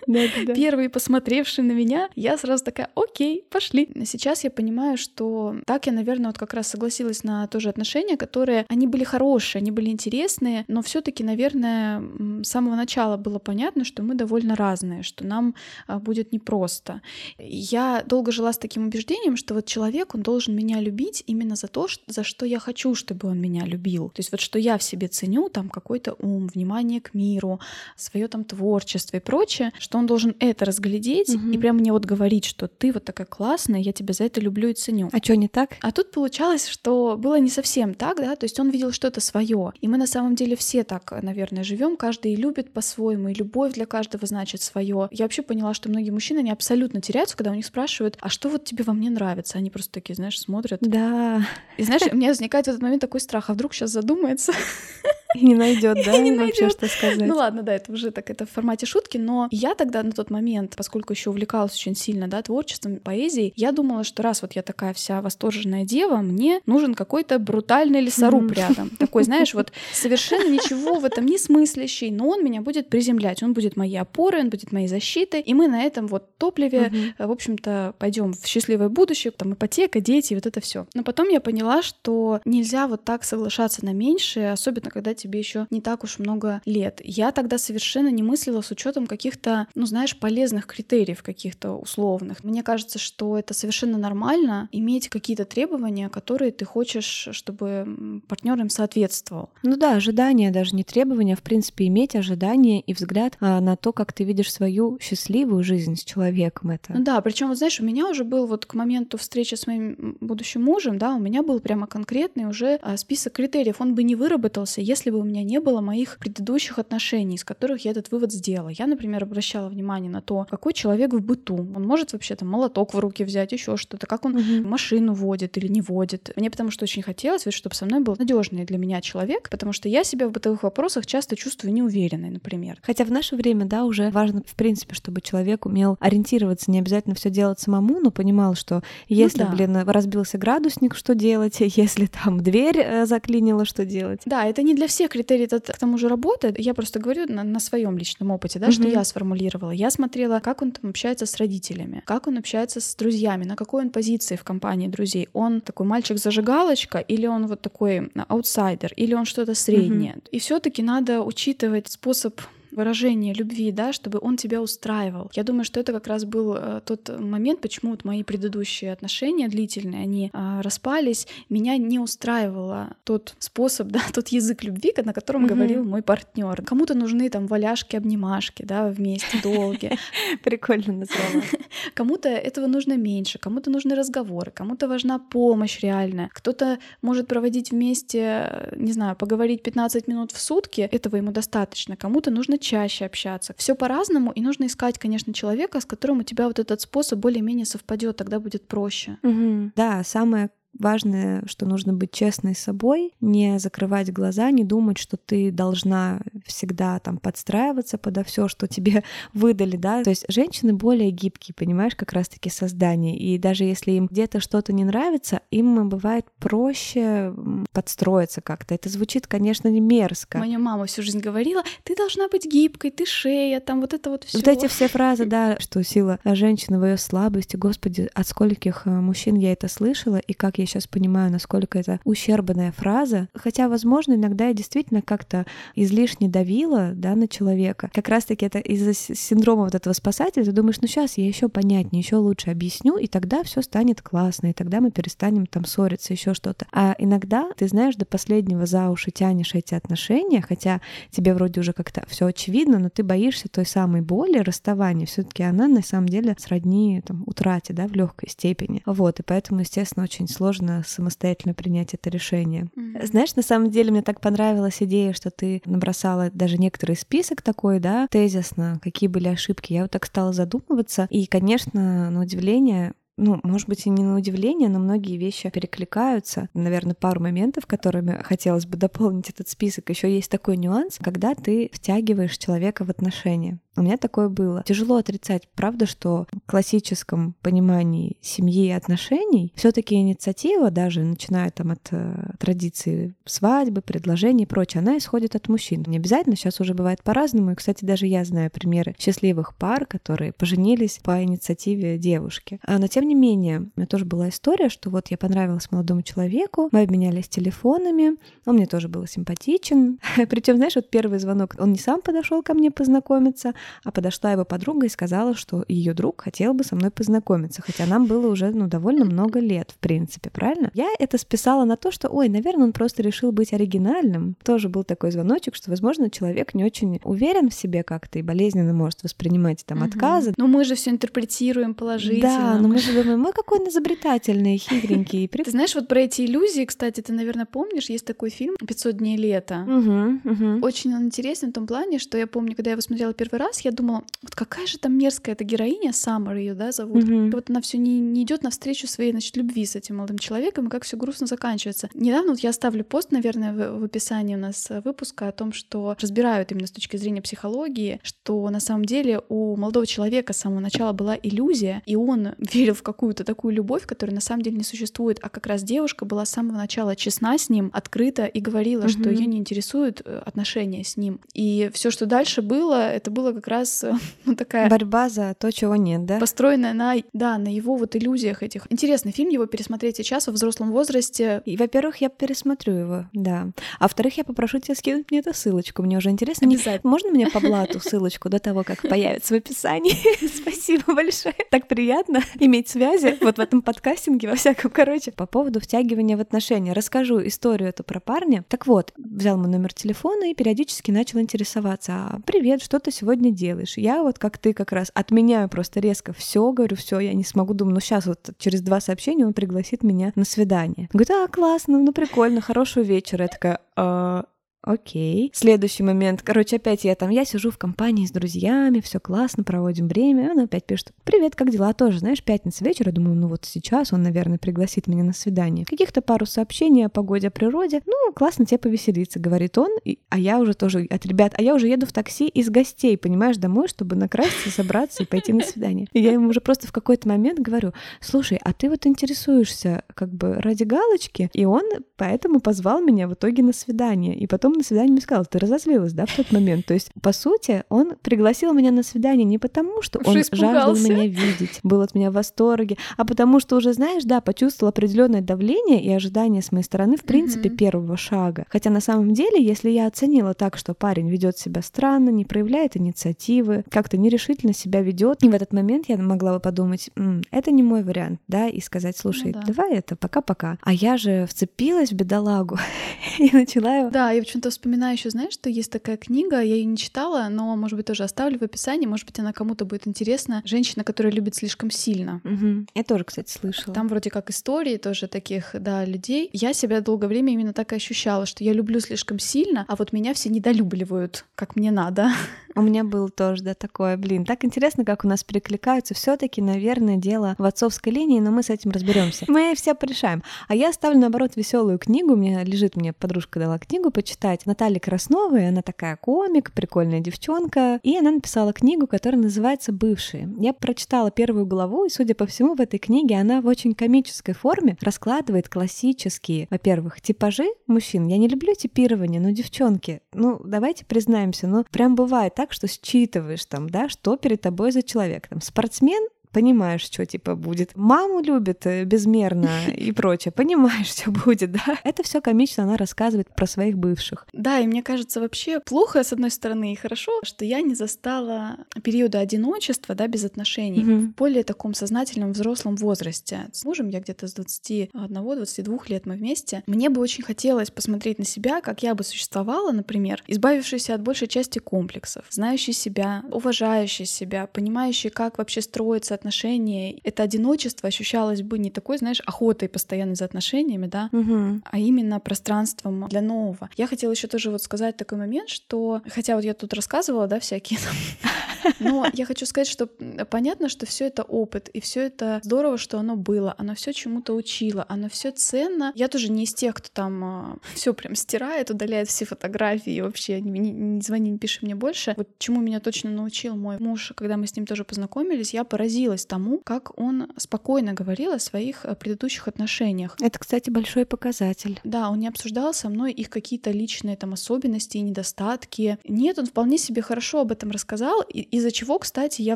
да, 0.07 0.53
первый 0.53 0.89
посмотревший 0.89 1.63
на 1.63 1.71
меня, 1.71 2.09
я 2.15 2.37
сразу 2.37 2.63
такая, 2.63 2.89
окей, 2.95 3.43
пошли. 3.49 3.89
Сейчас 4.05 4.43
я 4.43 4.51
понимаю, 4.51 4.97
что 4.97 5.55
так 5.65 5.87
я, 5.87 5.93
наверное, 5.93 6.27
вот 6.27 6.37
как 6.37 6.53
раз 6.53 6.67
согласилась 6.67 7.23
на 7.23 7.47
тоже 7.47 7.69
отношения, 7.69 8.17
которые, 8.17 8.65
они 8.69 8.87
были 8.87 9.03
хорошие, 9.03 9.61
они 9.61 9.71
были 9.71 9.89
интересные, 9.89 10.65
но 10.67 10.81
все 10.81 11.01
таки 11.01 11.23
наверное, 11.23 12.03
с 12.43 12.47
самого 12.47 12.75
начала 12.75 13.17
было 13.17 13.39
понятно, 13.39 13.83
что 13.83 14.03
мы 14.03 14.15
довольно 14.15 14.55
разные, 14.55 15.03
что 15.03 15.25
нам 15.25 15.55
а, 15.87 15.99
будет 15.99 16.31
непросто. 16.31 17.01
Я 17.39 18.03
долго 18.05 18.31
жила 18.31 18.53
с 18.53 18.57
таким 18.57 18.87
убеждением, 18.87 19.37
что 19.37 19.53
вот 19.53 19.65
человек, 19.65 20.15
он 20.15 20.21
должен 20.21 20.55
меня 20.55 20.79
любить 20.79 21.23
именно 21.27 21.55
за 21.55 21.67
то, 21.67 21.87
за 22.07 22.23
что 22.23 22.45
я 22.45 22.59
хочу, 22.59 22.95
чтобы 22.95 23.29
он 23.29 23.39
меня 23.39 23.65
любил. 23.65 24.09
То 24.09 24.19
есть 24.19 24.31
вот 24.31 24.41
что 24.51 24.59
я 24.59 24.77
в 24.77 24.83
себе 24.83 25.07
ценю, 25.07 25.47
там 25.47 25.69
какой-то 25.69 26.13
ум, 26.19 26.47
внимание 26.47 26.99
к 26.99 27.13
миру, 27.13 27.61
свое 27.95 28.27
там 28.27 28.43
творчество 28.43 29.15
и 29.15 29.21
прочее, 29.21 29.71
что 29.79 29.97
он 29.97 30.05
должен 30.05 30.35
это 30.41 30.65
разглядеть 30.65 31.29
угу. 31.29 31.51
и 31.51 31.57
прям 31.57 31.77
мне 31.77 31.93
вот 31.93 32.03
говорить, 32.03 32.43
что 32.43 32.67
ты 32.67 32.91
вот 32.91 33.05
такая 33.05 33.25
классная, 33.25 33.79
я 33.79 33.93
тебя 33.93 34.13
за 34.13 34.25
это 34.25 34.41
люблю 34.41 34.67
и 34.67 34.73
ценю. 34.73 35.09
А 35.13 35.19
что 35.19 35.37
не 35.37 35.47
так? 35.47 35.77
А 35.79 35.93
тут 35.93 36.11
получалось, 36.11 36.67
что 36.67 37.15
было 37.17 37.39
не 37.39 37.49
совсем 37.49 37.93
так, 37.93 38.17
да, 38.17 38.35
то 38.35 38.43
есть 38.43 38.59
он 38.59 38.71
видел 38.71 38.91
что-то 38.91 39.21
свое. 39.21 39.71
И 39.79 39.87
мы 39.87 39.95
на 39.95 40.05
самом 40.05 40.35
деле 40.35 40.57
все 40.57 40.83
так, 40.83 41.13
наверное, 41.23 41.63
живем, 41.63 41.95
каждый 41.95 42.35
любит 42.35 42.73
по-своему, 42.73 43.29
и 43.29 43.33
любовь 43.33 43.75
для 43.75 43.85
каждого 43.85 44.27
значит 44.27 44.61
свое. 44.61 45.07
Я 45.11 45.23
вообще 45.23 45.43
поняла, 45.43 45.73
что 45.73 45.87
многие 45.87 46.11
мужчины, 46.11 46.39
они 46.39 46.51
абсолютно 46.51 46.99
теряются, 46.99 47.37
когда 47.37 47.51
у 47.51 47.55
них 47.55 47.65
спрашивают, 47.65 48.17
а 48.19 48.27
что 48.27 48.49
вот 48.49 48.65
тебе 48.65 48.83
во 48.83 48.91
мне 48.91 49.09
нравится? 49.09 49.57
Они 49.57 49.69
просто 49.69 49.93
такие, 49.93 50.15
знаешь, 50.15 50.37
смотрят. 50.37 50.79
Да. 50.81 51.47
И 51.77 51.83
знаешь, 51.83 52.01
у 52.11 52.17
меня 52.17 52.27
возникает 52.27 52.65
в 52.65 52.67
этот 52.67 52.81
момент 52.81 52.99
такой 52.99 53.21
страх, 53.21 53.49
а 53.49 53.53
вдруг 53.53 53.73
сейчас 53.73 53.91
задумается, 53.91 54.40
задумается. 54.49 55.20
И 55.35 55.45
не 55.45 55.55
найдет, 55.55 55.97
да, 56.05 56.17
не 56.17 56.31
вообще 56.31 56.69
что 56.69 56.87
сказать. 56.87 57.27
Ну 57.27 57.35
ладно, 57.35 57.63
да, 57.63 57.73
это 57.73 57.91
уже 57.91 58.11
так, 58.11 58.29
это 58.29 58.45
в 58.45 58.49
формате 58.49 58.85
шутки, 58.85 59.17
но 59.17 59.47
я 59.51 59.75
тогда 59.75 60.03
на 60.03 60.11
тот 60.11 60.29
момент, 60.29 60.73
поскольку 60.75 61.13
еще 61.13 61.29
увлекалась 61.29 61.73
очень 61.73 61.95
сильно, 61.95 62.27
да, 62.27 62.41
творчеством, 62.41 62.97
поэзией, 62.97 63.53
я 63.55 63.71
думала, 63.71 64.03
что 64.03 64.23
раз 64.23 64.41
вот 64.41 64.53
я 64.53 64.61
такая 64.61 64.93
вся 64.93 65.21
восторженная 65.21 65.85
дева, 65.85 66.17
мне 66.17 66.61
нужен 66.65 66.93
какой-то 66.93 67.39
брутальный 67.39 68.01
лесоруб 68.01 68.51
рядом. 68.51 68.89
Такой, 68.89 69.23
знаешь, 69.23 69.53
вот 69.53 69.71
совершенно 69.93 70.49
ничего 70.49 70.99
в 70.99 71.05
этом 71.05 71.25
не 71.25 71.37
смыслящий, 71.37 72.11
но 72.11 72.29
он 72.29 72.43
меня 72.43 72.61
будет 72.61 72.89
приземлять, 72.89 73.43
он 73.43 73.53
будет 73.53 73.77
моей 73.77 73.97
опорой, 73.97 74.41
он 74.41 74.49
будет 74.49 74.71
моей 74.71 74.87
защитой, 74.87 75.41
и 75.41 75.53
мы 75.53 75.67
на 75.67 75.83
этом 75.83 76.07
вот 76.07 76.37
топливе, 76.37 77.13
в 77.17 77.31
общем-то, 77.31 77.95
пойдем 77.97 78.33
в 78.33 78.45
счастливое 78.45 78.89
будущее, 78.89 79.31
там 79.31 79.53
ипотека, 79.53 80.01
дети, 80.01 80.33
вот 80.33 80.45
это 80.45 80.59
все. 80.61 80.85
Но 80.93 81.03
потом 81.03 81.29
я 81.29 81.39
поняла, 81.39 81.81
что 81.81 82.41
нельзя 82.45 82.87
вот 82.87 83.03
так 83.03 83.23
соглашаться 83.23 83.85
на 83.85 83.93
меньшее, 83.93 84.51
особенно 84.51 84.89
когда 84.89 85.13
тебе 85.21 85.39
еще 85.39 85.67
не 85.69 85.81
так 85.81 86.03
уж 86.03 86.19
много 86.19 86.61
лет. 86.65 87.01
Я 87.03 87.31
тогда 87.31 87.57
совершенно 87.57 88.09
не 88.09 88.23
мыслила 88.23 88.61
с 88.61 88.71
учетом 88.71 89.07
каких-то, 89.07 89.67
ну 89.75 89.85
знаешь, 89.85 90.17
полезных 90.17 90.65
критериев 90.65 91.23
каких-то 91.23 91.73
условных. 91.73 92.43
Мне 92.43 92.63
кажется, 92.63 92.99
что 92.99 93.37
это 93.37 93.53
совершенно 93.53 93.97
нормально 93.97 94.69
иметь 94.71 95.09
какие-то 95.09 95.45
требования, 95.45 96.09
которые 96.09 96.51
ты 96.51 96.65
хочешь, 96.65 97.29
чтобы 97.31 98.21
партнер 98.27 98.59
им 98.59 98.69
соответствовал. 98.69 99.49
Ну 99.63 99.77
да, 99.77 99.95
ожидания 99.95 100.51
даже 100.51 100.75
не 100.75 100.83
требования, 100.83 101.35
в 101.35 101.41
принципе, 101.41 101.87
иметь 101.87 102.15
ожидания 102.15 102.81
и 102.81 102.93
взгляд 102.93 103.37
а, 103.39 103.61
на 103.61 103.75
то, 103.75 103.93
как 103.93 104.13
ты 104.13 104.23
видишь 104.23 104.51
свою 104.51 104.97
счастливую 104.99 105.63
жизнь 105.63 105.95
с 105.95 106.03
человеком. 106.03 106.71
Это. 106.71 106.93
Ну 106.93 107.03
да, 107.03 107.21
причем 107.21 107.49
вот 107.49 107.57
знаешь, 107.57 107.79
у 107.79 107.85
меня 107.85 108.09
уже 108.09 108.23
был 108.23 108.47
вот 108.47 108.65
к 108.65 108.73
моменту 108.73 109.17
встречи 109.17 109.55
с 109.55 109.67
моим 109.67 110.17
будущим 110.19 110.63
мужем, 110.63 110.97
да, 110.97 111.13
у 111.13 111.19
меня 111.19 111.43
был 111.43 111.59
прямо 111.59 111.87
конкретный 111.87 112.45
уже 112.45 112.79
а, 112.81 112.97
список 112.97 113.33
критериев. 113.33 113.79
Он 113.79 113.93
бы 113.93 114.03
не 114.03 114.15
выработался, 114.15 114.81
если 114.81 115.10
бы 115.11 115.19
у 115.19 115.23
меня 115.23 115.43
не 115.43 115.59
было 115.59 115.81
моих 115.81 116.17
предыдущих 116.17 116.79
отношений, 116.79 117.35
из 117.35 117.43
которых 117.43 117.85
я 117.85 117.91
этот 117.91 118.11
вывод 118.11 118.31
сделала. 118.31 118.69
Я, 118.69 118.87
например, 118.87 119.23
обращала 119.23 119.69
внимание 119.69 120.11
на 120.11 120.21
то, 120.21 120.47
какой 120.49 120.73
человек 120.73 121.13
в 121.13 121.21
быту. 121.21 121.55
Он 121.55 121.85
может 121.85 122.13
вообще 122.13 122.35
там 122.35 122.49
молоток 122.49 122.93
в 122.93 122.99
руки 122.99 123.23
взять, 123.23 123.51
еще 123.51 123.77
что-то, 123.77 124.07
как 124.07 124.25
он 124.25 124.35
угу. 124.35 124.67
машину 124.67 125.13
водит 125.13 125.57
или 125.57 125.67
не 125.67 125.81
водит. 125.81 126.31
Мне 126.35 126.49
потому 126.49 126.71
что 126.71 126.83
очень 126.83 127.01
хотелось, 127.01 127.45
чтобы 127.49 127.75
со 127.75 127.85
мной 127.85 128.01
был 128.01 128.15
надежный 128.17 128.65
для 128.65 128.77
меня 128.77 129.01
человек, 129.01 129.49
потому 129.49 129.73
что 129.73 129.89
я 129.89 130.03
себя 130.03 130.27
в 130.27 130.31
бытовых 130.31 130.63
вопросах 130.63 131.05
часто 131.05 131.35
чувствую 131.35 131.73
неуверенной, 131.73 132.29
например. 132.29 132.79
Хотя 132.81 133.03
в 133.03 133.11
наше 133.11 133.35
время, 133.35 133.65
да, 133.65 133.83
уже 133.83 134.09
важно, 134.09 134.43
в 134.45 134.55
принципе, 134.55 134.95
чтобы 134.95 135.21
человек 135.21 135.65
умел 135.65 135.97
ориентироваться, 135.99 136.71
не 136.71 136.79
обязательно 136.79 137.15
все 137.15 137.29
делать 137.29 137.59
самому, 137.59 137.99
но 137.99 138.11
понимал, 138.11 138.55
что 138.55 138.75
ну 138.75 138.81
если, 139.07 139.43
ну, 139.43 139.49
да. 139.49 139.55
блин, 139.55 139.77
разбился 139.77 140.37
градусник, 140.37 140.95
что 140.95 141.15
делать, 141.15 141.57
если 141.59 142.05
там 142.05 142.41
дверь 142.41 142.79
э, 142.79 143.05
заклинила, 143.05 143.65
что 143.65 143.85
делать. 143.85 144.21
Да, 144.25 144.45
это 144.45 144.61
не 144.61 144.75
для 144.75 144.87
всех 144.87 145.00
критерий 145.07 145.45
этот 145.45 145.67
к 145.67 145.77
тому 145.77 145.97
же 145.97 146.07
работает. 146.07 146.59
Я 146.59 146.73
просто 146.73 146.99
говорю 146.99 147.25
на, 147.27 147.43
на 147.43 147.59
своем 147.59 147.97
личном 147.97 148.31
опыте, 148.31 148.59
да, 148.59 148.67
угу. 148.67 148.73
что 148.73 148.87
я 148.87 149.03
сформулировала. 149.03 149.71
Я 149.71 149.91
смотрела, 149.91 150.39
как 150.39 150.61
он 150.61 150.71
там 150.71 150.89
общается 150.89 151.25
с 151.25 151.37
родителями, 151.37 152.01
как 152.05 152.27
он 152.27 152.37
общается 152.37 152.79
с 152.79 152.95
друзьями, 152.95 153.45
на 153.45 153.55
какой 153.55 153.83
он 153.83 153.89
позиции 153.89 154.35
в 154.35 154.43
компании 154.43 154.87
друзей. 154.87 155.29
Он 155.33 155.61
такой 155.61 155.85
мальчик-зажигалочка, 155.85 156.99
или 156.99 157.27
он 157.27 157.47
вот 157.47 157.61
такой 157.61 158.11
аутсайдер, 158.27 158.93
или 158.95 159.13
он 159.13 159.25
что-то 159.25 159.55
среднее. 159.55 160.13
Угу. 160.13 160.21
И 160.31 160.39
все-таки 160.39 160.81
надо 160.83 161.21
учитывать 161.21 161.91
способ 161.91 162.39
выражение 162.71 163.33
любви, 163.33 163.71
да, 163.71 163.93
чтобы 163.93 164.19
он 164.21 164.37
тебя 164.37 164.61
устраивал. 164.61 165.29
Я 165.33 165.43
думаю, 165.43 165.63
что 165.63 165.79
это 165.79 165.93
как 165.93 166.07
раз 166.07 166.25
был 166.25 166.55
э, 166.55 166.81
тот 166.85 167.09
момент, 167.19 167.61
почему 167.61 167.91
вот 167.91 168.03
мои 168.03 168.23
предыдущие 168.23 168.91
отношения 168.91 169.47
длительные, 169.47 170.03
они 170.03 170.31
э, 170.33 170.61
распались. 170.61 171.27
Меня 171.49 171.77
не 171.77 171.99
устраивало 171.99 172.95
тот 173.03 173.35
способ, 173.39 173.87
да, 173.91 174.01
тот 174.13 174.29
язык 174.29 174.63
любви, 174.63 174.93
на 175.03 175.13
котором 175.13 175.45
mm-hmm. 175.45 175.49
говорил 175.49 175.83
мой 175.83 176.01
партнер. 176.01 176.63
Кому-то 176.63 176.93
нужны 176.93 177.29
там 177.29 177.47
валяшки, 177.47 177.95
обнимашки, 177.95 178.63
да, 178.63 178.87
вместе 178.87 179.41
долгие. 179.41 179.97
Прикольно 180.43 180.93
назвала. 180.93 181.43
Кому-то 181.93 182.29
этого 182.29 182.67
нужно 182.67 182.97
меньше, 182.97 183.39
кому-то 183.39 183.69
нужны 183.69 183.95
разговоры, 183.95 184.51
кому-то 184.51 184.87
важна 184.87 185.19
помощь 185.19 185.79
реальная. 185.81 186.29
Кто-то 186.33 186.79
может 187.01 187.27
проводить 187.27 187.71
вместе, 187.71 188.71
не 188.75 188.91
знаю, 188.91 189.15
поговорить 189.15 189.63
15 189.63 190.07
минут 190.07 190.31
в 190.31 190.39
сутки, 190.39 190.81
этого 190.81 191.17
ему 191.17 191.31
достаточно. 191.31 191.95
Кому-то 191.95 192.31
нужно 192.31 192.57
чаще 192.61 193.05
общаться. 193.05 193.53
Все 193.57 193.75
по-разному, 193.75 194.31
и 194.31 194.41
нужно 194.41 194.65
искать, 194.65 194.97
конечно, 194.97 195.33
человека, 195.33 195.81
с 195.81 195.85
которым 195.85 196.19
у 196.19 196.23
тебя 196.23 196.47
вот 196.47 196.59
этот 196.59 196.81
способ 196.81 197.19
более-менее 197.19 197.65
совпадет, 197.65 198.17
тогда 198.17 198.39
будет 198.39 198.67
проще. 198.67 199.17
Угу. 199.23 199.71
Да, 199.75 200.03
самое 200.03 200.49
важно, 200.77 201.43
что 201.45 201.65
нужно 201.65 201.93
быть 201.93 202.11
честной 202.11 202.55
с 202.55 202.59
собой, 202.59 203.13
не 203.21 203.59
закрывать 203.59 204.11
глаза, 204.11 204.49
не 204.51 204.63
думать, 204.63 204.97
что 204.97 205.17
ты 205.17 205.51
должна 205.51 206.21
всегда 206.45 206.99
там 206.99 207.17
подстраиваться 207.17 207.97
подо 207.97 208.23
все, 208.23 208.47
что 208.47 208.67
тебе 208.67 209.03
выдали, 209.33 209.75
да. 209.75 210.03
То 210.03 210.09
есть 210.09 210.25
женщины 210.27 210.73
более 210.73 211.11
гибкие, 211.11 211.53
понимаешь, 211.57 211.95
как 211.95 212.13
раз-таки 212.13 212.49
создание. 212.49 213.17
И 213.17 213.37
даже 213.37 213.63
если 213.63 213.91
им 213.91 214.07
где-то 214.07 214.39
что-то 214.39 214.73
не 214.73 214.85
нравится, 214.85 215.41
им 215.51 215.89
бывает 215.89 216.25
проще 216.39 217.33
подстроиться 217.71 218.41
как-то. 218.41 218.73
Это 218.73 218.89
звучит, 218.89 219.27
конечно, 219.27 219.67
не 219.67 219.79
мерзко. 219.79 220.37
Моя 220.37 220.59
мама 220.59 220.85
всю 220.85 221.01
жизнь 221.01 221.19
говорила, 221.19 221.63
ты 221.83 221.95
должна 221.95 222.27
быть 222.27 222.45
гибкой, 222.45 222.91
ты 222.91 223.05
шея, 223.05 223.59
там 223.59 223.81
вот 223.81 223.93
это 223.93 224.09
вот 224.09 224.23
все. 224.23 224.37
Вот 224.37 224.47
эти 224.47 224.67
все 224.67 224.87
фразы, 224.87 225.25
да, 225.31 225.57
что 225.59 225.83
сила 225.83 226.19
женщины 226.25 226.79
в 226.79 226.85
ее 226.85 226.97
слабости, 226.97 227.55
господи, 227.55 228.09
от 228.13 228.27
скольких 228.27 228.83
э, 228.85 228.89
мужчин 228.89 229.35
я 229.35 229.51
это 229.51 229.67
слышала, 229.67 230.17
и 230.17 230.33
как 230.33 230.59
я 230.61 230.67
сейчас 230.67 230.87
понимаю, 230.87 231.31
насколько 231.31 231.79
это 231.79 231.99
ущербная 232.03 232.71
фраза. 232.71 233.27
Хотя, 233.35 233.67
возможно, 233.67 234.13
иногда 234.13 234.47
я 234.47 234.53
действительно 234.53 235.01
как-то 235.01 235.45
излишне 235.75 236.29
давила 236.29 236.91
да, 236.93 237.15
на 237.15 237.27
человека. 237.27 237.89
Как 237.93 238.07
раз-таки 238.07 238.45
это 238.45 238.59
из-за 238.59 238.93
синдрома 238.93 239.63
вот 239.63 239.75
этого 239.75 239.93
спасателя. 239.93 240.45
Ты 240.45 240.51
думаешь, 240.51 240.79
ну 240.81 240.87
сейчас 240.87 241.17
я 241.17 241.27
еще 241.27 241.49
понятнее, 241.49 242.01
еще 242.01 242.17
лучше 242.17 242.51
объясню, 242.51 242.97
и 242.97 243.07
тогда 243.07 243.43
все 243.43 243.61
станет 243.61 244.01
классно, 244.01 244.47
и 244.47 244.53
тогда 244.53 244.81
мы 244.81 244.91
перестанем 244.91 245.45
там 245.45 245.65
ссориться, 245.65 246.13
еще 246.13 246.33
что-то. 246.33 246.67
А 246.71 246.95
иногда 246.97 247.49
ты 247.57 247.67
знаешь, 247.67 247.95
до 247.95 248.05
последнего 248.05 248.65
за 248.65 248.89
уши 248.89 249.11
тянешь 249.11 249.55
эти 249.55 249.73
отношения, 249.73 250.41
хотя 250.41 250.81
тебе 251.09 251.33
вроде 251.33 251.61
уже 251.61 251.73
как-то 251.73 252.03
все 252.07 252.27
очевидно, 252.27 252.79
но 252.79 252.89
ты 252.89 253.03
боишься 253.03 253.49
той 253.49 253.65
самой 253.65 254.01
боли 254.01 254.37
расставания. 254.37 255.05
Все-таки 255.05 255.43
она 255.43 255.67
на 255.67 255.81
самом 255.81 256.07
деле 256.07 256.35
сродни 256.37 257.01
там, 257.05 257.23
утрате, 257.25 257.73
да, 257.73 257.87
в 257.87 257.93
легкой 257.93 258.29
степени. 258.29 258.81
Вот, 258.85 259.19
и 259.19 259.23
поэтому, 259.23 259.61
естественно, 259.61 260.03
очень 260.03 260.27
сложно 260.27 260.50
самостоятельно 260.85 261.53
принять 261.53 261.93
это 261.93 262.09
решение. 262.09 262.69
Mm-hmm. 262.75 263.05
Знаешь, 263.05 263.35
на 263.35 263.41
самом 263.41 263.71
деле 263.71 263.91
мне 263.91 264.01
так 264.01 264.21
понравилась 264.21 264.81
идея, 264.81 265.13
что 265.13 265.31
ты 265.31 265.61
набросала 265.65 266.29
даже 266.31 266.57
некоторый 266.57 266.95
список 266.95 267.41
такой, 267.41 267.79
да, 267.79 268.07
тезисно, 268.09 268.79
какие 268.81 269.07
были 269.07 269.27
ошибки. 269.27 269.73
Я 269.73 269.83
вот 269.83 269.91
так 269.91 270.05
стала 270.05 270.33
задумываться, 270.33 271.07
и, 271.09 271.25
конечно, 271.25 272.09
на 272.11 272.21
удивление, 272.21 272.93
ну, 273.21 273.39
может 273.43 273.69
быть, 273.69 273.85
и 273.85 273.89
не 273.91 274.03
на 274.03 274.17
удивление, 274.17 274.67
но 274.67 274.79
многие 274.79 275.15
вещи 275.15 275.51
перекликаются. 275.51 276.49
Наверное, 276.55 276.95
пару 276.95 277.21
моментов, 277.21 277.67
которыми 277.67 278.19
хотелось 278.23 278.65
бы 278.65 278.77
дополнить 278.77 279.29
этот 279.29 279.47
список. 279.47 279.91
Еще 279.91 280.11
есть 280.11 280.31
такой 280.31 280.57
нюанс, 280.57 280.97
когда 280.97 281.35
ты 281.35 281.69
втягиваешь 281.71 282.37
человека 282.37 282.83
в 282.83 282.89
отношения. 282.89 283.59
У 283.77 283.83
меня 283.83 283.97
такое 283.97 284.27
было. 284.27 284.63
Тяжело 284.65 284.97
отрицать, 284.97 285.47
правда, 285.55 285.85
что 285.85 286.27
в 286.33 286.49
классическом 286.49 287.35
понимании 287.41 288.17
семьи 288.21 288.67
и 288.67 288.71
отношений 288.71 289.53
все-таки 289.55 289.95
инициатива, 289.95 290.71
даже 290.71 291.03
начиная 291.03 291.51
там 291.51 291.71
от 291.71 291.87
э, 291.91 292.33
традиции 292.37 293.15
свадьбы, 293.25 293.81
предложений 293.81 294.43
и 294.43 294.47
прочее, 294.47 294.81
она 294.81 294.97
исходит 294.97 295.35
от 295.35 295.47
мужчин. 295.47 295.85
Не 295.87 295.97
обязательно, 295.97 296.35
сейчас 296.35 296.59
уже 296.59 296.73
бывает 296.73 297.01
по-разному. 297.01 297.51
И, 297.51 297.55
кстати, 297.55 297.85
даже 297.85 298.07
я 298.07 298.25
знаю 298.25 298.51
примеры 298.51 298.93
счастливых 298.99 299.55
пар, 299.55 299.85
которые 299.85 300.33
поженились 300.33 300.99
по 301.01 301.23
инициативе 301.23 301.97
девушки. 301.97 302.59
А, 302.65 302.77
но 302.77 302.87
тем 302.87 303.07
не 303.07 303.10
менее, 303.15 303.59
у 303.59 303.79
меня 303.79 303.87
тоже 303.87 304.05
была 304.05 304.29
история, 304.29 304.69
что 304.69 304.89
вот 304.89 305.07
я 305.09 305.17
понравилась 305.17 305.71
молодому 305.71 306.01
человеку, 306.01 306.69
мы 306.71 306.81
обменялись 306.81 307.27
телефонами, 307.27 308.17
он 308.45 308.55
мне 308.55 308.65
тоже 308.65 308.87
был 308.87 309.05
симпатичен. 309.07 309.99
Причем, 310.29 310.57
знаешь, 310.57 310.75
вот 310.75 310.89
первый 310.89 311.19
звонок, 311.19 311.55
он 311.59 311.71
не 311.71 311.79
сам 311.79 312.01
подошел 312.01 312.41
ко 312.43 312.53
мне 312.53 312.71
познакомиться, 312.71 313.53
а 313.83 313.91
подошла 313.91 314.31
его 314.31 314.45
подруга 314.45 314.85
и 314.85 314.89
сказала, 314.89 315.35
что 315.35 315.63
ее 315.67 315.93
друг 315.93 316.21
хотел 316.21 316.53
бы 316.53 316.63
со 316.63 316.75
мной 316.75 316.91
познакомиться, 316.91 317.61
хотя 317.61 317.85
нам 317.85 318.05
было 318.05 318.27
уже 318.27 318.51
ну, 318.51 318.67
довольно 318.67 319.05
много 319.05 319.39
лет, 319.39 319.71
в 319.71 319.77
принципе, 319.77 320.29
правильно? 320.29 320.71
Я 320.73 320.89
это 320.99 321.17
списала 321.17 321.65
на 321.65 321.77
то, 321.77 321.91
что, 321.91 322.09
ой, 322.09 322.29
наверное, 322.29 322.65
он 322.65 322.73
просто 322.73 323.03
решил 323.03 323.31
быть 323.31 323.53
оригинальным. 323.53 324.35
Тоже 324.43 324.69
был 324.69 324.83
такой 324.83 325.11
звоночек, 325.11 325.55
что, 325.55 325.69
возможно, 325.69 326.09
человек 326.09 326.53
не 326.53 326.63
очень 326.63 326.99
уверен 327.03 327.49
в 327.49 327.53
себе 327.53 327.83
как-то 327.83 328.19
и 328.19 328.21
болезненно 328.21 328.73
может 328.73 329.03
воспринимать 329.03 329.65
там 329.65 329.79
угу. 329.79 329.87
отказы. 329.87 330.33
Но 330.37 330.47
мы 330.47 330.63
же 330.63 330.75
все 330.75 330.91
интерпретируем 330.91 331.73
положительно. 331.73 332.21
Да, 332.21 332.57
но 332.59 332.67
мы 332.67 332.77
же 332.77 332.90
думаем, 332.93 333.19
мы 333.19 333.31
какой 333.33 333.59
он 333.59 333.67
изобретательный, 333.67 334.57
хитренький. 334.57 335.27
Ты 335.27 335.51
знаешь, 335.51 335.75
вот 335.75 335.87
про 335.87 336.01
эти 336.01 336.21
иллюзии, 336.21 336.65
кстати, 336.65 337.01
ты, 337.01 337.13
наверное, 337.13 337.45
помнишь, 337.45 337.89
есть 337.89 338.05
такой 338.05 338.29
фильм 338.29 338.55
«500 338.61 338.93
дней 338.93 339.17
лета». 339.17 339.65
Угу, 339.67 340.31
угу. 340.31 340.65
Очень 340.65 340.95
он 340.95 341.05
интересен 341.05 341.49
в 341.49 341.53
том 341.53 341.67
плане, 341.67 341.99
что 341.99 342.17
я 342.17 342.27
помню, 342.27 342.55
когда 342.55 342.71
я 342.71 342.73
его 342.73 342.81
смотрела 342.81 343.13
первый 343.13 343.39
раз, 343.39 343.61
я 343.61 343.71
думала, 343.71 344.03
вот 344.21 344.35
какая 344.35 344.67
же 344.67 344.77
там 344.77 344.97
мерзкая 344.97 345.35
эта 345.35 345.43
героиня, 345.43 345.93
Саммер 345.93 346.35
ее, 346.35 346.53
да, 346.53 346.71
зовут. 346.71 347.03
Mm-hmm. 347.03 347.31
Вот 347.31 347.49
она 347.49 347.61
все 347.61 347.77
не, 347.77 347.99
не 347.99 348.23
идет 348.23 348.43
навстречу 348.43 348.87
своей, 348.87 349.11
значит, 349.11 349.37
любви 349.37 349.65
с 349.65 349.75
этим 349.75 349.97
молодым 349.97 350.17
человеком, 350.17 350.67
и 350.67 350.69
как 350.69 350.83
все 350.83 350.97
грустно 350.97 351.27
заканчивается. 351.27 351.89
Недавно 351.93 352.31
вот 352.31 352.39
я 352.39 352.49
оставлю 352.49 352.83
пост, 352.83 353.11
наверное, 353.11 353.53
в, 353.53 353.79
в 353.79 353.83
описании 353.83 354.35
у 354.35 354.39
нас 354.39 354.69
выпуска 354.83 355.27
о 355.27 355.31
том, 355.31 355.53
что 355.53 355.95
разбирают 355.99 356.51
именно 356.51 356.67
с 356.67 356.71
точки 356.71 356.97
зрения 356.97 357.21
психологии, 357.21 357.99
что 358.03 358.49
на 358.49 358.59
самом 358.59 358.85
деле 358.85 359.21
у 359.29 359.55
молодого 359.55 359.85
человека 359.85 360.33
с 360.33 360.37
самого 360.37 360.59
начала 360.59 360.93
была 360.93 361.17
иллюзия, 361.21 361.81
и 361.85 361.95
он 361.95 362.29
верил 362.37 362.73
в 362.73 362.80
какую-то 362.81 363.23
такую 363.23 363.53
любовь, 363.53 363.85
которая 363.85 364.15
на 364.15 364.21
самом 364.21 364.43
деле 364.43 364.57
не 364.57 364.63
существует, 364.63 365.19
а 365.21 365.29
как 365.29 365.47
раз 365.47 365.63
девушка 365.63 366.05
была 366.05 366.25
с 366.25 366.29
самого 366.29 366.57
начала 366.57 366.95
честна 366.95 367.37
с 367.37 367.49
ним, 367.49 367.69
открыта 367.73 368.25
и 368.25 368.39
говорила, 368.39 368.83
mm-hmm. 368.83 369.01
что 369.01 369.09
ее 369.09 369.25
не 369.25 369.37
интересуют 369.37 370.01
э, 370.03 370.21
отношения 370.25 370.83
с 370.83 370.97
ним. 370.97 371.19
И 371.33 371.69
все, 371.73 371.91
что 371.91 372.05
дальше 372.05 372.41
было, 372.41 372.89
это 372.89 373.11
было 373.11 373.31
как 373.33 373.47
раз 373.47 373.83
э, 373.83 373.93
ну, 374.25 374.35
такая... 374.35 374.69
Борьба 374.69 375.09
за 375.09 375.35
то, 375.37 375.51
чего 375.51 375.75
нет, 375.75 376.05
да? 376.05 376.19
Построенная 376.19 376.73
на, 376.73 376.95
да, 377.13 377.37
на 377.37 377.53
его 377.53 377.75
вот 377.75 377.95
иллюзиях 377.95 378.43
этих. 378.43 378.67
Интересный 378.69 379.11
фильм, 379.11 379.29
его 379.29 379.45
пересмотреть 379.45 379.97
сейчас 379.97 380.27
во 380.27 380.33
взрослом 380.33 380.71
возрасте. 380.71 381.41
И, 381.45 381.57
во-первых, 381.57 381.97
я 381.97 382.09
пересмотрю 382.09 382.73
его, 382.73 383.05
да. 383.13 383.49
А 383.79 383.83
во-вторых, 383.83 384.17
я 384.17 384.23
попрошу 384.23 384.59
тебя 384.59 384.75
скинуть 384.75 385.11
мне 385.11 385.19
эту 385.19 385.33
ссылочку. 385.33 385.83
Мне 385.83 385.97
уже 385.97 386.09
интересно. 386.09 386.47
Обязательно. 386.47 386.89
Можно 386.89 387.11
мне 387.11 387.27
по 387.27 387.39
блату 387.39 387.79
ссылочку 387.79 388.29
до 388.29 388.39
того, 388.39 388.63
как 388.63 388.81
появится 388.81 389.33
в 389.33 389.37
описании? 389.37 389.95
Спасибо 390.41 390.93
большое. 390.93 391.35
Так 391.49 391.67
приятно 391.67 392.21
иметь 392.39 392.69
связи 392.71 393.17
вот 393.21 393.37
в 393.37 393.39
этом 393.39 393.61
подкастинге, 393.61 394.29
во 394.29 394.35
всяком. 394.35 394.71
Короче, 394.71 395.11
по 395.11 395.25
поводу 395.25 395.59
втягивания 395.59 396.17
в 396.17 396.21
отношения. 396.21 396.73
Расскажу 396.73 397.25
историю 397.25 397.69
эту 397.69 397.83
про 397.83 397.99
парня. 397.99 398.43
Так 398.47 398.67
вот, 398.67 398.93
взял 398.97 399.37
мой 399.37 399.49
номер 399.49 399.73
телефона 399.73 400.31
и 400.31 400.33
периодически 400.33 400.91
начал 400.91 401.19
интересоваться. 401.19 401.91
А, 401.93 402.19
привет, 402.25 402.61
что 402.61 402.79
ты 402.79 402.91
сегодня 402.91 403.31
делаешь? 403.31 403.77
Я 403.77 404.01
вот 404.03 404.17
как 404.19 404.37
ты 404.37 404.53
как 404.53 404.71
раз 404.71 404.91
отменяю 404.93 405.49
просто 405.49 405.79
резко 405.79 406.13
все, 406.13 406.51
говорю, 406.51 406.75
все, 406.75 406.99
я 406.99 407.13
не 407.13 407.23
смогу, 407.23 407.53
думаю, 407.53 407.75
ну 407.75 407.79
сейчас 407.79 408.05
вот 408.05 408.29
через 408.37 408.61
два 408.61 408.79
сообщения 408.79 409.25
он 409.25 409.33
пригласит 409.33 409.83
меня 409.83 410.11
на 410.15 410.25
свидание. 410.25 410.89
Говорит, 410.93 411.11
а, 411.11 411.27
классно, 411.27 411.79
ну 411.79 411.91
прикольно, 411.91 412.41
хорошего 412.41 412.83
вечера. 412.83 413.23
Я 413.23 413.27
такая, 413.27 413.59
а, 413.75 414.25
Окей. 414.63 415.31
Следующий 415.33 415.81
момент. 415.81 416.21
Короче, 416.21 416.57
опять 416.57 416.83
я 416.83 416.93
там, 416.93 417.09
я 417.09 417.25
сижу 417.25 417.49
в 417.49 417.57
компании 417.57 418.05
с 418.05 418.11
друзьями, 418.11 418.79
все 418.79 418.99
классно, 418.99 419.43
проводим 419.43 419.87
время. 419.87 420.31
Она 420.31 420.43
опять 420.43 420.65
пишет, 420.65 420.91
привет, 421.03 421.35
как 421.35 421.49
дела? 421.49 421.73
Тоже, 421.73 421.99
знаешь, 421.99 422.23
пятница 422.23 422.63
вечер. 422.63 422.87
Я 422.87 422.91
думаю, 422.91 423.15
ну 423.15 423.27
вот 423.27 423.45
сейчас 423.45 423.91
он, 423.91 424.03
наверное, 424.03 424.37
пригласит 424.37 424.85
меня 424.85 425.03
на 425.03 425.13
свидание. 425.13 425.65
Каких-то 425.65 426.01
пару 426.01 426.27
сообщений 426.27 426.85
о 426.85 426.89
погоде, 426.89 427.29
о 427.29 427.31
природе. 427.31 427.81
Ну, 427.87 428.13
классно 428.13 428.45
тебе 428.45 428.59
повеселиться, 428.59 429.19
говорит 429.19 429.57
он. 429.57 429.71
И, 429.83 429.97
а 430.09 430.19
я 430.19 430.37
уже 430.39 430.53
тоже 430.53 430.85
от 430.91 431.05
ребят, 431.07 431.33
а 431.37 431.41
я 431.41 431.55
уже 431.55 431.67
еду 431.67 431.87
в 431.87 431.93
такси 431.93 432.27
из 432.27 432.51
гостей, 432.51 432.97
понимаешь, 432.97 433.37
домой, 433.37 433.67
чтобы 433.67 433.95
накраситься, 433.95 434.51
собраться 434.51 435.01
и 435.01 435.07
пойти 435.07 435.33
на 435.33 435.41
свидание. 435.43 435.87
И 435.91 436.01
я 436.01 436.11
ему 436.11 436.29
уже 436.29 436.39
просто 436.39 436.67
в 436.67 436.71
какой-то 436.71 437.07
момент 437.07 437.39
говорю, 437.39 437.73
слушай, 437.99 438.39
а 438.43 438.53
ты 438.53 438.69
вот 438.69 438.85
интересуешься 438.85 439.83
как 439.95 440.13
бы 440.13 440.35
ради 440.35 440.63
галочки? 440.63 441.31
И 441.33 441.45
он 441.45 441.63
поэтому 441.97 442.41
позвал 442.41 442.79
меня 442.81 443.07
в 443.07 443.13
итоге 443.13 443.41
на 443.41 443.53
свидание. 443.53 444.15
И 444.15 444.27
потом 444.27 444.50
потом 444.51 444.57
на 444.57 444.63
свидание 444.63 444.91
мне 444.91 445.01
сказал, 445.01 445.25
ты 445.25 445.39
разозлилась, 445.39 445.93
да, 445.93 446.05
в 446.05 446.15
тот 446.15 446.31
момент? 446.31 446.65
То 446.65 446.73
есть, 446.73 446.91
по 447.01 447.11
сути, 447.13 447.63
он 447.69 447.93
пригласил 448.01 448.53
меня 448.53 448.71
на 448.71 448.83
свидание 448.83 449.23
не 449.23 449.37
потому, 449.37 449.81
что 449.81 449.99
он 450.03 450.13
жаждал 450.13 450.75
меня 450.75 451.07
видеть, 451.07 451.59
был 451.63 451.81
от 451.81 451.95
меня 451.95 452.11
в 452.11 452.13
восторге, 452.13 452.77
а 452.97 453.05
потому 453.05 453.39
что 453.39 453.55
уже, 453.55 453.73
знаешь, 453.73 454.03
да, 454.03 454.21
почувствовал 454.21 454.69
определенное 454.69 455.21
давление 455.21 455.81
и 455.81 455.91
ожидание 455.91 456.41
с 456.41 456.51
моей 456.51 456.63
стороны, 456.63 456.97
в 456.97 457.03
принципе, 457.03 457.49
mm-hmm. 457.49 457.55
первого 457.55 457.97
шага. 457.97 458.45
Хотя 458.49 458.69
на 458.69 458.81
самом 458.81 459.13
деле, 459.13 459.43
если 459.43 459.69
я 459.69 459.87
оценила 459.87 460.33
так, 460.33 460.57
что 460.57 460.73
парень 460.73 461.09
ведет 461.09 461.37
себя 461.37 461.61
странно, 461.61 462.09
не 462.09 462.25
проявляет 462.25 462.77
инициативы, 462.77 463.63
как-то 463.69 463.97
нерешительно 463.97 464.53
себя 464.53 464.81
ведет, 464.81 465.23
и 465.23 465.29
в 465.29 465.33
этот 465.33 465.53
момент 465.53 465.85
я 465.87 465.97
могла 465.97 466.33
бы 466.33 466.39
подумать, 466.39 466.89
М, 466.95 467.21
это 467.31 467.51
не 467.51 467.63
мой 467.63 467.83
вариант, 467.83 468.19
да, 468.27 468.47
и 468.47 468.59
сказать, 468.61 468.97
слушай, 468.97 469.31
ну, 469.33 469.41
да. 469.41 469.53
давай 469.53 469.75
это 469.75 469.95
пока-пока. 469.95 470.57
А 470.61 470.73
я 470.73 470.97
же 470.97 471.25
вцепилась 471.27 471.91
в 471.91 471.95
бедолагу 471.95 472.57
и 473.19 473.29
начала 473.31 473.75
его... 473.77 473.89
Да, 473.89 474.11
я 474.11 474.21
почему-то 474.41 474.49
вспоминаю 474.49 474.93
еще, 474.93 475.09
знаешь, 475.11 475.33
что 475.33 475.49
есть 475.49 475.71
такая 475.71 475.97
книга, 475.97 476.41
я 476.41 476.55
ее 476.55 476.65
не 476.65 476.77
читала, 476.77 477.27
но, 477.29 477.55
может 477.55 477.77
быть, 477.77 477.85
тоже 477.85 478.03
оставлю 478.03 478.39
в 478.39 478.41
описании, 478.41 478.87
может 478.87 479.05
быть, 479.05 479.19
она 479.19 479.33
кому-то 479.33 479.65
будет 479.65 479.87
интересна. 479.87 480.41
Женщина, 480.45 480.83
которая 480.83 481.13
любит 481.13 481.35
слишком 481.35 481.69
сильно. 481.69 482.21
Угу. 482.23 482.65
Я 482.73 482.83
тоже, 482.83 483.03
кстати, 483.03 483.31
слышала. 483.31 483.75
Там 483.75 483.87
вроде 483.87 484.09
как 484.09 484.31
истории 484.31 484.77
тоже 484.77 485.07
таких, 485.07 485.51
да, 485.53 485.85
людей. 485.85 486.29
Я 486.33 486.53
себя 486.53 486.81
долгое 486.81 487.07
время 487.07 487.33
именно 487.33 487.53
так 487.53 487.71
и 487.73 487.75
ощущала, 487.75 488.25
что 488.25 488.43
я 488.43 488.53
люблю 488.53 488.79
слишком 488.79 489.19
сильно, 489.19 489.65
а 489.67 489.75
вот 489.75 489.93
меня 489.93 490.13
все 490.13 490.29
недолюбливают, 490.29 491.25
как 491.35 491.55
мне 491.55 491.69
надо. 491.69 492.09
У 492.55 492.61
меня 492.61 492.83
было 492.83 493.09
тоже, 493.09 493.43
да, 493.43 493.53
такое, 493.53 493.97
блин. 493.97 494.25
Так 494.25 494.45
интересно, 494.45 494.85
как 494.85 495.05
у 495.05 495.07
нас 495.07 495.23
перекликаются. 495.23 495.93
все 495.93 496.17
таки 496.17 496.41
наверное, 496.41 496.97
дело 496.97 497.35
в 497.37 497.43
отцовской 497.43 497.89
линии, 497.89 498.19
но 498.19 498.31
мы 498.31 498.43
с 498.43 498.49
этим 498.49 498.71
разберемся. 498.71 499.25
Мы 499.31 499.53
все 499.55 499.73
порешаем. 499.73 500.23
А 500.47 500.55
я 500.55 500.71
ставлю, 500.73 500.99
наоборот, 500.99 501.31
веселую 501.35 501.79
книгу. 501.79 502.13
У 502.13 502.15
меня 502.15 502.43
лежит, 502.43 502.75
мне 502.75 502.93
подружка 502.93 503.39
дала 503.39 503.57
книгу 503.57 503.91
почитать. 503.91 504.45
Наталья 504.45 504.79
Красновой, 504.79 505.47
она 505.47 505.61
такая 505.61 505.95
комик, 505.95 506.51
прикольная 506.51 506.99
девчонка. 506.99 507.79
И 507.83 507.97
она 507.97 508.11
написала 508.11 508.53
книгу, 508.53 508.87
которая 508.87 509.21
называется 509.21 509.71
«Бывшие». 509.71 510.29
Я 510.37 510.53
прочитала 510.53 511.11
первую 511.11 511.45
главу, 511.45 511.85
и, 511.85 511.89
судя 511.89 512.15
по 512.15 512.25
всему, 512.25 512.55
в 512.55 512.61
этой 512.61 512.79
книге 512.79 513.15
она 513.17 513.41
в 513.41 513.47
очень 513.47 513.73
комической 513.73 514.33
форме 514.33 514.77
раскладывает 514.81 515.49
классические, 515.49 516.47
во-первых, 516.49 517.01
типажи 517.01 517.45
мужчин. 517.67 518.07
Я 518.07 518.17
не 518.17 518.27
люблю 518.27 518.53
типирование, 518.53 519.21
но, 519.21 519.31
девчонки, 519.31 520.01
ну, 520.13 520.41
давайте 520.43 520.85
признаемся, 520.85 521.47
ну, 521.47 521.65
прям 521.71 521.95
бывает 521.95 522.35
так, 522.41 522.53
что 522.53 522.67
считываешь 522.67 523.45
там, 523.45 523.69
да, 523.69 523.87
что 523.87 524.17
перед 524.17 524.41
тобой 524.41 524.71
за 524.71 524.81
человек. 524.81 525.27
Там 525.27 525.41
спортсмен 525.41 526.07
понимаешь, 526.31 526.81
что 526.81 527.05
типа 527.05 527.35
будет. 527.35 527.75
Маму 527.75 528.21
любит 528.21 528.65
э, 528.65 528.83
безмерно 528.83 529.49
и 529.75 529.91
прочее, 529.91 530.31
понимаешь, 530.31 530.87
что 530.87 531.11
будет, 531.11 531.51
да? 531.51 531.77
Это 531.83 532.03
все 532.03 532.21
комично, 532.21 532.63
она 532.63 532.77
рассказывает 532.77 533.33
про 533.35 533.45
своих 533.47 533.77
бывших. 533.77 534.27
Да, 534.33 534.59
и 534.59 534.67
мне 534.67 534.83
кажется, 534.83 535.19
вообще 535.19 535.59
плохо, 535.59 536.03
с 536.03 536.13
одной 536.13 536.31
стороны, 536.31 536.73
и 536.73 536.75
хорошо, 536.75 537.11
что 537.23 537.45
я 537.45 537.61
не 537.61 537.75
застала 537.75 538.57
периода 538.83 539.19
одиночества, 539.19 539.95
да, 539.95 540.07
без 540.07 540.25
отношений 540.25 540.83
угу. 540.83 541.01
в 541.01 541.15
более 541.15 541.43
таком 541.43 541.73
сознательном 541.73 542.31
взрослом 542.31 542.75
возрасте. 542.75 543.47
С 543.51 543.63
мужем 543.65 543.89
я 543.89 543.99
где-то 543.99 544.27
с 544.27 544.35
21-22 544.35 545.79
лет 545.87 546.05
мы 546.05 546.15
вместе. 546.15 546.63
Мне 546.67 546.89
бы 546.89 547.01
очень 547.01 547.23
хотелось 547.23 547.71
посмотреть 547.71 548.19
на 548.19 548.25
себя, 548.25 548.61
как 548.61 548.83
я 548.83 548.95
бы 548.95 549.03
существовала, 549.03 549.71
например, 549.71 550.23
избавившаяся 550.27 550.95
от 550.95 551.01
большей 551.01 551.27
части 551.27 551.59
комплексов, 551.59 552.25
знающая 552.29 552.73
себя, 552.73 553.23
уважающая 553.31 554.05
себя, 554.05 554.47
понимающая, 554.47 555.11
как 555.11 555.37
вообще 555.37 555.61
строится 555.61 556.15
отношения, 556.21 556.99
это 557.03 557.23
одиночество 557.23 557.87
ощущалось 557.87 558.43
бы 558.43 558.59
не 558.59 558.69
такой, 558.69 558.97
знаешь, 558.97 559.21
охотой 559.25 559.67
постоянно 559.69 560.13
за 560.13 560.25
отношениями, 560.25 560.85
да, 560.85 561.09
угу. 561.11 561.61
а 561.65 561.79
именно 561.79 562.19
пространством 562.19 563.07
для 563.09 563.21
нового. 563.21 563.69
Я 563.75 563.87
хотела 563.87 564.11
еще 564.11 564.27
тоже 564.27 564.51
вот 564.51 564.61
сказать 564.61 564.97
такой 564.97 565.17
момент, 565.17 565.49
что, 565.49 566.01
хотя 566.07 566.35
вот 566.35 566.45
я 566.45 566.53
тут 566.53 566.73
рассказывала, 566.73 567.27
да, 567.27 567.39
всякие 567.39 567.79
но 568.79 569.07
я 569.13 569.25
хочу 569.25 569.45
сказать, 569.45 569.67
что 569.67 569.87
понятно, 570.29 570.69
что 570.69 570.85
все 570.85 571.05
это 571.05 571.23
опыт, 571.23 571.69
и 571.69 571.81
все 571.81 572.01
это 572.01 572.39
здорово, 572.43 572.77
что 572.77 572.99
оно 572.99 573.15
было, 573.15 573.55
оно 573.57 573.73
все 573.73 573.93
чему-то 573.93 574.33
учило, 574.33 574.85
оно 574.89 575.09
все 575.09 575.31
ценно. 575.31 575.91
Я 575.95 576.07
тоже 576.07 576.31
не 576.31 576.43
из 576.43 576.53
тех, 576.53 576.75
кто 576.75 576.89
там 576.93 577.23
а, 577.23 577.57
все 577.73 577.93
прям 577.93 578.15
стирает, 578.15 578.69
удаляет 578.69 579.07
все 579.07 579.25
фотографии 579.25 579.93
и 579.93 580.01
вообще 580.01 580.39
не, 580.41 580.59
не, 580.59 580.71
не 580.71 581.01
звони, 581.01 581.31
не 581.31 581.37
пиши 581.37 581.59
мне 581.61 581.75
больше. 581.75 582.13
Вот 582.17 582.29
чему 582.37 582.61
меня 582.61 582.79
точно 582.79 583.09
научил 583.09 583.55
мой 583.55 583.77
муж, 583.79 584.13
когда 584.15 584.37
мы 584.37 584.47
с 584.47 584.55
ним 584.55 584.65
тоже 584.65 584.83
познакомились, 584.83 585.53
я 585.53 585.63
поразилась 586.11 586.25
тому, 586.25 586.59
как 586.59 586.99
он 586.99 587.27
спокойно 587.37 587.93
говорил 587.93 588.31
о 588.33 588.39
своих 588.39 588.85
э, 588.85 588.95
предыдущих 588.95 589.47
отношениях. 589.47 590.17
Это, 590.21 590.39
кстати, 590.39 590.69
большой 590.69 591.05
показатель. 591.05 591.79
Да, 591.83 592.09
он 592.09 592.19
не 592.19 592.27
обсуждал 592.27 592.73
со 592.73 592.89
мной 592.89 593.11
их 593.11 593.29
какие-то 593.29 593.71
личные 593.71 594.15
там 594.15 594.33
особенности 594.33 594.97
и 594.97 595.01
недостатки. 595.01 595.97
Нет, 596.07 596.39
он 596.39 596.45
вполне 596.45 596.77
себе 596.77 597.01
хорошо 597.01 597.41
об 597.41 597.51
этом 597.51 597.71
рассказал, 597.71 598.21
из-за 598.21 598.71
чего, 598.71 598.99
кстати, 598.99 599.41
я 599.41 599.55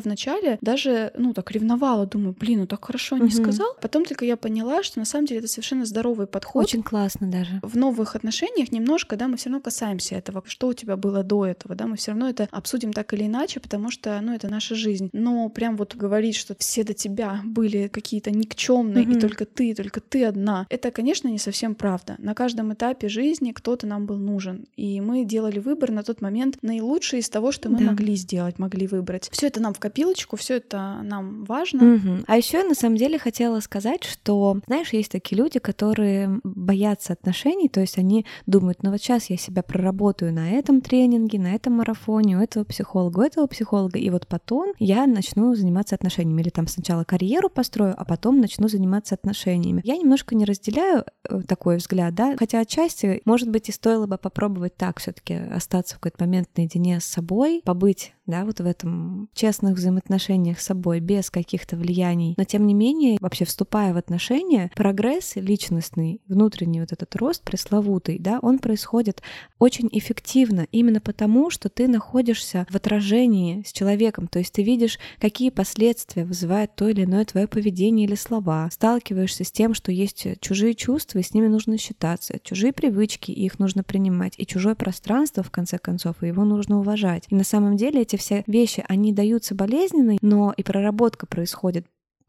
вначале 0.00 0.58
даже, 0.60 1.12
ну, 1.16 1.34
так 1.34 1.50
ревновала, 1.50 2.06
думаю, 2.06 2.34
блин, 2.38 2.60
ну 2.60 2.66
так 2.66 2.84
хорошо 2.84 3.16
не 3.16 3.24
угу. 3.24 3.30
сказал. 3.30 3.76
Потом 3.80 4.04
только 4.04 4.24
я 4.24 4.36
поняла, 4.36 4.82
что 4.82 4.98
на 4.98 5.04
самом 5.04 5.26
деле 5.26 5.40
это 5.40 5.48
совершенно 5.48 5.84
здоровый 5.84 6.26
подход. 6.26 6.64
Очень 6.64 6.82
классно 6.82 7.30
даже. 7.30 7.60
В 7.62 7.76
новых 7.76 8.16
отношениях 8.16 8.72
немножко, 8.72 9.16
да, 9.16 9.28
мы 9.28 9.36
все 9.36 9.50
равно 9.50 9.62
касаемся 9.62 10.14
этого, 10.14 10.42
что 10.46 10.68
у 10.68 10.72
тебя 10.72 10.96
было 10.96 11.22
до 11.22 11.46
этого, 11.46 11.74
да, 11.74 11.86
мы 11.86 11.96
все 11.96 12.12
равно 12.12 12.28
это 12.28 12.48
обсудим 12.50 12.92
так 12.92 13.12
или 13.12 13.26
иначе, 13.26 13.60
потому 13.60 13.90
что, 13.90 14.18
ну, 14.22 14.34
это 14.34 14.48
наша 14.48 14.74
жизнь. 14.74 15.10
Но 15.12 15.48
прям 15.48 15.76
вот 15.76 15.94
говорить, 15.96 16.36
что 16.46 16.54
все 16.58 16.84
до 16.84 16.94
тебя 16.94 17.40
были 17.44 17.88
какие-то 17.88 18.30
никчемные, 18.30 19.04
угу. 19.04 19.16
и 19.16 19.20
только 19.20 19.44
ты, 19.44 19.74
только 19.74 20.00
ты 20.00 20.24
одна, 20.24 20.66
это, 20.70 20.92
конечно, 20.92 21.26
не 21.26 21.38
совсем 21.38 21.74
правда. 21.74 22.14
На 22.18 22.34
каждом 22.34 22.72
этапе 22.72 23.08
жизни 23.08 23.50
кто-то 23.50 23.86
нам 23.86 24.06
был 24.06 24.16
нужен, 24.16 24.66
и 24.76 25.00
мы 25.00 25.24
делали 25.24 25.58
выбор 25.58 25.90
на 25.90 26.04
тот 26.04 26.20
момент 26.20 26.58
наилучший 26.62 27.18
из 27.18 27.28
того, 27.28 27.50
что 27.50 27.68
мы 27.68 27.78
да. 27.78 27.86
могли 27.86 28.14
сделать, 28.14 28.60
могли 28.60 28.86
выбрать. 28.86 29.28
Все 29.32 29.48
это 29.48 29.60
нам 29.60 29.74
в 29.74 29.80
копилочку, 29.80 30.36
все 30.36 30.58
это 30.58 31.00
нам 31.02 31.44
важно. 31.44 31.94
Угу. 31.94 32.24
А 32.28 32.36
еще 32.36 32.62
на 32.62 32.74
самом 32.74 32.96
деле 32.96 33.18
хотела 33.18 33.58
сказать, 33.58 34.04
что, 34.04 34.60
знаешь, 34.66 34.92
есть 34.92 35.10
такие 35.10 35.36
люди, 35.36 35.58
которые 35.58 36.40
боятся 36.44 37.14
отношений, 37.14 37.68
то 37.68 37.80
есть 37.80 37.98
они 37.98 38.24
думают, 38.46 38.84
ну 38.84 38.92
вот 38.92 39.00
сейчас 39.00 39.30
я 39.30 39.36
себя 39.36 39.64
проработаю 39.64 40.32
на 40.32 40.52
этом 40.52 40.80
тренинге, 40.80 41.40
на 41.40 41.54
этом 41.56 41.72
марафоне, 41.72 42.38
у 42.38 42.40
этого 42.40 42.62
психолога, 42.62 43.18
у 43.18 43.22
этого 43.22 43.46
психолога, 43.48 43.98
и 43.98 44.10
вот 44.10 44.28
потом 44.28 44.74
я 44.78 45.06
начну 45.06 45.56
заниматься 45.56 45.96
отношениями, 45.96 46.35
или 46.38 46.48
там 46.48 46.66
сначала 46.66 47.04
карьеру 47.04 47.48
построю, 47.48 47.94
а 47.96 48.04
потом 48.04 48.40
начну 48.40 48.68
заниматься 48.68 49.14
отношениями. 49.14 49.80
Я 49.84 49.96
немножко 49.96 50.34
не 50.34 50.44
разделяю 50.44 51.04
э, 51.28 51.42
такой 51.42 51.76
взгляд, 51.76 52.14
да, 52.14 52.36
хотя 52.36 52.60
отчасти, 52.60 53.22
может 53.24 53.50
быть, 53.50 53.68
и 53.68 53.72
стоило 53.72 54.06
бы 54.06 54.18
попробовать 54.18 54.76
так 54.76 54.98
все 55.00 55.12
таки 55.12 55.34
остаться 55.34 55.96
в 55.96 56.00
какой-то 56.00 56.24
момент 56.24 56.48
наедине 56.56 57.00
с 57.00 57.04
собой, 57.04 57.62
побыть 57.64 58.15
да, 58.26 58.44
вот 58.44 58.60
в 58.60 58.66
этом 58.66 59.28
честных 59.34 59.74
взаимоотношениях 59.74 60.60
с 60.60 60.64
собой, 60.64 61.00
без 61.00 61.30
каких-то 61.30 61.76
влияний. 61.76 62.34
Но 62.36 62.44
тем 62.44 62.66
не 62.66 62.74
менее, 62.74 63.18
вообще 63.20 63.44
вступая 63.44 63.94
в 63.94 63.96
отношения, 63.96 64.70
прогресс 64.74 65.36
личностный, 65.36 66.20
внутренний 66.28 66.80
вот 66.80 66.92
этот 66.92 67.14
рост 67.16 67.42
пресловутый, 67.42 68.18
да, 68.18 68.38
он 68.42 68.58
происходит 68.58 69.22
очень 69.58 69.88
эффективно 69.92 70.66
именно 70.72 71.00
потому, 71.00 71.50
что 71.50 71.68
ты 71.68 71.88
находишься 71.88 72.66
в 72.70 72.74
отражении 72.74 73.62
с 73.66 73.72
человеком, 73.72 74.28
то 74.28 74.38
есть 74.38 74.52
ты 74.52 74.62
видишь, 74.62 74.98
какие 75.18 75.50
последствия 75.50 76.24
вызывает 76.24 76.74
то 76.74 76.88
или 76.88 77.04
иное 77.04 77.24
твое 77.24 77.46
поведение 77.46 78.06
или 78.06 78.14
слова, 78.14 78.68
сталкиваешься 78.72 79.44
с 79.44 79.52
тем, 79.52 79.74
что 79.74 79.92
есть 79.92 80.26
чужие 80.40 80.74
чувства, 80.74 81.18
и 81.18 81.22
с 81.22 81.32
ними 81.32 81.46
нужно 81.46 81.78
считаться, 81.78 82.38
чужие 82.42 82.72
привычки, 82.72 83.30
и 83.30 83.44
их 83.44 83.58
нужно 83.58 83.82
принимать, 83.82 84.34
и 84.38 84.46
чужое 84.46 84.74
пространство, 84.74 85.42
в 85.42 85.50
конце 85.50 85.78
концов, 85.78 86.22
и 86.22 86.26
его 86.26 86.44
нужно 86.44 86.78
уважать. 86.78 87.24
И 87.28 87.34
на 87.34 87.44
самом 87.44 87.76
деле 87.76 88.02
эти 88.02 88.15
все 88.16 88.44
вещи, 88.46 88.84
они 88.88 89.12
даются 89.12 89.54
болезненной, 89.54 90.18
но 90.22 90.52
и 90.56 90.62
проработка 90.62 91.26
происходит 91.26 91.86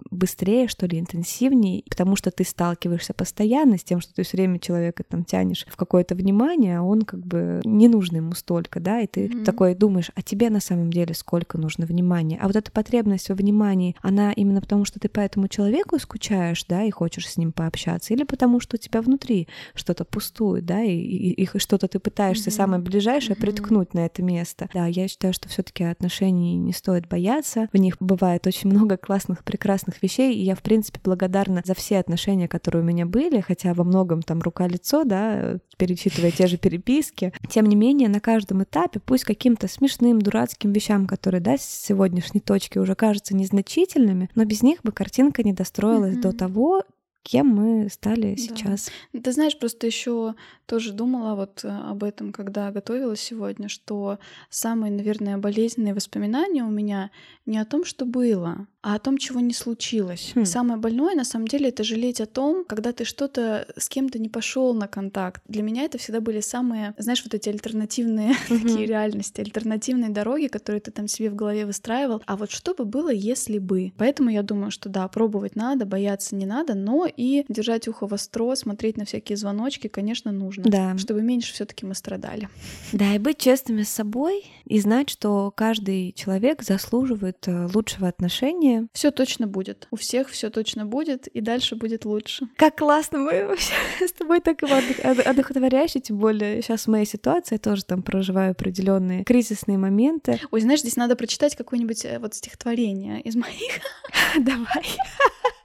быстрее, 0.10 0.68
что 0.68 0.86
ли, 0.86 1.00
интенсивнее, 1.00 1.84
потому 1.90 2.16
что 2.16 2.32
ты 2.32 2.44
сталкиваешься 2.44 3.14
постоянно 3.14 3.78
с 3.78 3.84
тем, 3.84 4.00
что 4.00 4.14
ты 4.14 4.24
все 4.24 4.38
время 4.38 4.60
человека 4.60 5.04
там 5.04 5.24
тянешь 5.24 5.66
в 5.68 5.76
какое-то 5.76 6.16
внимание, 6.16 6.80
а 6.80 6.84
он 6.84 7.02
как 7.02 7.26
бы 7.26 7.62
не 7.64 7.88
нужно 7.88 8.18
ему 8.18 8.34
столько, 8.34 8.80
да, 8.80 9.02
и 9.02 9.08
ты 9.08 9.28
mm-hmm. 9.28 9.44
такой 9.44 9.76
думаешь, 9.76 10.12
а 10.16 10.22
тебе 10.22 10.50
на 10.50 10.60
самом 10.60 10.92
деле 10.92 11.14
сколько 11.14 11.58
нужно 11.58 11.86
внимания. 11.86 12.40
А 12.42 12.48
вот 12.48 12.56
эта 12.56 12.72
потребность 12.72 13.30
во 13.30 13.36
внимании, 13.36 13.96
она 14.02 14.32
именно 14.34 14.62
потому, 14.62 14.86
что 14.86 15.00
ты 15.00 15.10
по 15.10 15.20
этому 15.20 15.48
человеку 15.48 16.00
скучаешь, 16.00 16.64
да, 16.66 16.84
и 16.84 16.92
хочешь 16.92 17.30
с 17.30 17.38
ним 17.38 17.52
пообщаться, 17.52 18.14
или 18.14 18.24
потому 18.24 18.60
что 18.60 18.76
у 18.76 18.80
тебя 18.80 19.02
внутри 19.02 19.48
что-то 19.74 20.06
пустует, 20.06 20.66
да, 20.66 20.84
и, 20.84 20.96
и, 20.96 21.44
и 21.44 21.58
что-то 21.58 21.88
ты 21.88 22.00
пытаешься 22.00 22.50
mm-hmm. 22.50 22.54
самое 22.54 22.82
ближайшее 22.82 23.36
mm-hmm. 23.36 23.42
приткнуть 23.42 23.94
на 23.94 24.06
это 24.06 24.22
место. 24.22 24.70
Да, 24.74 24.86
я 24.86 25.08
считаю, 25.08 25.34
что 25.34 25.50
все-таки 25.50 25.84
отношений 25.84 26.58
не 26.58 26.74
стоит 26.74 27.08
бояться. 27.08 27.68
В 27.74 27.78
них 27.78 27.98
бывает 28.00 28.46
очень 28.48 28.70
много 28.70 28.98
классных, 28.98 29.44
прекрасных 29.44 29.87
прекрасных 29.88 30.04
вещей, 30.04 30.36
и 30.36 30.44
я, 30.44 30.56
в 30.56 30.62
принципе, 30.62 31.00
благодарна 31.04 31.62
за 31.66 31.74
все 31.74 32.00
отношения, 32.00 32.48
которые 32.48 32.84
у 32.84 32.86
меня 32.86 33.06
были, 33.06 33.42
хотя 33.42 33.74
во 33.74 33.84
многом 33.84 34.22
там 34.22 34.42
рука-лицо, 34.42 35.04
да, 35.04 35.60
перечитывая 35.78 36.32
те 36.32 36.48
же 36.48 36.58
переписки. 36.58 37.34
Тем 37.50 37.66
не 37.66 37.76
менее, 37.76 38.10
на 38.10 38.20
каждом 38.20 38.64
этапе, 38.64 39.00
пусть 39.00 39.24
каким-то 39.24 39.68
смешным, 39.68 40.22
дурацким 40.22 40.74
вещам, 40.74 41.08
которые, 41.08 41.42
да, 41.42 41.58
с 41.58 41.64
сегодняшней 41.64 42.42
точки 42.42 42.80
уже 42.80 42.96
кажутся 42.96 43.36
незначительными, 43.36 44.30
но 44.36 44.46
без 44.46 44.64
них 44.64 44.82
бы 44.84 44.92
картинка 44.92 45.44
не 45.44 45.54
достроилась 45.54 46.16
mm-hmm. 46.16 46.22
до 46.22 46.34
того, 46.34 46.84
кем 47.28 47.48
мы 47.48 47.90
стали 47.90 48.36
да. 48.36 48.42
сейчас. 48.42 48.90
Ты 49.12 49.32
знаешь, 49.34 49.60
просто 49.60 49.86
еще 49.86 50.36
тоже 50.66 50.94
думала 50.94 51.36
вот 51.36 51.66
э, 51.66 51.68
об 51.68 52.06
этом, 52.06 52.32
когда 52.32 52.72
готовилась 52.72 53.20
сегодня, 53.20 53.68
что 53.68 54.18
самые, 54.50 54.94
наверное, 54.94 55.38
болезненные 55.38 55.94
воспоминания 55.94 56.64
у 56.64 56.70
меня 56.70 57.12
не 57.46 57.58
о 57.58 57.66
том, 57.66 57.84
что 57.84 58.06
было, 58.06 58.68
а 58.88 58.96
о 58.96 59.00
том, 59.00 59.18
чего 59.18 59.42
не 59.42 59.54
случилось. 59.54 60.32
Хм. 60.34 60.46
Самое 60.46 60.80
больное, 60.80 61.14
на 61.14 61.26
самом 61.26 61.50
деле, 61.50 61.68
это 61.68 61.84
жалеть 61.84 62.22
о 62.22 62.26
том, 62.26 62.64
когда 62.64 62.94
ты 62.94 63.04
что-то 63.04 63.68
с 63.76 63.90
кем-то 63.90 64.18
не 64.18 64.30
пошел 64.30 64.74
на 64.74 64.88
контакт. 64.88 65.42
Для 65.50 65.62
меня 65.62 65.84
это 65.84 65.98
всегда 65.98 66.22
были 66.22 66.40
самые, 66.40 66.94
знаешь, 66.98 67.22
вот 67.22 67.34
эти 67.34 67.50
альтернативные 67.50 68.34
такие 68.48 68.86
реальности, 68.86 69.42
альтернативные 69.42 70.10
дороги, 70.10 70.48
которые 70.48 70.80
ты 70.80 70.92
там 70.92 71.10
себе 71.10 71.30
в 71.30 71.36
голове 71.36 71.66
выстраивал. 71.66 72.24
А 72.26 72.38
вот 72.38 72.50
что 72.50 72.74
бы 72.74 72.86
было, 72.86 73.12
если 73.12 73.60
бы? 73.60 73.92
Поэтому 73.98 74.30
я 74.30 74.42
думаю, 74.42 74.72
что 74.72 74.88
да, 74.88 75.06
пробовать 75.10 75.58
надо, 75.58 75.86
бояться 75.86 76.38
не 76.38 76.46
надо, 76.46 76.74
но 76.74 77.10
и 77.14 77.44
держать 77.50 77.90
ухо 77.90 78.08
востро, 78.08 78.56
смотреть 78.56 78.96
на 78.96 79.04
всякие 79.04 79.36
звоночки, 79.36 79.90
конечно, 79.90 80.32
нужно, 80.32 80.64
да. 80.64 80.98
чтобы 80.98 81.24
меньше 81.24 81.54
все-таки 81.54 81.86
мы 81.86 81.94
страдали. 81.94 82.48
Да, 82.94 83.14
и 83.16 83.20
быть 83.20 83.38
честными 83.38 83.84
с 83.84 83.90
собой 83.90 84.46
и 84.64 84.80
знать, 84.80 85.10
что 85.10 85.52
каждый 85.54 86.14
человек 86.14 86.64
заслуживает 86.64 87.46
э, 87.50 87.68
лучшего 87.74 88.08
отношения 88.08 88.77
Все 88.94 89.12
точно 89.12 89.48
будет. 89.48 89.88
У 89.92 89.96
всех 89.96 90.30
все 90.30 90.50
точно 90.50 90.86
будет, 90.86 91.28
и 91.28 91.42
дальше 91.42 91.76
будет 91.76 92.06
лучше. 92.06 92.48
Как 92.56 92.78
классно 92.78 93.20
мы 93.20 93.56
с 94.00 94.12
тобой 94.14 94.40
так 94.42 94.62
его 94.62 94.76
одухотворяюще, 95.26 96.00
тем 96.00 96.18
более 96.18 96.62
сейчас 96.62 96.86
в 96.86 96.88
моей 96.88 97.06
ситуации 97.06 97.56
я 97.56 97.60
тоже 97.60 97.86
там 97.86 98.04
проживаю 98.04 98.52
определенные 98.52 99.24
кризисные 99.24 99.78
моменты. 99.78 100.40
Ой, 100.52 100.62
знаешь, 100.62 100.82
здесь 100.82 100.96
надо 100.96 101.16
прочитать 101.16 101.56
какое-нибудь 101.56 102.06
э, 102.06 102.20
вот 102.20 102.34
стихотворение 102.34 103.22
из 103.22 103.36
моих. 103.36 103.82
Давай. 104.38 104.86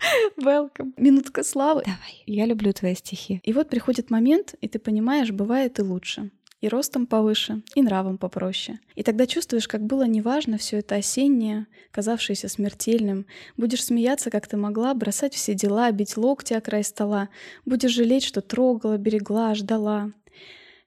Welcome. 0.39 0.93
Минутка 0.97 1.43
славы. 1.43 1.83
Давай. 1.85 2.23
Я 2.27 2.47
люблю 2.47 2.73
твои 2.73 2.95
стихи. 2.95 3.41
И 3.45 3.53
вот 3.53 3.69
приходит 3.69 4.11
момент, 4.11 4.55
и 4.61 4.69
ты 4.69 4.79
понимаешь, 4.79 5.31
бывает 5.31 5.79
и 5.79 5.83
лучше 5.83 6.31
и 6.63 6.69
ростом 6.69 7.07
повыше, 7.07 7.61
и 7.75 7.83
нравом 7.83 8.17
попроще. 8.17 8.79
И 8.95 9.03
тогда 9.03 9.27
чувствуешь, 9.27 9.67
как 9.67 9.83
было 9.83 10.07
неважно 10.07 10.59
все 10.59 10.79
это 10.79 10.95
осеннее, 10.95 11.67
казавшееся 11.91 12.49
смертельным. 12.49 13.27
Будешь 13.57 13.85
смеяться, 13.85 14.31
как 14.31 14.47
ты 14.47 14.57
могла, 14.57 14.95
бросать 14.95 15.35
все 15.35 15.55
дела, 15.55 15.91
бить 15.91 16.17
локти 16.17 16.55
о 16.55 16.61
край 16.61 16.85
стола. 16.85 17.29
Будешь 17.67 17.91
жалеть, 17.91 18.23
что 18.23 18.41
трогала, 18.41 18.97
берегла, 18.97 19.57
ждала. 19.57 20.13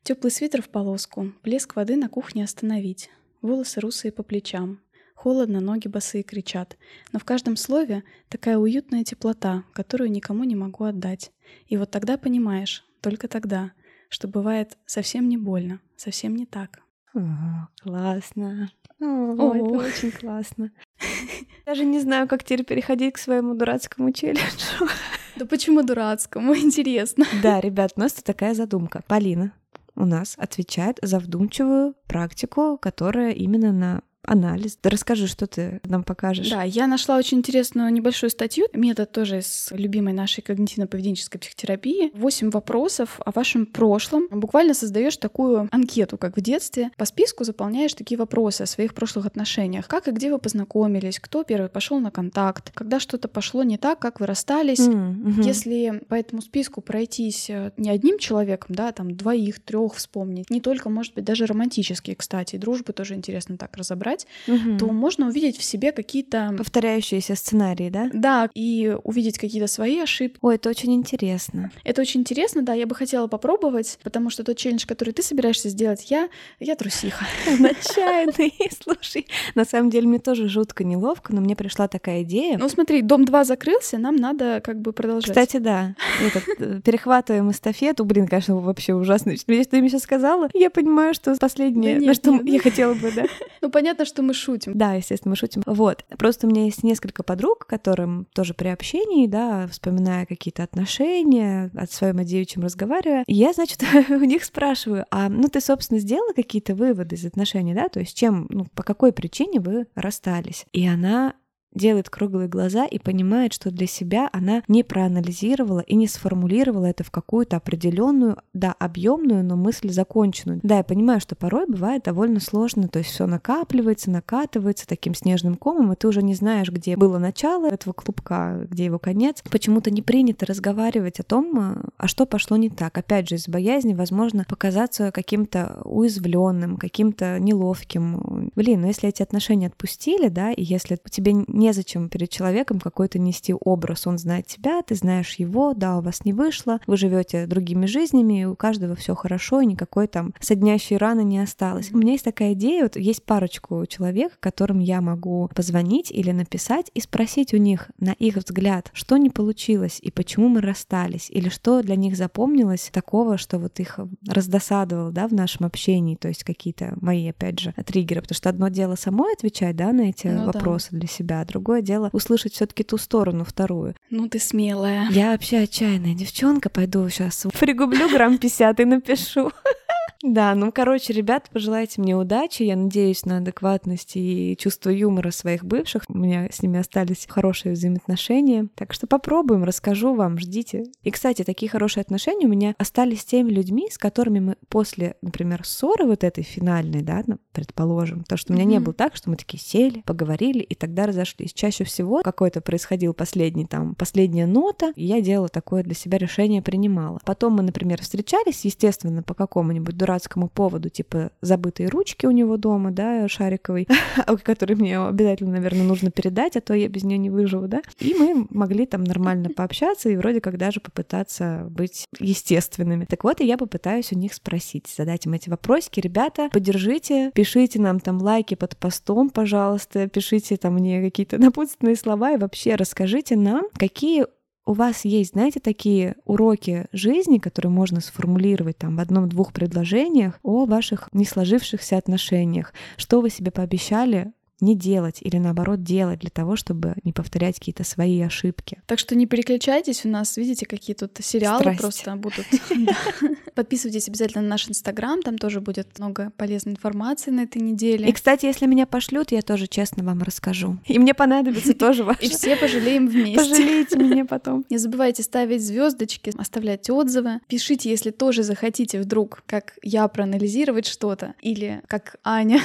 Теплый 0.01 0.31
свитер 0.31 0.61
в 0.61 0.69
полоску, 0.69 1.33
плеск 1.41 1.75
воды 1.75 1.97
на 1.97 2.07
кухне 2.07 2.45
остановить. 2.45 3.09
Волосы 3.41 3.81
русые 3.81 4.13
по 4.13 4.23
плечам. 4.23 4.79
Холодно, 5.13 5.59
ноги 5.59 5.89
босые 5.89 6.23
кричат. 6.23 6.77
Но 7.11 7.19
в 7.19 7.25
каждом 7.25 7.57
слове 7.57 8.03
такая 8.29 8.57
уютная 8.57 9.03
теплота, 9.03 9.65
которую 9.73 10.09
никому 10.09 10.45
не 10.45 10.55
могу 10.55 10.85
отдать. 10.85 11.33
И 11.67 11.75
вот 11.75 11.91
тогда 11.91 12.17
понимаешь, 12.17 12.85
только 13.01 13.27
тогда— 13.27 13.73
что 14.15 14.29
бывает 14.29 14.77
совсем 14.85 15.27
не 15.27 15.35
больно, 15.35 15.81
совсем 15.97 16.37
не 16.37 16.45
так. 16.45 16.79
О, 17.13 17.67
классно. 17.83 18.71
О, 19.01 19.05
О, 19.05 19.55
это 19.55 19.87
очень 19.87 20.11
классно. 20.11 20.71
Даже 21.65 21.83
не 21.83 21.99
знаю, 21.99 22.25
как 22.29 22.45
теперь 22.45 22.63
переходить 22.63 23.15
к 23.15 23.17
своему 23.17 23.55
дурацкому 23.55 24.13
челленджу. 24.13 24.87
Да 25.35 25.45
почему 25.45 25.83
дурацкому? 25.83 26.55
Интересно. 26.55 27.25
Да, 27.43 27.59
ребят, 27.59 27.91
у 27.97 27.99
нас 27.99 28.13
тут 28.13 28.23
такая 28.23 28.53
задумка. 28.53 29.03
Полина 29.05 29.51
у 29.95 30.05
нас 30.05 30.35
отвечает 30.37 30.97
за 31.01 31.19
вдумчивую 31.19 31.95
практику, 32.07 32.77
которая 32.77 33.31
именно 33.31 33.73
на 33.73 34.01
анализ. 34.25 34.77
Да 34.81 34.89
расскажи, 34.89 35.27
что 35.27 35.47
ты 35.47 35.79
нам 35.83 36.03
покажешь. 36.03 36.49
Да, 36.49 36.63
я 36.63 36.87
нашла 36.87 37.17
очень 37.17 37.39
интересную 37.39 37.91
небольшую 37.91 38.29
статью, 38.29 38.67
метод 38.73 39.11
тоже 39.11 39.39
из 39.39 39.69
любимой 39.71 40.13
нашей 40.13 40.41
когнитивно-поведенческой 40.41 41.39
психотерапии. 41.39 42.11
Восемь 42.15 42.49
вопросов 42.49 43.19
о 43.25 43.31
вашем 43.31 43.65
прошлом. 43.65 44.27
Буквально 44.29 44.73
создаешь 44.73 45.17
такую 45.17 45.69
анкету, 45.71 46.17
как 46.17 46.37
в 46.37 46.41
детстве. 46.41 46.91
По 46.97 47.05
списку 47.05 47.43
заполняешь 47.43 47.93
такие 47.93 48.17
вопросы 48.17 48.63
о 48.63 48.65
своих 48.65 48.93
прошлых 48.93 49.25
отношениях. 49.25 49.87
Как 49.87 50.07
и 50.07 50.11
где 50.11 50.31
вы 50.31 50.39
познакомились, 50.39 51.19
кто 51.19 51.43
первый 51.43 51.69
пошел 51.69 51.99
на 51.99 52.11
контакт, 52.11 52.71
когда 52.73 52.99
что-то 52.99 53.27
пошло 53.27 53.63
не 53.63 53.77
так, 53.77 53.99
как 53.99 54.19
вы 54.19 54.25
расстались. 54.25 54.79
Mm-hmm. 54.79 55.43
Если 55.43 56.01
по 56.07 56.15
этому 56.15 56.41
списку 56.41 56.81
пройтись 56.81 57.49
э, 57.49 57.71
не 57.77 57.89
одним 57.89 58.19
человеком, 58.19 58.75
да, 58.75 58.91
там 58.91 59.15
двоих, 59.15 59.59
трех 59.59 59.95
вспомнить, 59.95 60.49
не 60.49 60.61
только, 60.61 60.89
может 60.89 61.13
быть, 61.13 61.25
даже 61.25 61.45
романтические, 61.45 62.15
кстати, 62.15 62.55
дружбы 62.55 62.93
тоже 62.93 63.15
интересно 63.15 63.57
так 63.57 63.75
разобрать, 63.77 64.14
читать, 64.15 64.27
угу. 64.47 64.77
то 64.77 64.87
можно 64.87 65.27
увидеть 65.27 65.57
в 65.57 65.63
себе 65.63 65.91
какие-то... 65.91 66.53
Повторяющиеся 66.57 67.35
сценарии, 67.35 67.89
да? 67.89 68.09
Да, 68.13 68.49
и 68.53 68.95
увидеть 69.03 69.37
какие-то 69.37 69.67
свои 69.67 69.99
ошибки. 69.99 70.39
Ой, 70.41 70.55
это 70.55 70.69
очень 70.69 70.93
интересно. 70.93 71.71
Это 71.83 72.01
очень 72.01 72.21
интересно, 72.21 72.61
да, 72.61 72.73
я 72.73 72.85
бы 72.85 72.95
хотела 72.95 73.27
попробовать, 73.27 73.99
потому 74.03 74.29
что 74.29 74.43
тот 74.43 74.57
челлендж, 74.57 74.85
который 74.85 75.13
ты 75.13 75.23
собираешься 75.23 75.69
сделать, 75.69 76.09
я, 76.09 76.29
я 76.59 76.75
трусиха. 76.75 77.25
Отчаянный, 77.47 78.53
слушай. 78.83 79.27
На 79.55 79.65
самом 79.65 79.89
деле 79.89 80.07
мне 80.07 80.19
тоже 80.19 80.47
жутко 80.47 80.83
неловко, 80.83 81.33
но 81.33 81.41
мне 81.41 81.55
пришла 81.55 81.87
такая 81.87 82.23
идея. 82.23 82.57
Ну 82.57 82.69
смотри, 82.69 83.01
дом 83.01 83.25
2 83.25 83.43
закрылся, 83.43 83.97
нам 83.97 84.15
надо 84.15 84.61
как 84.63 84.79
бы 84.79 84.93
продолжать. 84.93 85.29
Кстати, 85.29 85.57
да, 85.57 85.95
этот, 86.21 86.43
э, 86.59 86.81
перехватываем 86.83 87.51
эстафету. 87.51 88.05
Блин, 88.05 88.27
конечно, 88.27 88.55
вообще 88.57 88.93
ужасно. 88.93 89.31
Если 89.31 89.63
ты 89.63 89.79
мне 89.79 89.89
сейчас 89.89 90.03
сказала, 90.03 90.49
я 90.53 90.69
понимаю, 90.69 91.13
что 91.13 91.35
последнее, 91.35 91.95
да 91.95 91.99
нет, 91.99 92.07
на 92.07 92.13
что 92.13 92.31
нет. 92.31 92.45
я 92.45 92.59
хотела 92.59 92.93
бы, 92.93 93.11
да. 93.11 93.25
Ну 93.61 93.71
понятно, 93.71 94.04
что 94.05 94.21
мы 94.21 94.33
шутим. 94.33 94.77
Да, 94.77 94.93
естественно, 94.93 95.31
мы 95.31 95.35
шутим. 95.35 95.63
Вот. 95.65 96.05
Просто 96.17 96.47
у 96.47 96.49
меня 96.49 96.65
есть 96.65 96.83
несколько 96.83 97.23
подруг, 97.23 97.65
которым 97.67 98.27
тоже 98.33 98.53
при 98.53 98.69
общении, 98.69 99.27
да, 99.27 99.67
вспоминая 99.67 100.25
какие-то 100.25 100.63
отношения, 100.63 101.71
от 101.75 101.91
своем 101.91 102.23
девичьем 102.23 102.63
разговаривая, 102.63 103.23
я, 103.27 103.53
значит, 103.53 103.83
у 104.09 104.23
них 104.23 104.43
спрашиваю, 104.43 105.05
а 105.11 105.29
ну 105.29 105.47
ты, 105.47 105.61
собственно, 105.61 105.99
сделала 105.99 106.33
какие-то 106.33 106.75
выводы 106.75 107.15
из 107.15 107.25
отношений, 107.25 107.73
да, 107.73 107.89
то 107.89 107.99
есть 107.99 108.17
чем, 108.17 108.47
ну, 108.49 108.65
по 108.73 108.83
какой 108.83 109.11
причине 109.11 109.59
вы 109.59 109.87
расстались? 109.95 110.65
И 110.71 110.87
она 110.87 111.33
делает 111.75 112.09
круглые 112.09 112.47
глаза 112.47 112.85
и 112.85 112.97
понимает, 112.97 113.53
что 113.53 113.69
для 113.69 113.87
себя 113.87 114.29
она 114.33 114.63
не 114.67 114.83
проанализировала 114.83 115.81
и 115.81 115.95
не 115.95 116.07
сформулировала 116.07 116.85
это 116.85 117.03
в 117.03 117.11
какую-то 117.11 117.57
определенную, 117.57 118.37
да, 118.53 118.73
объемную, 118.79 119.43
но 119.43 119.55
мысль 119.55 119.89
законченную. 119.89 120.59
Да, 120.63 120.77
я 120.77 120.83
понимаю, 120.83 121.19
что 121.19 121.35
порой 121.35 121.65
бывает 121.67 122.03
довольно 122.03 122.39
сложно, 122.39 122.87
то 122.87 122.99
есть 122.99 123.11
все 123.11 123.27
накапливается, 123.27 124.09
накатывается 124.09 124.87
таким 124.87 125.13
снежным 125.13 125.55
комом, 125.55 125.91
и 125.91 125.95
ты 125.95 126.07
уже 126.07 126.23
не 126.23 126.33
знаешь, 126.33 126.69
где 126.69 126.95
было 126.95 127.17
начало 127.17 127.67
этого 127.67 127.93
клубка, 127.93 128.65
где 128.69 128.85
его 128.85 128.99
конец. 128.99 129.43
Почему-то 129.49 129.91
не 129.91 130.01
принято 130.01 130.45
разговаривать 130.45 131.19
о 131.19 131.23
том, 131.23 131.59
а, 131.59 131.81
а 131.97 132.07
что 132.07 132.25
пошло 132.25 132.57
не 132.57 132.69
так. 132.69 132.97
Опять 132.97 133.29
же, 133.29 133.35
из 133.35 133.47
боязни, 133.47 133.93
возможно, 133.93 134.45
показаться 134.47 135.11
каким-то 135.11 135.81
уязвленным, 135.83 136.77
каким-то 136.77 137.39
неловким. 137.39 138.51
Блин, 138.55 138.81
ну 138.81 138.87
если 138.87 139.09
эти 139.09 139.21
отношения 139.21 139.67
отпустили, 139.67 140.29
да, 140.29 140.51
и 140.51 140.63
если 140.63 140.97
тебе 141.09 141.33
не 141.33 141.64
незачем 141.65 142.09
перед 142.09 142.29
человеком 142.29 142.79
какой-то 142.79 143.17
нести 143.17 143.53
образ. 143.59 144.05
Он 144.07 144.17
знает 144.17 144.47
тебя, 144.47 144.81
ты 144.83 144.95
знаешь 144.95 145.35
его, 145.35 145.73
да, 145.73 145.97
у 145.97 146.01
вас 146.01 146.25
не 146.25 146.33
вышло, 146.33 146.79
вы 146.85 146.97
живете 146.97 147.47
другими 147.47 147.85
жизнями, 147.85 148.41
и 148.41 148.45
у 148.45 148.55
каждого 148.55 148.95
все 148.95 149.15
хорошо, 149.15 149.61
и 149.61 149.65
никакой 149.65 150.07
там 150.07 150.33
соднящей 150.39 150.97
раны 150.97 151.23
не 151.23 151.39
осталось. 151.39 151.91
У 151.91 151.97
меня 151.97 152.13
есть 152.13 152.25
такая 152.25 152.53
идея, 152.53 152.83
вот 152.83 152.97
есть 152.97 153.23
парочку 153.23 153.85
человек, 153.87 154.37
которым 154.39 154.79
я 154.79 155.01
могу 155.01 155.49
позвонить 155.55 156.11
или 156.11 156.31
написать 156.31 156.91
и 156.93 157.01
спросить 157.01 157.53
у 157.53 157.57
них, 157.57 157.89
на 157.99 158.11
их 158.11 158.35
взгляд, 158.35 158.91
что 158.93 159.17
не 159.17 159.29
получилось 159.29 159.99
и 160.01 160.11
почему 160.11 160.47
мы 160.47 160.61
расстались, 160.61 161.29
или 161.29 161.49
что 161.49 161.81
для 161.81 161.95
них 161.95 162.15
запомнилось 162.15 162.89
такого, 162.91 163.37
что 163.37 163.57
вот 163.57 163.79
их 163.79 163.99
раздосадовало, 164.27 165.11
да, 165.11 165.27
в 165.27 165.33
нашем 165.33 165.65
общении, 165.65 166.15
то 166.15 166.27
есть 166.27 166.43
какие-то 166.43 166.93
мои, 167.01 167.29
опять 167.29 167.59
же, 167.59 167.73
триггеры, 167.85 168.21
потому 168.21 168.35
что 168.35 168.49
одно 168.49 168.67
дело 168.67 168.95
самой 168.95 169.33
отвечать, 169.33 169.75
да, 169.75 169.91
на 169.91 170.09
эти 170.09 170.27
ну, 170.27 170.45
вопросы 170.45 170.89
да. 170.91 170.99
для 170.99 171.07
себя, 171.07 171.45
другое 171.55 171.81
дело 171.81 172.09
услышать 172.11 172.53
все-таки 172.53 172.83
ту 172.83 172.97
сторону, 172.97 173.45
вторую. 173.45 173.95
Ну 174.09 174.27
ты 174.27 174.39
смелая. 174.39 175.07
Я 175.09 175.31
вообще 175.31 175.59
отчаянная 175.59 176.13
девчонка, 176.13 176.69
пойду 176.69 177.07
сейчас 177.07 177.47
пригублю 177.57 178.09
грамм 178.09 178.37
50 178.37 178.79
и 178.81 178.85
напишу. 178.85 179.51
Да, 180.27 180.55
ну, 180.55 180.71
короче, 180.71 181.13
ребят, 181.13 181.51
пожелайте 181.53 182.01
мне 182.01 182.15
удачи. 182.15 182.63
Я 182.63 182.75
надеюсь 182.75 183.25
на 183.25 183.37
адекватность 183.37 184.13
и 184.15 184.57
чувство 184.59 184.89
юмора 184.89 185.29
своих 185.29 185.63
бывших. 185.63 186.01
У 186.07 186.17
меня 186.17 186.49
с 186.51 186.63
ними 186.63 186.79
остались 186.79 187.27
хорошие 187.29 187.73
взаимоотношения. 187.73 188.67
Так 188.73 188.91
что 188.91 189.05
попробуем, 189.05 189.63
расскажу 189.63 190.15
вам, 190.15 190.39
ждите. 190.39 190.85
И, 191.03 191.11
кстати, 191.11 191.43
такие 191.43 191.69
хорошие 191.69 192.01
отношения 192.01 192.47
у 192.47 192.49
меня 192.49 192.73
остались 192.79 193.21
с 193.21 193.25
теми 193.25 193.51
людьми, 193.51 193.87
с 193.91 193.99
которыми 193.99 194.39
мы 194.39 194.55
после, 194.67 195.15
например, 195.21 195.63
ссоры 195.63 196.05
вот 196.05 196.23
этой 196.23 196.43
финальной, 196.43 197.03
да, 197.03 197.23
предположим, 197.51 198.23
то, 198.23 198.35
что 198.35 198.51
у 198.51 198.55
меня 198.55 198.65
mm-hmm. 198.65 198.69
не 198.69 198.79
было 198.79 198.93
так, 198.95 199.15
что 199.15 199.29
мы 199.29 199.35
такие 199.35 199.61
сели, 199.61 200.01
поговорили 200.07 200.59
и 200.59 200.73
тогда 200.73 201.05
разошлись. 201.05 201.53
Чаще 201.53 201.83
всего 201.83 202.23
какой-то 202.23 202.61
происходил 202.61 203.13
последний 203.13 203.67
там, 203.67 203.93
последняя 203.93 204.47
нота, 204.47 204.91
и 204.95 205.05
я 205.05 205.21
делала 205.21 205.49
такое 205.49 205.83
для 205.83 205.93
себя 205.93 206.17
решение, 206.17 206.63
принимала. 206.63 207.19
Потом 207.25 207.53
мы, 207.53 207.61
например, 207.61 208.01
встречались, 208.01 208.65
естественно, 208.65 209.21
по 209.21 209.35
какому-нибудь 209.35 209.95
дурацкому 209.95 210.14
дурацкому 210.15 210.47
поводу, 210.47 210.89
типа 210.89 211.31
забытые 211.41 211.89
ручки 211.89 212.25
у 212.25 212.31
него 212.31 212.57
дома, 212.57 212.91
да, 212.91 213.27
шариковой, 213.27 213.87
который 214.43 214.75
мне 214.75 214.99
обязательно, 214.99 215.53
наверное, 215.53 215.83
нужно 215.83 216.11
передать, 216.11 216.55
а 216.55 216.61
то 216.61 216.73
я 216.73 216.87
без 216.87 217.03
нее 217.03 217.17
не 217.17 217.29
выживу, 217.29 217.67
да. 217.67 217.81
И 217.99 218.13
мы 218.13 218.47
могли 218.49 218.85
там 218.85 219.03
нормально 219.03 219.49
пообщаться 219.55 220.09
и 220.09 220.15
вроде 220.15 220.39
как 220.41 220.57
даже 220.57 220.79
попытаться 220.79 221.67
быть 221.69 222.05
естественными. 222.19 223.05
Так 223.05 223.23
вот, 223.23 223.41
и 223.41 223.45
я 223.45 223.57
попытаюсь 223.57 224.11
у 224.13 224.17
них 224.17 224.33
спросить, 224.33 224.93
задать 224.95 225.25
им 225.25 225.33
эти 225.33 225.49
вопросики. 225.49 225.99
Ребята, 225.99 226.49
поддержите, 226.51 227.31
пишите 227.33 227.81
нам 227.81 227.99
там 227.99 228.21
лайки 228.21 228.55
под 228.55 228.77
постом, 228.77 229.29
пожалуйста, 229.29 230.07
пишите 230.07 230.57
там 230.57 230.75
мне 230.75 231.01
какие-то 231.01 231.37
напутственные 231.41 231.95
слова 231.95 232.31
и 232.31 232.37
вообще 232.37 232.75
расскажите 232.75 233.35
нам, 233.35 233.65
какие 233.77 234.25
у 234.65 234.73
вас 234.73 235.05
есть, 235.05 235.33
знаете, 235.33 235.59
такие 235.59 236.15
уроки 236.25 236.87
жизни, 236.91 237.37
которые 237.37 237.71
можно 237.71 238.01
сформулировать 238.01 238.77
там 238.77 238.97
в 238.97 238.99
одном-двух 238.99 239.53
предложениях 239.53 240.39
о 240.41 240.65
ваших 240.65 241.07
не 241.13 241.25
сложившихся 241.25 241.97
отношениях, 241.97 242.73
что 242.97 243.21
вы 243.21 243.29
себе 243.29 243.51
пообещали 243.51 244.33
не 244.61 244.75
делать 244.75 245.19
или 245.21 245.37
наоборот 245.37 245.83
делать 245.83 246.19
для 246.19 246.29
того, 246.29 246.55
чтобы 246.55 246.95
не 247.03 247.11
повторять 247.11 247.59
какие-то 247.59 247.83
свои 247.83 248.21
ошибки. 248.21 248.81
Так 248.85 248.99
что 248.99 249.15
не 249.15 249.25
переключайтесь, 249.25 250.05
у 250.05 250.09
нас, 250.09 250.37
видите, 250.37 250.65
какие 250.65 250.95
тут 250.95 251.17
сериалы 251.19 251.61
Страсть. 251.61 251.81
просто 251.81 252.15
будут. 252.15 252.45
Подписывайтесь 253.55 254.07
обязательно 254.07 254.43
на 254.43 254.49
наш 254.49 254.69
Инстаграм, 254.69 255.21
там 255.21 255.37
тоже 255.37 255.61
будет 255.61 255.99
много 255.99 256.31
полезной 256.37 256.73
информации 256.73 257.31
на 257.31 257.41
этой 257.41 257.61
неделе. 257.61 258.07
И, 258.07 258.11
кстати, 258.11 258.45
если 258.45 258.65
меня 258.65 258.85
пошлют, 258.85 259.31
я 259.31 259.41
тоже 259.41 259.67
честно 259.67 260.03
вам 260.03 260.21
расскажу. 260.23 260.77
И 260.85 260.99
мне 260.99 261.13
понадобится 261.13 261.73
тоже 261.77 262.03
ваше. 262.03 262.21
И 262.21 262.29
все 262.29 262.55
пожалеем 262.55 263.07
вместе. 263.07 263.37
Пожалейте 263.37 263.97
меня 263.97 264.25
потом. 264.29 264.65
Не 264.69 264.77
забывайте 264.77 265.23
ставить 265.23 265.61
звездочки, 265.61 266.31
оставлять 266.37 266.89
отзывы. 266.89 267.39
Пишите, 267.47 267.89
если 267.89 268.11
тоже 268.11 268.43
захотите 268.43 268.99
вдруг, 268.99 269.43
как 269.45 269.77
я, 269.81 270.07
проанализировать 270.07 270.85
что-то, 270.85 271.35
или 271.41 271.81
как 271.87 272.17
Аня 272.23 272.61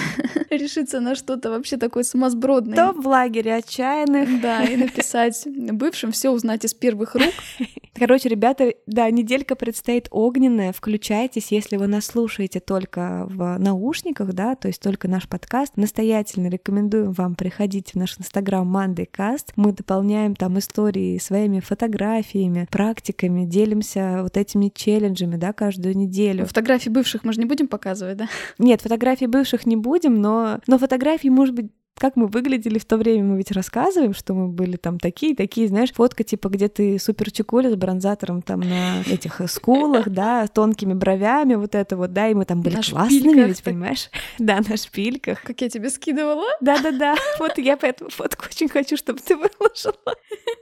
решиться 0.50 1.00
на 1.00 1.14
что-то 1.14 1.50
вообще 1.50 1.76
такое 1.80 2.04
сумасбродное. 2.04 2.76
То 2.76 2.92
в 2.92 3.06
лагере 3.06 3.54
отчаянных. 3.54 4.40
Да, 4.40 4.64
и 4.64 4.76
написать 4.76 5.46
бывшим 5.46 6.12
все 6.12 6.30
узнать 6.30 6.64
из 6.64 6.74
первых 6.74 7.14
рук. 7.14 7.34
Короче, 8.00 8.28
ребята, 8.30 8.72
да, 8.86 9.10
неделька 9.10 9.56
предстоит 9.56 10.08
огненная. 10.10 10.72
Включайтесь, 10.72 11.48
если 11.50 11.76
вы 11.76 11.86
нас 11.86 12.06
слушаете 12.06 12.58
только 12.58 13.26
в 13.28 13.58
наушниках, 13.58 14.32
да, 14.32 14.54
то 14.54 14.68
есть 14.68 14.80
только 14.80 15.06
наш 15.06 15.28
подкаст. 15.28 15.76
Настоятельно 15.76 16.48
рекомендуем 16.48 17.12
вам 17.12 17.34
приходить 17.34 17.92
в 17.92 17.96
наш 17.96 18.18
инстаграм 18.18 18.66
Мандайкаст. 18.66 19.52
Мы 19.56 19.72
дополняем 19.72 20.34
там 20.34 20.58
истории 20.58 21.18
своими 21.18 21.60
фотографиями, 21.60 22.66
практиками, 22.70 23.44
делимся 23.44 24.20
вот 24.22 24.36
этими 24.36 24.72
челленджами, 24.74 25.36
да, 25.36 25.52
каждую 25.52 25.96
неделю. 25.96 26.46
Фотографии 26.46 26.88
бывших 26.88 27.24
мы 27.24 27.32
же 27.32 27.40
не 27.40 27.46
будем 27.46 27.68
показывать, 27.68 28.16
да? 28.16 28.28
Нет, 28.58 28.80
фотографии 28.80 29.26
бывших 29.26 29.66
не 29.66 29.76
будем, 29.76 30.20
но, 30.20 30.60
но 30.66 30.78
фотографии, 30.78 31.28
может 31.28 31.54
быть, 31.54 31.69
как 32.00 32.16
мы 32.16 32.28
выглядели 32.28 32.78
в 32.78 32.84
то 32.86 32.96
время, 32.96 33.24
мы 33.24 33.36
ведь 33.36 33.50
рассказываем, 33.50 34.14
что 34.14 34.32
мы 34.32 34.48
были 34.48 34.76
там 34.76 34.98
такие, 34.98 35.36
такие, 35.36 35.68
знаешь, 35.68 35.92
фотка 35.92 36.24
типа, 36.24 36.48
где 36.48 36.68
ты 36.68 36.98
супер 36.98 37.30
чекуля 37.30 37.70
с 37.70 37.76
бронзатором 37.76 38.40
там 38.40 38.60
на 38.60 39.02
этих 39.02 39.40
скулах, 39.50 40.08
да, 40.08 40.46
тонкими 40.46 40.94
бровями, 40.94 41.56
вот 41.56 41.74
это 41.74 41.98
вот, 41.98 42.14
да, 42.14 42.28
и 42.28 42.34
мы 42.34 42.46
там 42.46 42.62
были 42.62 42.76
на 42.76 42.82
классными, 42.82 43.42
ведь, 43.46 43.62
понимаешь? 43.62 44.10
Да, 44.38 44.60
на 44.66 44.76
шпильках. 44.76 45.42
Как 45.42 45.60
я 45.60 45.68
тебе 45.68 45.90
скидывала? 45.90 46.46
Да-да-да, 46.60 47.16
вот 47.38 47.58
я 47.58 47.76
поэтому 47.76 48.08
фотку 48.10 48.46
очень 48.46 48.68
хочу, 48.68 48.96
чтобы 48.96 49.20
ты 49.20 49.36
выложила. 49.36 50.16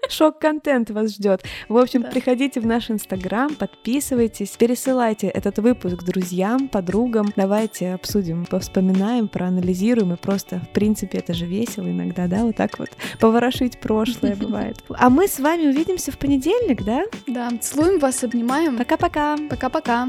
Шок-контент 0.08 0.90
вас 0.90 1.14
ждет. 1.14 1.44
В 1.68 1.76
общем, 1.76 2.02
да. 2.02 2.10
приходите 2.10 2.60
в 2.60 2.66
наш 2.66 2.90
инстаграм, 2.90 3.54
подписывайтесь, 3.54 4.50
пересылайте 4.56 5.28
этот 5.28 5.58
выпуск 5.58 6.02
друзьям, 6.02 6.68
подругам. 6.68 7.32
Давайте 7.36 7.94
обсудим, 7.94 8.46
вспоминаем, 8.58 9.28
проанализируем 9.28 10.14
и 10.14 10.16
просто, 10.16 10.60
в 10.60 10.72
принципе, 10.72 11.18
это 11.28 11.36
же 11.36 11.44
весело 11.44 11.86
иногда, 11.86 12.26
да, 12.26 12.44
вот 12.44 12.56
так 12.56 12.78
вот 12.78 12.88
поворошить 13.20 13.78
прошлое 13.78 14.34
бывает. 14.40 14.82
А 14.88 15.10
мы 15.10 15.28
с 15.28 15.38
вами 15.38 15.66
увидимся 15.66 16.10
в 16.10 16.18
понедельник, 16.18 16.82
да? 16.82 17.04
Да, 17.26 17.50
целуем 17.60 17.98
вас, 17.98 18.24
обнимаем. 18.24 18.78
Пока-пока. 18.78 19.36
Пока-пока. 19.50 20.08